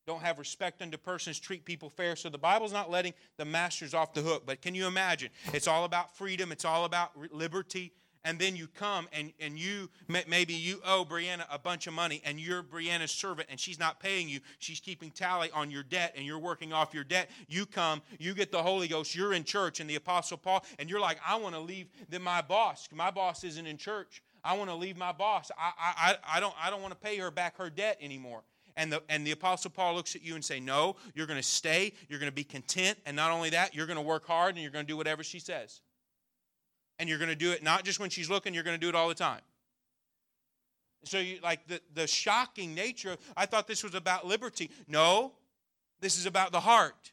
don't 0.08 0.22
have 0.22 0.38
respect 0.38 0.80
unto 0.80 0.96
persons, 0.96 1.38
treat 1.38 1.64
people 1.64 1.90
fair. 1.90 2.16
So 2.16 2.30
the 2.30 2.38
Bible's 2.38 2.72
not 2.72 2.90
letting 2.90 3.12
the 3.36 3.44
masters 3.44 3.92
off 3.92 4.14
the 4.14 4.22
hook. 4.22 4.44
But 4.46 4.62
can 4.62 4.74
you 4.74 4.86
imagine? 4.86 5.28
It's 5.52 5.68
all 5.68 5.84
about 5.84 6.16
freedom, 6.16 6.50
it's 6.50 6.64
all 6.64 6.84
about 6.84 7.12
liberty. 7.30 7.92
And 8.24 8.38
then 8.38 8.56
you 8.56 8.66
come 8.66 9.06
and, 9.12 9.32
and 9.38 9.58
you 9.58 9.88
maybe 10.08 10.52
you 10.52 10.80
owe 10.84 11.06
Brianna 11.08 11.44
a 11.50 11.58
bunch 11.58 11.86
of 11.86 11.94
money 11.94 12.20
and 12.24 12.40
you're 12.40 12.62
Brianna's 12.62 13.12
servant 13.12 13.48
and 13.50 13.60
she's 13.60 13.78
not 13.78 14.00
paying 14.00 14.28
you. 14.28 14.40
She's 14.58 14.80
keeping 14.80 15.10
tally 15.10 15.50
on 15.52 15.70
your 15.70 15.84
debt 15.84 16.14
and 16.16 16.26
you're 16.26 16.38
working 16.38 16.72
off 16.72 16.92
your 16.92 17.04
debt. 17.04 17.30
You 17.46 17.64
come, 17.64 18.02
you 18.18 18.34
get 18.34 18.50
the 18.50 18.62
Holy 18.62 18.88
Ghost, 18.88 19.14
you're 19.14 19.34
in 19.34 19.44
church 19.44 19.78
and 19.78 19.88
the 19.88 19.94
Apostle 19.94 20.36
Paul, 20.36 20.64
and 20.78 20.90
you're 20.90 21.00
like, 21.00 21.18
I 21.26 21.36
want 21.36 21.54
to 21.54 21.60
leave 21.60 21.86
the, 22.08 22.18
my 22.18 22.42
boss. 22.42 22.88
My 22.92 23.10
boss 23.10 23.44
isn't 23.44 23.66
in 23.66 23.76
church. 23.76 24.22
I 24.42 24.56
want 24.56 24.68
to 24.70 24.76
leave 24.76 24.96
my 24.96 25.12
boss. 25.12 25.50
I, 25.58 25.72
I, 25.78 26.16
I 26.36 26.40
don't, 26.40 26.54
I 26.60 26.70
don't 26.70 26.82
want 26.82 26.92
to 26.92 27.00
pay 27.00 27.18
her 27.18 27.30
back 27.30 27.58
her 27.58 27.70
debt 27.70 27.98
anymore. 28.00 28.42
And 28.78 28.92
the, 28.92 29.02
and 29.08 29.26
the 29.26 29.32
Apostle 29.32 29.72
Paul 29.72 29.96
looks 29.96 30.14
at 30.14 30.22
you 30.22 30.36
and 30.36 30.44
say, 30.44 30.60
No, 30.60 30.94
you're 31.12 31.26
going 31.26 31.38
to 31.38 31.46
stay, 31.46 31.92
you're 32.08 32.20
going 32.20 32.30
to 32.30 32.34
be 32.34 32.44
content, 32.44 32.96
and 33.04 33.16
not 33.16 33.32
only 33.32 33.50
that, 33.50 33.74
you're 33.74 33.86
going 33.86 33.98
to 33.98 34.02
work 34.02 34.24
hard 34.24 34.54
and 34.54 34.62
you're 34.62 34.70
going 34.70 34.86
to 34.86 34.90
do 34.90 34.96
whatever 34.96 35.24
she 35.24 35.40
says. 35.40 35.80
And 37.00 37.08
you're 37.08 37.18
going 37.18 37.28
to 37.28 37.36
do 37.36 37.50
it 37.50 37.62
not 37.62 37.84
just 37.84 37.98
when 37.98 38.08
she's 38.08 38.30
looking, 38.30 38.54
you're 38.54 38.62
going 38.62 38.76
to 38.76 38.80
do 38.80 38.88
it 38.88 38.94
all 38.94 39.08
the 39.08 39.16
time. 39.16 39.40
So, 41.04 41.18
you, 41.18 41.38
like 41.42 41.66
the, 41.66 41.80
the 41.92 42.06
shocking 42.06 42.72
nature, 42.72 43.16
I 43.36 43.46
thought 43.46 43.66
this 43.66 43.82
was 43.82 43.96
about 43.96 44.26
liberty. 44.26 44.70
No, 44.86 45.32
this 46.00 46.16
is 46.16 46.26
about 46.26 46.52
the 46.52 46.60
heart 46.60 47.12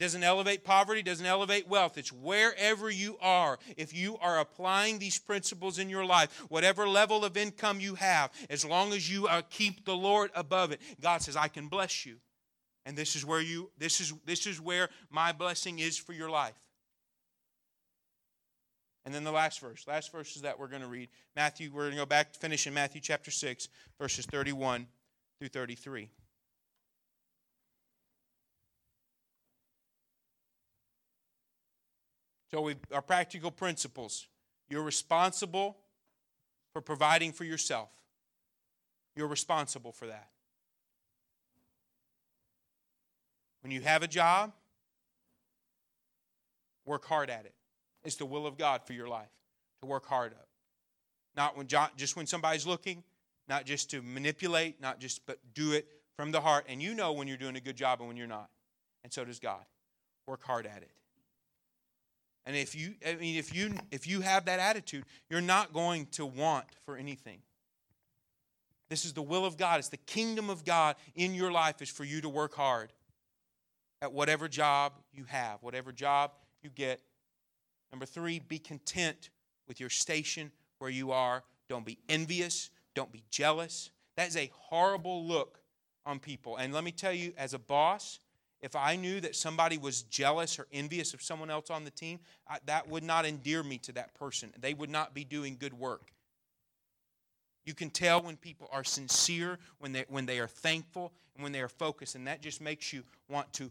doesn't 0.00 0.24
elevate 0.24 0.64
poverty, 0.64 1.02
doesn't 1.02 1.26
elevate 1.26 1.68
wealth. 1.68 1.98
It's 1.98 2.10
wherever 2.10 2.90
you 2.90 3.18
are. 3.20 3.58
If 3.76 3.94
you 3.94 4.16
are 4.18 4.40
applying 4.40 4.98
these 4.98 5.18
principles 5.18 5.78
in 5.78 5.90
your 5.90 6.06
life, 6.06 6.42
whatever 6.48 6.88
level 6.88 7.22
of 7.22 7.36
income 7.36 7.80
you 7.80 7.94
have, 7.96 8.32
as 8.48 8.64
long 8.64 8.94
as 8.94 9.12
you 9.12 9.28
uh, 9.28 9.42
keep 9.50 9.84
the 9.84 9.94
Lord 9.94 10.30
above 10.34 10.72
it, 10.72 10.80
God 11.00 11.20
says, 11.20 11.36
I 11.36 11.48
can 11.48 11.68
bless 11.68 12.06
you. 12.06 12.16
And 12.86 12.96
this 12.96 13.14
is 13.14 13.26
where 13.26 13.42
you 13.42 13.70
this 13.76 14.00
is 14.00 14.14
this 14.24 14.46
is 14.46 14.58
where 14.58 14.88
my 15.10 15.32
blessing 15.32 15.78
is 15.78 15.98
for 15.98 16.14
your 16.14 16.30
life. 16.30 16.58
And 19.04 19.14
then 19.14 19.22
the 19.22 19.32
last 19.32 19.60
verse. 19.60 19.84
Last 19.86 20.12
verse 20.12 20.34
is 20.34 20.42
that 20.42 20.58
we're 20.58 20.68
going 20.68 20.82
to 20.82 20.88
read. 20.88 21.10
Matthew, 21.36 21.70
we're 21.72 21.82
going 21.82 21.92
to 21.92 21.98
go 21.98 22.06
back, 22.06 22.32
to 22.32 22.38
finish 22.38 22.66
in 22.66 22.74
Matthew 22.74 23.00
chapter 23.00 23.30
6, 23.30 23.68
verses 23.98 24.26
31 24.26 24.86
through 25.38 25.48
33. 25.48 26.10
So 32.52 32.60
we 32.62 32.76
our 32.92 33.02
practical 33.02 33.50
principles. 33.50 34.26
You're 34.68 34.82
responsible 34.82 35.76
for 36.72 36.80
providing 36.80 37.32
for 37.32 37.44
yourself. 37.44 37.90
You're 39.16 39.28
responsible 39.28 39.92
for 39.92 40.06
that. 40.06 40.28
When 43.62 43.70
you 43.70 43.80
have 43.82 44.02
a 44.02 44.08
job, 44.08 44.52
work 46.86 47.04
hard 47.04 47.30
at 47.30 47.44
it. 47.44 47.54
It's 48.04 48.16
the 48.16 48.26
will 48.26 48.46
of 48.46 48.56
God 48.56 48.82
for 48.84 48.94
your 48.94 49.08
life 49.08 49.28
to 49.80 49.86
work 49.86 50.06
hard 50.06 50.32
up. 50.32 50.48
Not 51.36 51.56
when 51.56 51.66
just 51.96 52.16
when 52.16 52.26
somebody's 52.26 52.66
looking, 52.66 53.04
not 53.48 53.66
just 53.66 53.90
to 53.90 54.02
manipulate, 54.02 54.80
not 54.80 54.98
just 54.98 55.26
but 55.26 55.38
do 55.54 55.72
it 55.72 55.86
from 56.16 56.32
the 56.32 56.40
heart. 56.40 56.66
And 56.68 56.82
you 56.82 56.94
know 56.94 57.12
when 57.12 57.28
you're 57.28 57.36
doing 57.36 57.56
a 57.56 57.60
good 57.60 57.76
job 57.76 58.00
and 58.00 58.08
when 58.08 58.16
you're 58.16 58.26
not. 58.26 58.48
And 59.04 59.12
so 59.12 59.24
does 59.24 59.38
God. 59.38 59.64
Work 60.26 60.42
hard 60.44 60.66
at 60.66 60.82
it. 60.82 60.90
And 62.46 62.56
if 62.56 62.74
you 62.74 62.94
I 63.06 63.14
mean 63.14 63.36
if 63.36 63.54
you 63.54 63.74
if 63.90 64.06
you 64.06 64.20
have 64.22 64.46
that 64.46 64.60
attitude, 64.60 65.04
you're 65.28 65.40
not 65.40 65.72
going 65.72 66.06
to 66.12 66.26
want 66.26 66.66
for 66.84 66.96
anything. 66.96 67.38
This 68.88 69.04
is 69.04 69.12
the 69.12 69.22
will 69.22 69.44
of 69.44 69.56
God. 69.56 69.78
It's 69.78 69.88
the 69.88 69.96
kingdom 69.98 70.50
of 70.50 70.64
God 70.64 70.96
in 71.14 71.34
your 71.34 71.52
life 71.52 71.80
is 71.80 71.88
for 71.88 72.04
you 72.04 72.20
to 72.22 72.28
work 72.28 72.54
hard 72.54 72.92
at 74.02 74.12
whatever 74.12 74.48
job 74.48 74.94
you 75.12 75.24
have, 75.24 75.62
whatever 75.62 75.92
job 75.92 76.32
you 76.62 76.70
get. 76.70 77.00
Number 77.92 78.06
3, 78.06 78.40
be 78.40 78.58
content 78.58 79.30
with 79.68 79.80
your 79.80 79.90
station 79.90 80.50
where 80.78 80.90
you 80.90 81.12
are. 81.12 81.44
Don't 81.68 81.84
be 81.84 81.98
envious, 82.08 82.70
don't 82.94 83.12
be 83.12 83.22
jealous. 83.30 83.90
That 84.16 84.28
is 84.28 84.36
a 84.36 84.50
horrible 84.52 85.24
look 85.24 85.60
on 86.04 86.18
people. 86.18 86.56
And 86.56 86.74
let 86.74 86.82
me 86.82 86.92
tell 86.92 87.12
you 87.12 87.32
as 87.36 87.54
a 87.54 87.58
boss, 87.58 88.18
if 88.62 88.76
I 88.76 88.96
knew 88.96 89.20
that 89.20 89.34
somebody 89.34 89.78
was 89.78 90.02
jealous 90.02 90.58
or 90.58 90.66
envious 90.72 91.14
of 91.14 91.22
someone 91.22 91.50
else 91.50 91.70
on 91.70 91.84
the 91.84 91.90
team, 91.90 92.20
I, 92.48 92.58
that 92.66 92.88
would 92.88 93.02
not 93.02 93.24
endear 93.24 93.62
me 93.62 93.78
to 93.78 93.92
that 93.92 94.14
person. 94.14 94.52
They 94.60 94.74
would 94.74 94.90
not 94.90 95.14
be 95.14 95.24
doing 95.24 95.56
good 95.58 95.72
work. 95.72 96.12
You 97.64 97.74
can 97.74 97.90
tell 97.90 98.22
when 98.22 98.36
people 98.36 98.68
are 98.72 98.84
sincere, 98.84 99.58
when 99.78 99.92
they, 99.92 100.04
when 100.08 100.26
they 100.26 100.40
are 100.40 100.46
thankful, 100.46 101.12
and 101.34 101.42
when 101.42 101.52
they 101.52 101.60
are 101.60 101.68
focused, 101.68 102.14
and 102.14 102.26
that 102.26 102.42
just 102.42 102.60
makes 102.60 102.92
you 102.92 103.02
want 103.28 103.52
to 103.54 103.70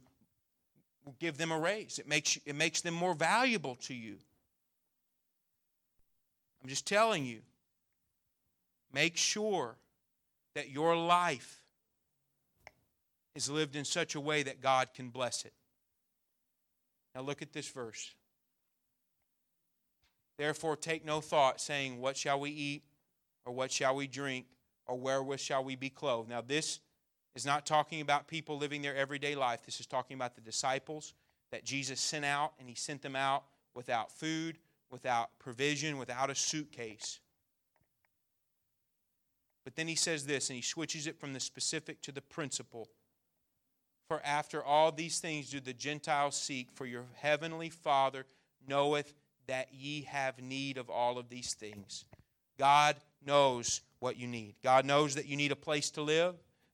give 1.20 1.38
them 1.38 1.52
a 1.52 1.60
raise. 1.60 2.00
It 2.00 2.08
makes, 2.08 2.36
you, 2.36 2.42
it 2.46 2.56
makes 2.56 2.82
them 2.82 2.94
more 2.94 3.14
valuable 3.14 3.76
to 3.82 3.94
you. 3.94 4.16
I'm 6.62 6.70
just 6.70 6.88
telling 6.88 7.26
you, 7.26 7.40
make 8.94 9.18
sure 9.18 9.76
that 10.56 10.70
your 10.70 10.96
life 10.96 11.59
is 13.36 13.50
lived 13.50 13.76
in 13.76 13.86
such 13.86 14.16
a 14.16 14.20
way 14.20 14.44
that 14.44 14.62
God 14.62 14.90
can 14.94 15.10
bless 15.10 15.46
it. 15.46 15.54
Now 17.16 17.22
look 17.22 17.42
at 17.42 17.54
this 17.54 17.70
verse. 17.70 18.14
Therefore, 20.38 20.76
take 20.76 21.06
no 21.06 21.20
thought, 21.20 21.60
saying, 21.60 22.00
What 22.00 22.16
shall 22.16 22.40
we 22.40 22.52
eat? 22.52 22.84
Or 23.46 23.54
what 23.54 23.72
shall 23.72 23.96
we 23.96 24.08
drink? 24.08 24.46
Or 24.86 24.98
wherewith 24.98 25.40
shall 25.40 25.64
we 25.64 25.76
be 25.76 25.90
clothed? 25.90 26.30
Now, 26.30 26.42
this 26.42 26.80
is 27.36 27.46
not 27.46 27.66
talking 27.66 28.02
about 28.02 28.28
people 28.28 28.58
living 28.58 28.82
their 28.82 28.96
everyday 28.96 29.36
life. 29.36 29.66
This 29.66 29.80
is 29.80 29.86
talking 29.86 30.16
about 30.16 30.36
the 30.36 30.42
disciples 30.42 31.14
that 31.52 31.66
Jesus 31.66 32.00
sent 32.00 32.26
out, 32.26 32.54
and 32.60 32.70
he 32.70 32.76
sent 32.76 33.02
them 33.02 33.16
out 33.16 33.44
without 33.76 34.12
food, 34.12 34.58
without 34.90 35.30
provision, 35.40 35.98
without 35.98 36.30
a 36.30 36.36
suitcase. 36.36 37.20
But 39.64 39.76
then 39.76 39.88
he 39.88 39.96
says 39.96 40.26
this, 40.26 40.50
and 40.50 40.56
he 40.56 40.62
switches 40.62 41.06
it 41.06 41.20
from 41.20 41.34
the 41.34 41.40
specific 41.40 42.02
to 42.04 42.12
the 42.12 42.22
principle. 42.22 42.90
For 44.10 44.20
after 44.26 44.64
all 44.64 44.92
these 44.92 45.20
things 45.20 45.52
do 45.52 45.60
the 45.60 45.72
Gentiles 45.72 46.36
seek, 46.36 46.72
for 46.74 46.88
your 46.88 47.06
heavenly 47.22 47.70
Father 47.70 48.26
knoweth 48.68 49.14
that 49.46 49.70
ye 49.72 50.02
have 50.02 50.42
need 50.42 50.78
of 50.78 50.90
all 50.90 51.20
of 51.20 51.30
these 51.30 51.54
things. 51.54 52.06
God 52.58 52.96
knows 53.24 53.82
what 54.00 54.18
you 54.18 54.28
need. 54.28 54.56
God 54.64 54.84
knows 54.84 55.14
that 55.14 55.28
you 55.28 55.38
need 55.38 55.52
a 55.52 55.56
place 55.56 55.92
to 55.92 56.02
live. 56.02 56.34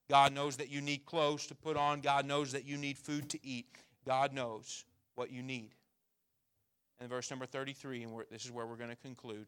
God 0.10 0.34
knows 0.34 0.56
that 0.58 0.70
you 0.70 0.80
need 0.80 1.06
clothes 1.06 1.46
to 1.48 1.56
put 1.56 1.76
on. 1.76 2.00
God 2.00 2.26
knows 2.26 2.54
that 2.54 2.66
you 2.66 2.78
need 2.78 2.98
food 2.98 3.30
to 3.32 3.46
eat. 3.46 3.68
God 4.06 4.34
knows 4.34 4.86
what 5.16 5.30
you 5.30 5.44
need. 5.44 5.72
And 7.02 7.10
verse 7.10 7.30
number 7.30 7.46
33, 7.46 8.04
and 8.04 8.14
this 8.32 8.46
is 8.46 8.52
where 8.52 8.66
we're 8.66 8.78
going 8.78 8.92
to 8.92 8.96
conclude. 8.96 9.48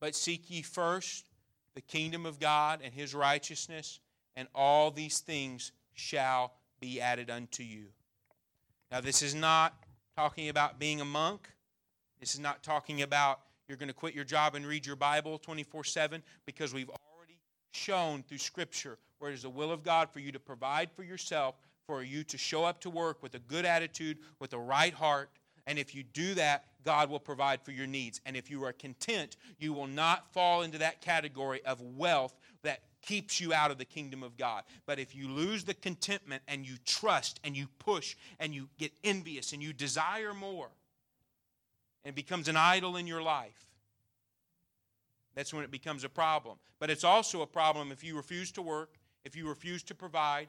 But 0.00 0.16
seek 0.16 0.50
ye 0.50 0.62
first 0.62 1.26
the 1.74 1.80
kingdom 1.80 2.26
of 2.26 2.40
God 2.40 2.80
and 2.82 2.92
his 2.92 3.14
righteousness, 3.14 4.00
and 4.38 4.46
all 4.54 4.92
these 4.92 5.18
things 5.18 5.72
shall 5.94 6.52
be 6.78 7.00
added 7.00 7.28
unto 7.28 7.64
you. 7.64 7.86
Now, 8.92 9.00
this 9.00 9.20
is 9.20 9.34
not 9.34 9.74
talking 10.16 10.48
about 10.48 10.78
being 10.78 11.00
a 11.00 11.04
monk. 11.04 11.48
This 12.20 12.34
is 12.34 12.40
not 12.40 12.62
talking 12.62 13.02
about 13.02 13.40
you're 13.66 13.76
going 13.76 13.88
to 13.88 13.94
quit 13.94 14.14
your 14.14 14.24
job 14.24 14.54
and 14.54 14.64
read 14.64 14.86
your 14.86 14.94
Bible 14.94 15.38
24 15.38 15.82
7 15.82 16.22
because 16.46 16.72
we've 16.72 16.88
already 16.88 17.40
shown 17.72 18.22
through 18.22 18.38
Scripture 18.38 18.96
where 19.18 19.32
it 19.32 19.34
is 19.34 19.42
the 19.42 19.50
will 19.50 19.72
of 19.72 19.82
God 19.82 20.08
for 20.08 20.20
you 20.20 20.30
to 20.30 20.38
provide 20.38 20.92
for 20.92 21.02
yourself, 21.02 21.56
for 21.88 22.04
you 22.04 22.22
to 22.22 22.38
show 22.38 22.64
up 22.64 22.80
to 22.82 22.90
work 22.90 23.20
with 23.24 23.34
a 23.34 23.40
good 23.40 23.64
attitude, 23.64 24.18
with 24.38 24.52
a 24.52 24.58
right 24.58 24.94
heart. 24.94 25.30
And 25.66 25.80
if 25.80 25.96
you 25.96 26.04
do 26.04 26.34
that, 26.34 26.64
God 26.84 27.10
will 27.10 27.18
provide 27.18 27.60
for 27.60 27.72
your 27.72 27.88
needs. 27.88 28.20
And 28.24 28.36
if 28.36 28.50
you 28.50 28.64
are 28.64 28.72
content, 28.72 29.36
you 29.58 29.72
will 29.72 29.88
not 29.88 30.32
fall 30.32 30.62
into 30.62 30.78
that 30.78 31.00
category 31.00 31.60
of 31.66 31.80
wealth 31.80 32.36
that 32.62 32.82
keeps 33.08 33.40
you 33.40 33.54
out 33.54 33.70
of 33.70 33.78
the 33.78 33.84
kingdom 33.86 34.22
of 34.22 34.36
God. 34.36 34.64
But 34.84 34.98
if 34.98 35.16
you 35.16 35.28
lose 35.28 35.64
the 35.64 35.72
contentment 35.72 36.42
and 36.46 36.66
you 36.66 36.74
trust 36.84 37.40
and 37.42 37.56
you 37.56 37.66
push 37.78 38.14
and 38.38 38.54
you 38.54 38.68
get 38.78 38.92
envious 39.02 39.54
and 39.54 39.62
you 39.62 39.72
desire 39.72 40.34
more, 40.34 40.68
and 42.04 42.14
becomes 42.14 42.48
an 42.48 42.56
idol 42.56 42.96
in 42.96 43.06
your 43.06 43.22
life, 43.22 43.66
that's 45.34 45.52
when 45.52 45.64
it 45.64 45.70
becomes 45.70 46.04
a 46.04 46.08
problem. 46.08 46.58
But 46.78 46.90
it's 46.90 47.04
also 47.04 47.42
a 47.42 47.46
problem 47.46 47.90
if 47.92 48.04
you 48.04 48.16
refuse 48.16 48.52
to 48.52 48.62
work, 48.62 48.94
if 49.24 49.34
you 49.34 49.48
refuse 49.48 49.82
to 49.84 49.94
provide, 49.94 50.48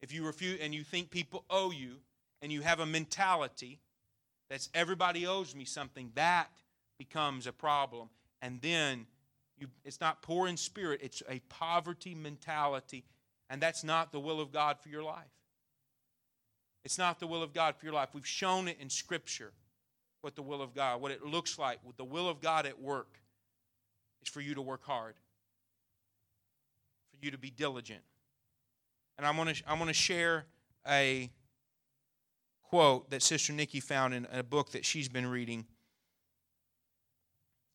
if 0.00 0.12
you 0.12 0.24
refuse 0.24 0.60
and 0.60 0.74
you 0.74 0.82
think 0.82 1.10
people 1.10 1.44
owe 1.50 1.70
you, 1.70 1.96
and 2.40 2.52
you 2.52 2.62
have 2.62 2.78
a 2.78 2.86
mentality 2.86 3.80
that's 4.48 4.68
everybody 4.72 5.26
owes 5.26 5.54
me 5.54 5.64
something, 5.64 6.12
that 6.14 6.48
becomes 6.96 7.46
a 7.46 7.52
problem. 7.52 8.08
And 8.40 8.60
then 8.60 9.06
you, 9.60 9.68
it's 9.84 10.00
not 10.00 10.22
poor 10.22 10.48
in 10.48 10.56
spirit, 10.56 11.00
it's 11.02 11.22
a 11.28 11.40
poverty 11.48 12.14
mentality. 12.14 13.04
And 13.50 13.60
that's 13.60 13.82
not 13.82 14.12
the 14.12 14.20
will 14.20 14.40
of 14.40 14.52
God 14.52 14.78
for 14.78 14.90
your 14.90 15.02
life. 15.02 15.24
It's 16.84 16.98
not 16.98 17.18
the 17.18 17.26
will 17.26 17.42
of 17.42 17.52
God 17.52 17.76
for 17.76 17.86
your 17.86 17.94
life. 17.94 18.10
We've 18.12 18.26
shown 18.26 18.68
it 18.68 18.76
in 18.80 18.90
Scripture 18.90 19.52
what 20.20 20.36
the 20.36 20.42
will 20.42 20.62
of 20.62 20.74
God, 20.74 21.00
what 21.00 21.12
it 21.12 21.24
looks 21.24 21.58
like, 21.58 21.78
with 21.84 21.96
the 21.96 22.04
will 22.04 22.28
of 22.28 22.40
God 22.40 22.66
at 22.66 22.80
work, 22.80 23.20
is 24.22 24.28
for 24.28 24.40
you 24.40 24.54
to 24.54 24.62
work 24.62 24.84
hard, 24.84 25.14
for 27.10 27.24
you 27.24 27.30
to 27.30 27.38
be 27.38 27.50
diligent. 27.50 28.00
And 29.16 29.26
I'm 29.26 29.36
going 29.36 29.54
to 29.54 29.62
I'm 29.66 29.78
going 29.78 29.88
to 29.88 29.94
share 29.94 30.46
a 30.86 31.30
quote 32.62 33.10
that 33.10 33.22
Sister 33.22 33.52
Nikki 33.52 33.80
found 33.80 34.14
in 34.14 34.26
a 34.32 34.42
book 34.42 34.72
that 34.72 34.84
she's 34.84 35.08
been 35.08 35.26
reading. 35.26 35.66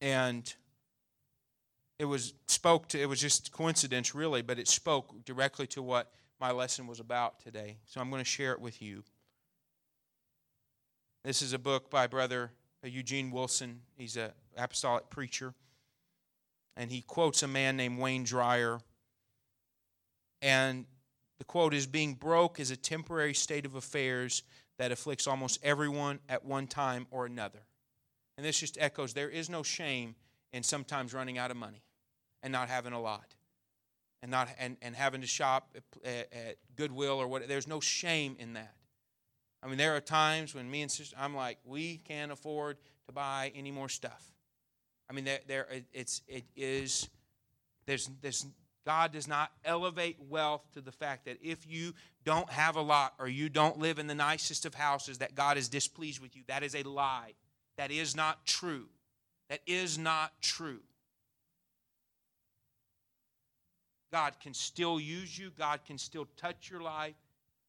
And 0.01 0.53
it 1.99 2.05
was 2.05 2.33
spoke 2.47 2.87
to 2.89 2.99
it 2.99 3.07
was 3.07 3.19
just 3.19 3.51
coincidence 3.51 4.15
really, 4.15 4.41
but 4.41 4.59
it 4.59 4.67
spoke 4.67 5.23
directly 5.25 5.67
to 5.67 5.81
what 5.81 6.11
my 6.39 6.51
lesson 6.51 6.87
was 6.87 6.99
about 6.99 7.39
today. 7.39 7.77
So 7.85 8.01
I'm 8.01 8.09
going 8.09 8.21
to 8.21 8.29
share 8.29 8.51
it 8.51 8.59
with 8.59 8.81
you. 8.81 9.03
This 11.23 11.41
is 11.41 11.53
a 11.53 11.59
book 11.59 11.89
by 11.89 12.07
Brother 12.07 12.51
Eugene 12.83 13.31
Wilson. 13.31 13.81
He's 13.95 14.17
an 14.17 14.31
apostolic 14.57 15.09
preacher. 15.09 15.53
And 16.75 16.91
he 16.91 17.01
quotes 17.01 17.43
a 17.43 17.47
man 17.47 17.77
named 17.77 17.99
Wayne 17.99 18.25
Dyer. 18.25 18.79
And 20.41 20.85
the 21.37 21.45
quote 21.45 21.73
is 21.73 21.87
Being 21.87 22.15
broke 22.15 22.59
is 22.59 22.71
a 22.71 22.75
temporary 22.75 23.33
state 23.33 23.65
of 23.65 23.75
affairs 23.75 24.43
that 24.77 24.91
afflicts 24.91 25.27
almost 25.27 25.59
everyone 25.63 26.19
at 26.27 26.43
one 26.43 26.67
time 26.67 27.07
or 27.11 27.25
another. 27.25 27.59
And 28.37 28.45
this 28.45 28.59
just 28.59 28.77
echoes 28.79 29.13
there 29.13 29.29
is 29.29 29.49
no 29.49 29.63
shame 29.63 30.15
in 30.53 30.63
sometimes 30.63 31.13
running 31.13 31.37
out 31.37 31.51
of 31.51 31.57
money 31.57 31.83
and 32.41 32.51
not 32.53 32.69
having 32.69 32.93
a 32.93 33.01
lot. 33.01 33.35
And 34.21 34.31
not 34.31 34.47
and, 34.57 34.77
and 34.81 34.95
having 34.95 35.19
to 35.19 35.27
shop 35.27 35.75
at, 36.05 36.31
at 36.31 36.55
Goodwill 36.77 37.21
or 37.21 37.27
what 37.27 37.45
there's 37.49 37.67
no 37.67 37.81
shame 37.81 38.37
in 38.39 38.53
that. 38.53 38.73
I 39.61 39.67
mean, 39.67 39.77
there 39.77 39.95
are 39.95 40.01
times 40.01 40.55
when 40.55 40.69
me 40.71 40.81
and 40.81 40.89
sister, 40.89 41.15
I'm 41.19 41.35
like, 41.35 41.57
we 41.65 41.97
can't 41.97 42.31
afford 42.31 42.77
to 43.07 43.13
buy 43.13 43.51
any 43.53 43.71
more 43.71 43.89
stuff. 43.89 44.31
I 45.09 45.13
mean, 45.13 45.25
there, 45.25 45.39
there 45.47 45.67
it's 45.91 46.21
it 46.27 46.45
is 46.55 47.09
there's 47.85 48.09
there's 48.21 48.45
God 48.85 49.13
does 49.13 49.27
not 49.27 49.51
elevate 49.63 50.17
wealth 50.29 50.63
to 50.73 50.81
the 50.81 50.91
fact 50.91 51.25
that 51.25 51.37
if 51.41 51.65
you 51.67 51.93
don't 52.25 52.49
have 52.49 52.75
a 52.75 52.81
lot 52.81 53.13
or 53.19 53.27
you 53.27 53.49
don't 53.49 53.79
live 53.79 53.99
in 53.99 54.07
the 54.07 54.15
nicest 54.15 54.65
of 54.65 54.73
houses, 54.73 55.19
that 55.19 55.35
God 55.35 55.57
is 55.57 55.69
displeased 55.69 56.19
with 56.21 56.35
you. 56.35 56.43
That 56.47 56.63
is 56.63 56.75
a 56.75 56.83
lie. 56.83 57.33
That 57.77 57.91
is 57.91 58.15
not 58.15 58.45
true. 58.45 58.87
That 59.49 59.61
is 59.67 59.97
not 59.97 60.31
true. 60.41 60.79
God 64.11 64.39
can 64.39 64.53
still 64.53 64.99
use 64.99 65.37
you. 65.37 65.51
God 65.57 65.81
can 65.85 65.97
still 65.97 66.27
touch 66.37 66.69
your 66.69 66.81
life, 66.81 67.15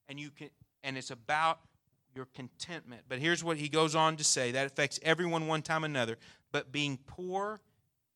and 0.08 0.20
you 0.20 0.30
can. 0.30 0.50
And 0.82 0.98
it's 0.98 1.10
about 1.10 1.60
your 2.14 2.26
contentment. 2.34 3.02
But 3.08 3.18
here's 3.18 3.42
what 3.42 3.56
he 3.56 3.68
goes 3.68 3.94
on 3.94 4.16
to 4.16 4.24
say 4.24 4.52
that 4.52 4.66
affects 4.66 5.00
everyone 5.02 5.46
one 5.46 5.62
time 5.62 5.84
another. 5.84 6.18
But 6.52 6.70
being 6.70 6.98
poor 7.06 7.60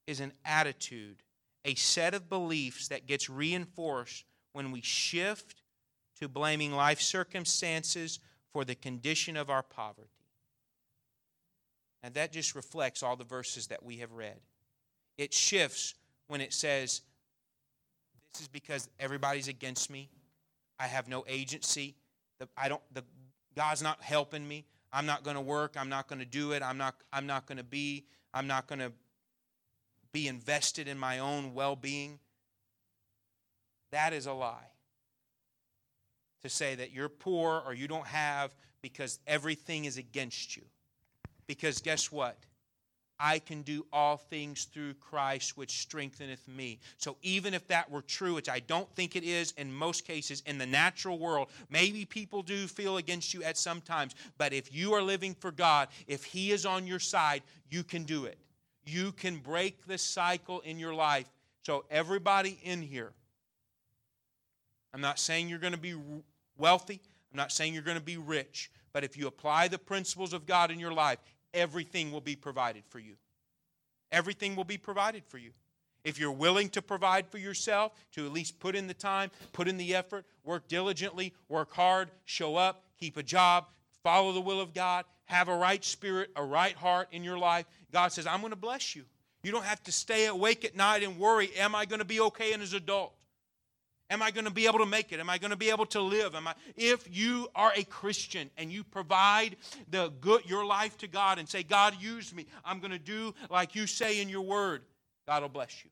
is 0.07 0.21
an 0.21 0.33
attitude, 0.45 1.23
a 1.65 1.75
set 1.75 2.15
of 2.15 2.29
beliefs 2.29 2.89
that 2.89 3.07
gets 3.07 3.31
reinforced 3.31 4.25
when 4.53 4.73
we 4.73 4.83
shift 4.83 5.63
to 6.21 6.29
blaming 6.29 6.73
life 6.73 7.01
circumstances 7.01 8.21
for 8.53 8.65
the 8.65 8.75
condition 8.75 9.37
of 9.37 9.51
our 9.51 9.63
poverty. 9.63 10.18
And 12.03 12.15
that 12.15 12.33
just 12.33 12.55
reflects 12.55 13.03
all 13.03 13.17
the 13.17 13.25
verses 13.25 13.69
that 13.69 13.83
we 13.83 13.97
have 13.97 14.13
read. 14.13 14.39
It 15.17 15.35
shifts 15.35 15.95
when 16.29 16.41
it 16.41 16.53
says, 16.53 17.03
This 18.33 18.43
is 18.43 18.49
because 18.49 18.89
everybody's 19.01 19.49
against 19.49 19.91
me. 19.91 20.09
I 20.79 20.87
have 20.87 21.09
no 21.09 21.25
agency. 21.27 21.97
The, 22.39 22.49
I 22.57 22.69
don't, 22.69 22.83
the, 22.95 23.03
God's 23.57 23.83
not 23.83 24.01
helping 24.03 24.47
me. 24.47 24.65
I'm 24.93 25.07
not 25.07 25.25
going 25.25 25.35
to 25.35 25.43
work. 25.43 25.75
I'm 25.77 25.89
not 25.89 26.09
going 26.09 26.21
to 26.21 26.25
do 26.25 26.53
it. 26.53 26.63
I'm 26.63 26.79
not, 26.79 26.95
I'm 27.13 27.27
not 27.27 27.47
going 27.47 27.59
to 27.59 27.65
be. 27.65 28.05
I'm 28.33 28.47
not 28.47 28.69
going 28.69 28.79
to 28.79 28.93
be 30.13 30.29
invested 30.29 30.89
in 30.89 30.99
my 30.99 31.19
own 31.19 31.55
well 31.55 31.77
being. 31.77 32.21
That 33.91 34.13
is 34.13 34.27
a 34.27 34.33
lie. 34.33 34.71
To 36.43 36.49
say 36.49 36.77
that 36.77 36.93
you're 36.93 37.09
poor 37.09 37.61
or 37.67 37.75
you 37.75 37.89
don't 37.89 38.07
have 38.07 38.55
because 38.81 39.19
everything 39.27 39.87
is 39.87 39.97
against 39.97 40.57
you. 40.57 40.63
Because 41.49 41.81
guess 41.81 42.13
what? 42.13 42.39
I 43.21 43.41
can 43.41 43.63
do 43.63 43.85
all 43.93 44.17
things 44.17 44.65
through 44.65 44.95
Christ, 44.95 45.57
which 45.57 45.81
strengtheneth 45.81 46.47
me. 46.47 46.79
So, 46.99 47.17
even 47.23 47.53
if 47.53 47.67
that 47.67 47.91
were 47.91 48.03
true, 48.03 48.35
which 48.35 48.49
I 48.49 48.61
don't 48.61 48.89
think 48.95 49.17
it 49.17 49.25
is 49.25 49.53
in 49.57 49.73
most 49.73 50.07
cases 50.07 50.43
in 50.47 50.59
the 50.59 50.67
natural 50.67 51.19
world, 51.19 51.49
maybe 51.69 52.05
people 52.05 52.43
do 52.43 52.69
feel 52.69 52.97
against 52.97 53.35
you 53.35 53.43
at 53.43 53.59
some 53.59 53.81
times. 53.81 54.15
But 54.37 54.53
if 54.53 54.73
you 54.73 54.93
are 54.93 55.03
living 55.03 55.35
for 55.35 55.51
God, 55.51 55.89
if 56.07 56.23
He 56.23 56.53
is 56.53 56.65
on 56.65 56.87
your 56.87 57.01
side, 57.01 57.43
you 57.69 57.83
can 57.83 58.05
do 58.05 58.25
it. 58.25 58.39
You 58.87 59.11
can 59.11 59.39
break 59.39 59.85
the 59.87 59.99
cycle 59.99 60.61
in 60.61 60.79
your 60.79 60.95
life. 60.95 61.29
So, 61.65 61.87
everybody 61.91 62.61
in 62.63 62.83
here, 62.83 63.13
I'm 64.95 65.01
not 65.01 65.19
saying 65.19 65.49
you're 65.49 65.59
going 65.59 65.73
to 65.73 65.79
be 65.79 65.97
wealthy, 66.57 67.01
I'm 67.33 67.37
not 67.37 67.51
saying 67.51 67.75
you're 67.75 67.83
going 67.83 67.99
to 67.99 68.03
be 68.03 68.17
rich, 68.17 68.71
but 68.93 69.03
if 69.03 69.17
you 69.17 69.27
apply 69.27 69.67
the 69.69 69.79
principles 69.79 70.33
of 70.33 70.47
God 70.47 70.71
in 70.71 70.79
your 70.79 70.93
life, 70.93 71.19
everything 71.55 72.13
will 72.13 72.21
be 72.21 72.37
provided 72.37 72.85
for 72.89 72.99
you. 72.99 73.15
Everything 74.11 74.57
will 74.57 74.65
be 74.65 74.79
provided 74.79 75.25
for 75.27 75.39
you. 75.39 75.51
If 76.05 76.19
you're 76.19 76.33
willing 76.33 76.71
to 76.71 76.83
provide 76.83 77.27
for 77.29 77.39
yourself, 77.39 77.93
to 78.13 78.25
at 78.25 78.33
least 78.33 78.61
put 78.61 78.75
in 78.75 78.87
the 78.87 78.95
time, 78.95 79.31
put 79.53 79.69
in 79.69 79.77
the 79.77 79.95
effort, 79.95 80.25
work 80.45 80.69
diligently, 80.69 81.35
work 81.49 81.73
hard, 81.73 82.09
show 82.25 82.57
up, 82.57 82.85
keep 82.99 83.17
a 83.17 83.23
job, 83.23 83.67
follow 84.03 84.33
the 84.33 84.41
will 84.41 84.61
of 84.61 84.73
God, 84.73 85.05
have 85.27 85.49
a 85.49 85.57
right 85.57 85.85
spirit, 85.85 86.31
a 86.37 86.43
right 86.43 86.75
heart 86.75 87.09
in 87.13 87.25
your 87.25 87.39
life, 87.39 87.67
God 87.93 88.13
says, 88.13 88.27
I'm 88.27 88.41
going 88.41 88.51
to 88.53 88.57
bless 88.57 88.97
you. 88.97 89.05
You 89.43 89.53
don't 89.53 89.65
have 89.65 89.83
to 89.85 89.93
stay 89.93 90.27
awake 90.27 90.65
at 90.65 90.75
night 90.77 91.03
and 91.03 91.19
worry, 91.19 91.51
am 91.57 91.75
I 91.75 91.85
going 91.85 92.01
to 92.01 92.05
be 92.05 92.21
okay 92.21 92.53
as 92.55 92.73
an 92.73 92.79
adult? 92.79 93.13
Am 94.11 94.23
I 94.23 94.31
going 94.31 94.47
to 94.47 94.51
be 94.51 94.67
able 94.67 94.79
to 94.79 94.87
make 94.87 95.13
it? 95.13 95.21
Am 95.21 95.29
I 95.29 95.37
going 95.37 95.51
to 95.51 95.57
be 95.57 95.69
able 95.69 95.85
to 95.87 96.01
live? 96.01 96.35
Am 96.35 96.49
I 96.49 96.55
if 96.77 97.15
you 97.15 97.49
are 97.55 97.73
a 97.77 97.85
Christian 97.85 98.51
and 98.57 98.73
you 98.73 98.83
provide 98.83 99.57
the 99.91 100.11
good 100.21 100.49
your 100.49 100.65
life 100.65 100.97
to 100.99 101.09
God 101.09 101.39
and 101.39 101.47
say, 101.47 101.63
God, 101.63 101.95
use 102.01 102.35
me. 102.35 102.47
I'm 102.65 102.81
going 102.81 102.91
to 102.91 102.99
do 102.99 103.35
like 103.51 103.75
you 103.75 103.87
say 103.87 104.21
in 104.21 104.29
your 104.29 104.41
word. 104.41 104.83
God 105.27 105.43
will 105.43 105.51
bless 105.51 105.85
you. 105.85 105.91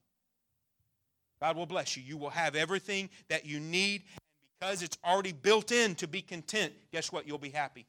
God 1.39 1.55
will 1.55 1.67
bless 1.67 1.95
you. 1.95 2.01
You 2.01 2.17
will 2.17 2.31
have 2.31 2.55
everything 2.55 3.09
that 3.29 3.45
you 3.45 3.59
need. 3.59 4.01
And 4.01 4.19
because 4.59 4.81
it's 4.81 4.97
already 5.05 5.31
built 5.31 5.71
in 5.71 5.93
to 5.95 6.07
be 6.07 6.23
content, 6.23 6.73
guess 6.91 7.11
what? 7.11 7.27
You'll 7.27 7.37
be 7.37 7.51
happy. 7.51 7.85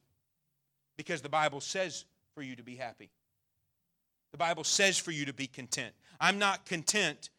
Because 0.95 1.21
the 1.21 1.29
Bible 1.29 1.59
says 1.59 2.05
for 2.35 2.43
you 2.43 2.55
to 2.55 2.63
be 2.63 2.75
happy. 2.75 3.09
The 4.31 4.37
Bible 4.37 4.63
says 4.63 4.99
for 4.99 5.09
you 5.09 5.25
to 5.25 5.33
be 5.33 5.47
content. 5.47 5.95
I'm 6.21 6.37
not 6.37 6.67
content 6.67 7.31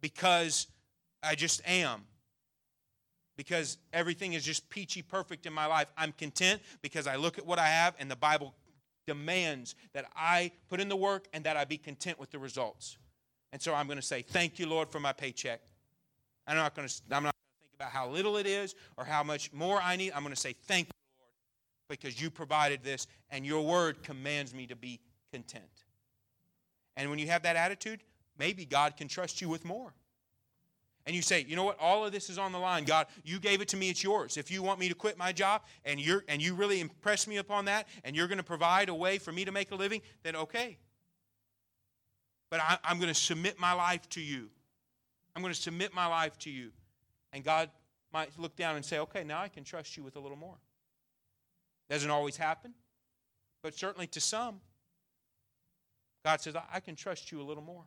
because 0.00 0.66
I 1.22 1.36
just 1.36 1.62
am 1.68 2.02
because 3.36 3.78
everything 3.92 4.34
is 4.34 4.44
just 4.44 4.68
peachy 4.70 5.02
perfect 5.02 5.46
in 5.46 5.52
my 5.52 5.66
life. 5.66 5.88
I'm 5.96 6.12
content 6.12 6.62
because 6.82 7.06
I 7.06 7.16
look 7.16 7.38
at 7.38 7.46
what 7.46 7.58
I 7.58 7.66
have, 7.66 7.94
and 7.98 8.10
the 8.10 8.16
Bible 8.16 8.54
demands 9.06 9.74
that 9.92 10.06
I 10.16 10.52
put 10.68 10.80
in 10.80 10.88
the 10.88 10.96
work 10.96 11.26
and 11.32 11.44
that 11.44 11.56
I 11.56 11.64
be 11.64 11.76
content 11.76 12.18
with 12.18 12.30
the 12.30 12.38
results. 12.38 12.96
And 13.52 13.60
so 13.60 13.74
I'm 13.74 13.86
going 13.86 13.98
to 13.98 14.02
say, 14.02 14.22
Thank 14.22 14.58
you, 14.58 14.66
Lord, 14.66 14.88
for 14.88 15.00
my 15.00 15.12
paycheck. 15.12 15.60
I'm 16.46 16.56
not 16.56 16.74
going 16.74 16.88
to, 16.88 16.94
I'm 17.10 17.22
not 17.22 17.32
going 17.32 17.32
to 17.32 17.62
think 17.62 17.74
about 17.76 17.90
how 17.90 18.08
little 18.08 18.36
it 18.36 18.46
is 18.46 18.74
or 18.96 19.04
how 19.04 19.22
much 19.22 19.52
more 19.52 19.80
I 19.82 19.96
need. 19.96 20.12
I'm 20.12 20.22
going 20.22 20.34
to 20.34 20.40
say, 20.40 20.54
Thank 20.66 20.86
you, 20.86 20.92
Lord, 21.90 22.00
because 22.00 22.20
you 22.20 22.30
provided 22.30 22.82
this, 22.82 23.06
and 23.30 23.44
your 23.44 23.64
word 23.64 24.02
commands 24.02 24.54
me 24.54 24.66
to 24.66 24.76
be 24.76 25.00
content. 25.32 25.64
And 26.96 27.10
when 27.10 27.18
you 27.18 27.26
have 27.26 27.42
that 27.42 27.56
attitude, 27.56 28.00
maybe 28.38 28.64
God 28.64 28.96
can 28.96 29.08
trust 29.08 29.40
you 29.40 29.48
with 29.48 29.64
more 29.64 29.92
and 31.06 31.14
you 31.14 31.22
say, 31.22 31.44
you 31.46 31.54
know 31.54 31.64
what, 31.64 31.78
all 31.78 32.04
of 32.04 32.12
this 32.12 32.30
is 32.30 32.38
on 32.38 32.52
the 32.52 32.58
line. 32.58 32.84
God, 32.84 33.06
you 33.24 33.38
gave 33.38 33.60
it 33.60 33.68
to 33.68 33.76
me, 33.76 33.90
it's 33.90 34.02
yours. 34.02 34.36
If 34.36 34.50
you 34.50 34.62
want 34.62 34.80
me 34.80 34.88
to 34.88 34.94
quit 34.94 35.18
my 35.18 35.32
job 35.32 35.62
and 35.84 36.00
you're 36.00 36.24
and 36.28 36.40
you 36.40 36.54
really 36.54 36.80
impress 36.80 37.26
me 37.26 37.36
upon 37.36 37.66
that, 37.66 37.88
and 38.04 38.16
you're 38.16 38.28
going 38.28 38.38
to 38.38 38.44
provide 38.44 38.88
a 38.88 38.94
way 38.94 39.18
for 39.18 39.32
me 39.32 39.44
to 39.44 39.52
make 39.52 39.70
a 39.70 39.74
living, 39.74 40.00
then 40.22 40.36
okay. 40.36 40.78
But 42.50 42.60
I, 42.60 42.78
I'm 42.84 42.98
going 42.98 43.12
to 43.12 43.18
submit 43.18 43.58
my 43.58 43.72
life 43.72 44.08
to 44.10 44.20
you. 44.20 44.48
I'm 45.34 45.42
going 45.42 45.52
to 45.52 45.60
submit 45.60 45.92
my 45.92 46.06
life 46.06 46.38
to 46.40 46.50
you. 46.50 46.70
And 47.32 47.42
God 47.42 47.68
might 48.12 48.30
look 48.38 48.54
down 48.56 48.76
and 48.76 48.84
say, 48.84 49.00
okay, 49.00 49.24
now 49.24 49.40
I 49.40 49.48
can 49.48 49.64
trust 49.64 49.96
you 49.96 50.04
with 50.04 50.16
a 50.16 50.20
little 50.20 50.36
more. 50.36 50.56
Doesn't 51.90 52.10
always 52.10 52.36
happen, 52.36 52.72
but 53.62 53.74
certainly 53.74 54.06
to 54.08 54.20
some, 54.20 54.60
God 56.24 56.40
says, 56.40 56.54
I 56.72 56.80
can 56.80 56.96
trust 56.96 57.30
you 57.30 57.42
a 57.42 57.44
little 57.44 57.62
more. 57.62 57.84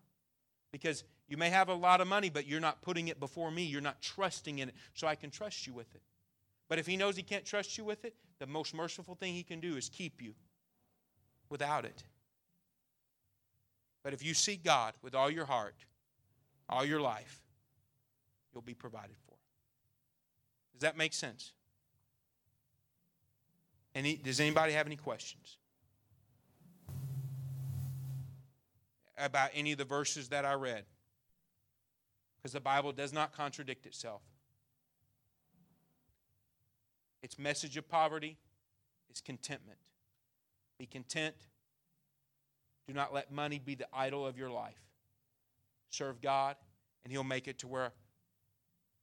Because 0.77 1.03
you 1.27 1.37
may 1.37 1.49
have 1.49 1.69
a 1.69 1.73
lot 1.73 2.01
of 2.01 2.07
money, 2.07 2.29
but 2.29 2.45
you're 2.45 2.59
not 2.59 2.81
putting 2.81 3.07
it 3.07 3.19
before 3.19 3.49
me. 3.49 3.63
You're 3.63 3.81
not 3.81 3.99
trusting 4.01 4.59
in 4.59 4.69
it, 4.69 4.75
so 4.93 5.07
I 5.07 5.15
can 5.15 5.31
trust 5.31 5.65
you 5.65 5.73
with 5.73 5.93
it. 5.95 6.01
But 6.69 6.77
if 6.77 6.85
he 6.85 6.97
knows 6.97 7.15
he 7.15 7.23
can't 7.23 7.45
trust 7.45 7.77
you 7.77 7.83
with 7.83 8.05
it, 8.05 8.13
the 8.39 8.45
most 8.45 8.75
merciful 8.75 9.15
thing 9.15 9.33
he 9.33 9.41
can 9.43 9.59
do 9.59 9.75
is 9.75 9.89
keep 9.89 10.21
you 10.21 10.35
without 11.49 11.83
it. 11.83 12.03
But 14.03 14.13
if 14.13 14.23
you 14.23 14.35
seek 14.35 14.63
God 14.63 14.93
with 15.01 15.15
all 15.15 15.31
your 15.31 15.45
heart, 15.45 15.75
all 16.69 16.85
your 16.85 17.01
life, 17.01 17.41
you'll 18.53 18.61
be 18.61 18.75
provided 18.75 19.15
for. 19.25 19.35
Does 20.73 20.81
that 20.81 20.95
make 20.95 21.13
sense? 21.13 21.53
Any, 23.95 24.15
does 24.15 24.39
anybody 24.39 24.73
have 24.73 24.85
any 24.85 24.95
questions? 24.95 25.57
About 29.17 29.49
any 29.53 29.71
of 29.71 29.77
the 29.77 29.85
verses 29.85 30.29
that 30.29 30.45
I 30.45 30.53
read 30.53 30.85
because 32.37 32.53
the 32.53 32.59
Bible 32.59 32.91
does 32.91 33.11
not 33.11 33.35
contradict 33.35 33.85
itself. 33.85 34.21
Its 37.23 37.37
message 37.37 37.77
of 37.77 37.89
poverty 37.89 38.37
is 39.11 39.21
contentment. 39.21 39.79
Be 40.79 40.85
content. 40.85 41.35
Do 42.87 42.93
not 42.93 43.13
let 43.13 43.31
money 43.31 43.59
be 43.59 43.75
the 43.75 43.87
idol 43.93 44.25
of 44.25 44.37
your 44.37 44.49
life. 44.49 44.79
Serve 45.89 46.21
God, 46.21 46.55
and 47.03 47.11
He'll 47.11 47.23
make 47.23 47.47
it 47.47 47.59
to 47.59 47.67
where 47.67 47.91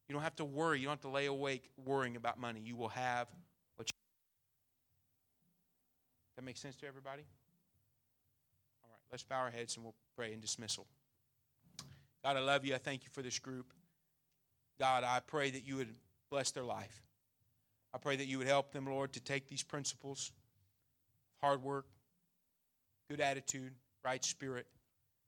you 0.09 0.13
don't 0.13 0.23
have 0.23 0.37
to 0.37 0.45
worry. 0.45 0.81
You 0.81 0.87
don't 0.87 0.93
have 0.93 1.01
to 1.03 1.09
lay 1.09 1.27
awake 1.27 1.71
worrying 1.85 2.17
about 2.17 2.39
money. 2.39 2.61
You 2.63 2.77
will 2.77 2.89
have 2.89 3.27
what 3.77 3.89
you. 3.89 3.93
That 6.37 6.45
makes 6.45 6.61
sense 6.61 6.77
to 6.77 6.87
everybody? 6.87 7.23
Let's 9.15 9.23
bow 9.23 9.43
our 9.43 9.51
heads 9.53 9.77
and 9.77 9.85
we'll 9.85 9.95
pray 10.17 10.33
in 10.33 10.41
dismissal. 10.41 10.89
God, 12.25 12.37
I 12.37 12.41
love 12.41 12.65
you. 12.65 12.75
I 12.75 12.79
thank 12.79 13.05
you 13.05 13.11
for 13.13 13.23
this 13.23 13.39
group. 13.39 13.73
God, 14.77 15.05
I 15.05 15.21
pray 15.25 15.53
that 15.53 15.65
you 15.65 15.77
would 15.77 15.95
bless 16.33 16.51
their 16.51 16.65
life. 16.65 17.01
I 17.95 17.99
pray 17.99 18.17
that 18.17 18.27
you 18.27 18.39
would 18.39 18.49
help 18.49 18.73
them, 18.73 18.87
Lord, 18.87 19.13
to 19.13 19.21
take 19.21 19.47
these 19.47 19.63
principles 19.63 20.33
hard 21.41 21.63
work, 21.63 21.87
good 23.09 23.21
attitude, 23.21 23.71
right 24.05 24.25
spirit, 24.25 24.67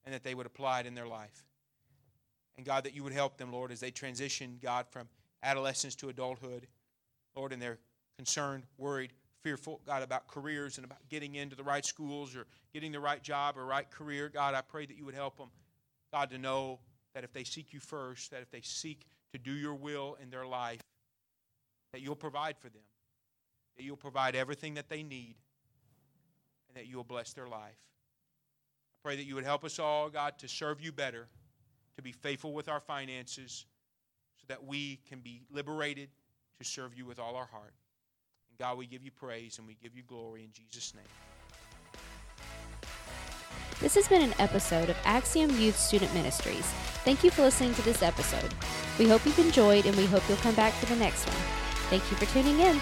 and 0.05 0.12
that 0.12 0.24
they 0.24 0.34
would 0.34 0.47
apply 0.47 0.80
it 0.80 0.87
in 0.87 0.97
their 0.97 1.07
life. 1.07 1.45
And 2.57 2.66
God, 2.66 2.82
that 2.87 2.95
you 2.97 3.05
would 3.05 3.12
help 3.12 3.37
them, 3.37 3.53
Lord, 3.53 3.70
as 3.70 3.78
they 3.78 3.93
transition, 3.93 4.59
God, 4.61 4.87
from 4.91 5.07
adolescence 5.45 5.95
to 5.95 6.09
adulthood, 6.09 6.66
Lord, 7.37 7.53
and 7.53 7.62
they're 7.62 7.78
concerned, 8.16 8.64
worried, 8.78 9.12
fearful, 9.47 9.80
God, 9.86 10.03
about 10.03 10.26
careers 10.26 10.76
and 10.76 10.84
about 10.84 10.99
getting 11.09 11.36
into 11.36 11.55
the 11.55 11.62
right 11.62 11.84
schools 11.84 12.34
or 12.34 12.47
getting 12.74 12.90
the 12.90 12.99
right 12.99 13.22
job 13.22 13.57
or 13.57 13.64
right 13.64 13.88
career. 13.88 14.28
God, 14.28 14.55
I 14.55 14.61
pray 14.61 14.86
that 14.86 14.97
you 14.97 15.05
would 15.05 15.14
help 15.14 15.36
them, 15.36 15.51
God, 16.12 16.30
to 16.30 16.38
know 16.38 16.80
that 17.14 17.22
if 17.22 17.32
they 17.32 17.44
seek 17.44 17.72
you 17.72 17.78
first, 17.78 18.32
that 18.32 18.42
if 18.42 18.51
they 18.51 18.61
seek 18.61 19.07
to 19.32 19.38
do 19.38 19.53
your 19.53 19.76
will 19.76 20.16
in 20.20 20.30
their 20.30 20.44
life, 20.44 20.80
that 21.92 22.01
you'll 22.01 22.16
provide 22.16 22.59
for 22.59 22.68
them, 22.70 22.82
that 23.76 23.84
you'll 23.84 23.97
provide 23.97 24.34
everything 24.34 24.74
that 24.74 24.88
they 24.88 25.05
need, 25.05 25.36
and 26.66 26.76
that 26.76 26.88
you 26.88 26.97
will 26.97 27.05
bless 27.05 27.32
their 27.32 27.47
life. 27.47 27.78
I 27.78 28.99
pray 29.05 29.14
that 29.14 29.26
you 29.26 29.36
would 29.36 29.44
help 29.44 29.64
us 29.64 29.78
all, 29.78 30.11
God, 30.11 30.40
to 30.40 30.49
serve 30.49 30.80
you 30.80 30.90
better, 30.90 31.28
to 31.94 32.03
be 32.03 32.11
faithful 32.11 32.53
with 32.53 32.68
our 32.68 32.80
finances, 32.80 33.64
so 34.38 34.44
that 34.49 34.64
we 34.64 34.99
can 35.09 35.20
be 35.20 35.42
liberated 35.53 36.09
to 36.59 36.64
serve 36.64 36.97
you 36.97 37.07
with 37.07 37.20
all 37.20 37.36
our 37.36 37.47
heart. 37.47 37.74
God, 38.59 38.79
we 38.79 38.87
give 38.87 39.05
you 39.05 39.11
praise 39.11 39.59
and 39.59 39.67
we 39.67 39.77
give 39.83 39.95
you 39.95 40.03
glory 40.03 40.45
in 40.45 40.51
Jesus' 40.53 40.95
name. 40.95 41.05
This 43.81 43.95
has 43.95 44.09
been 44.09 44.23
an 44.23 44.35
episode 44.39 44.89
of 44.89 44.97
Axiom 45.05 45.51
Youth 45.61 45.79
Student 45.79 46.15
Ministries. 46.15 46.65
Thank 47.05 47.23
you 47.23 47.31
for 47.31 47.43
listening 47.43 47.75
to 47.75 47.83
this 47.83 48.03
episode. 48.03 48.55
We 48.99 49.09
hope 49.09 49.27
you've 49.27 49.39
enjoyed 49.39 49.85
and 49.85 49.95
we 49.97 50.07
hope 50.07 50.23
you'll 50.29 50.39
come 50.39 50.55
back 50.55 50.73
for 50.73 50.87
the 50.87 50.97
next 50.97 51.27
one. 51.27 51.37
Thank 51.91 52.11
you 52.11 52.17
for 52.17 52.25
tuning 52.33 52.59
in. 52.61 52.81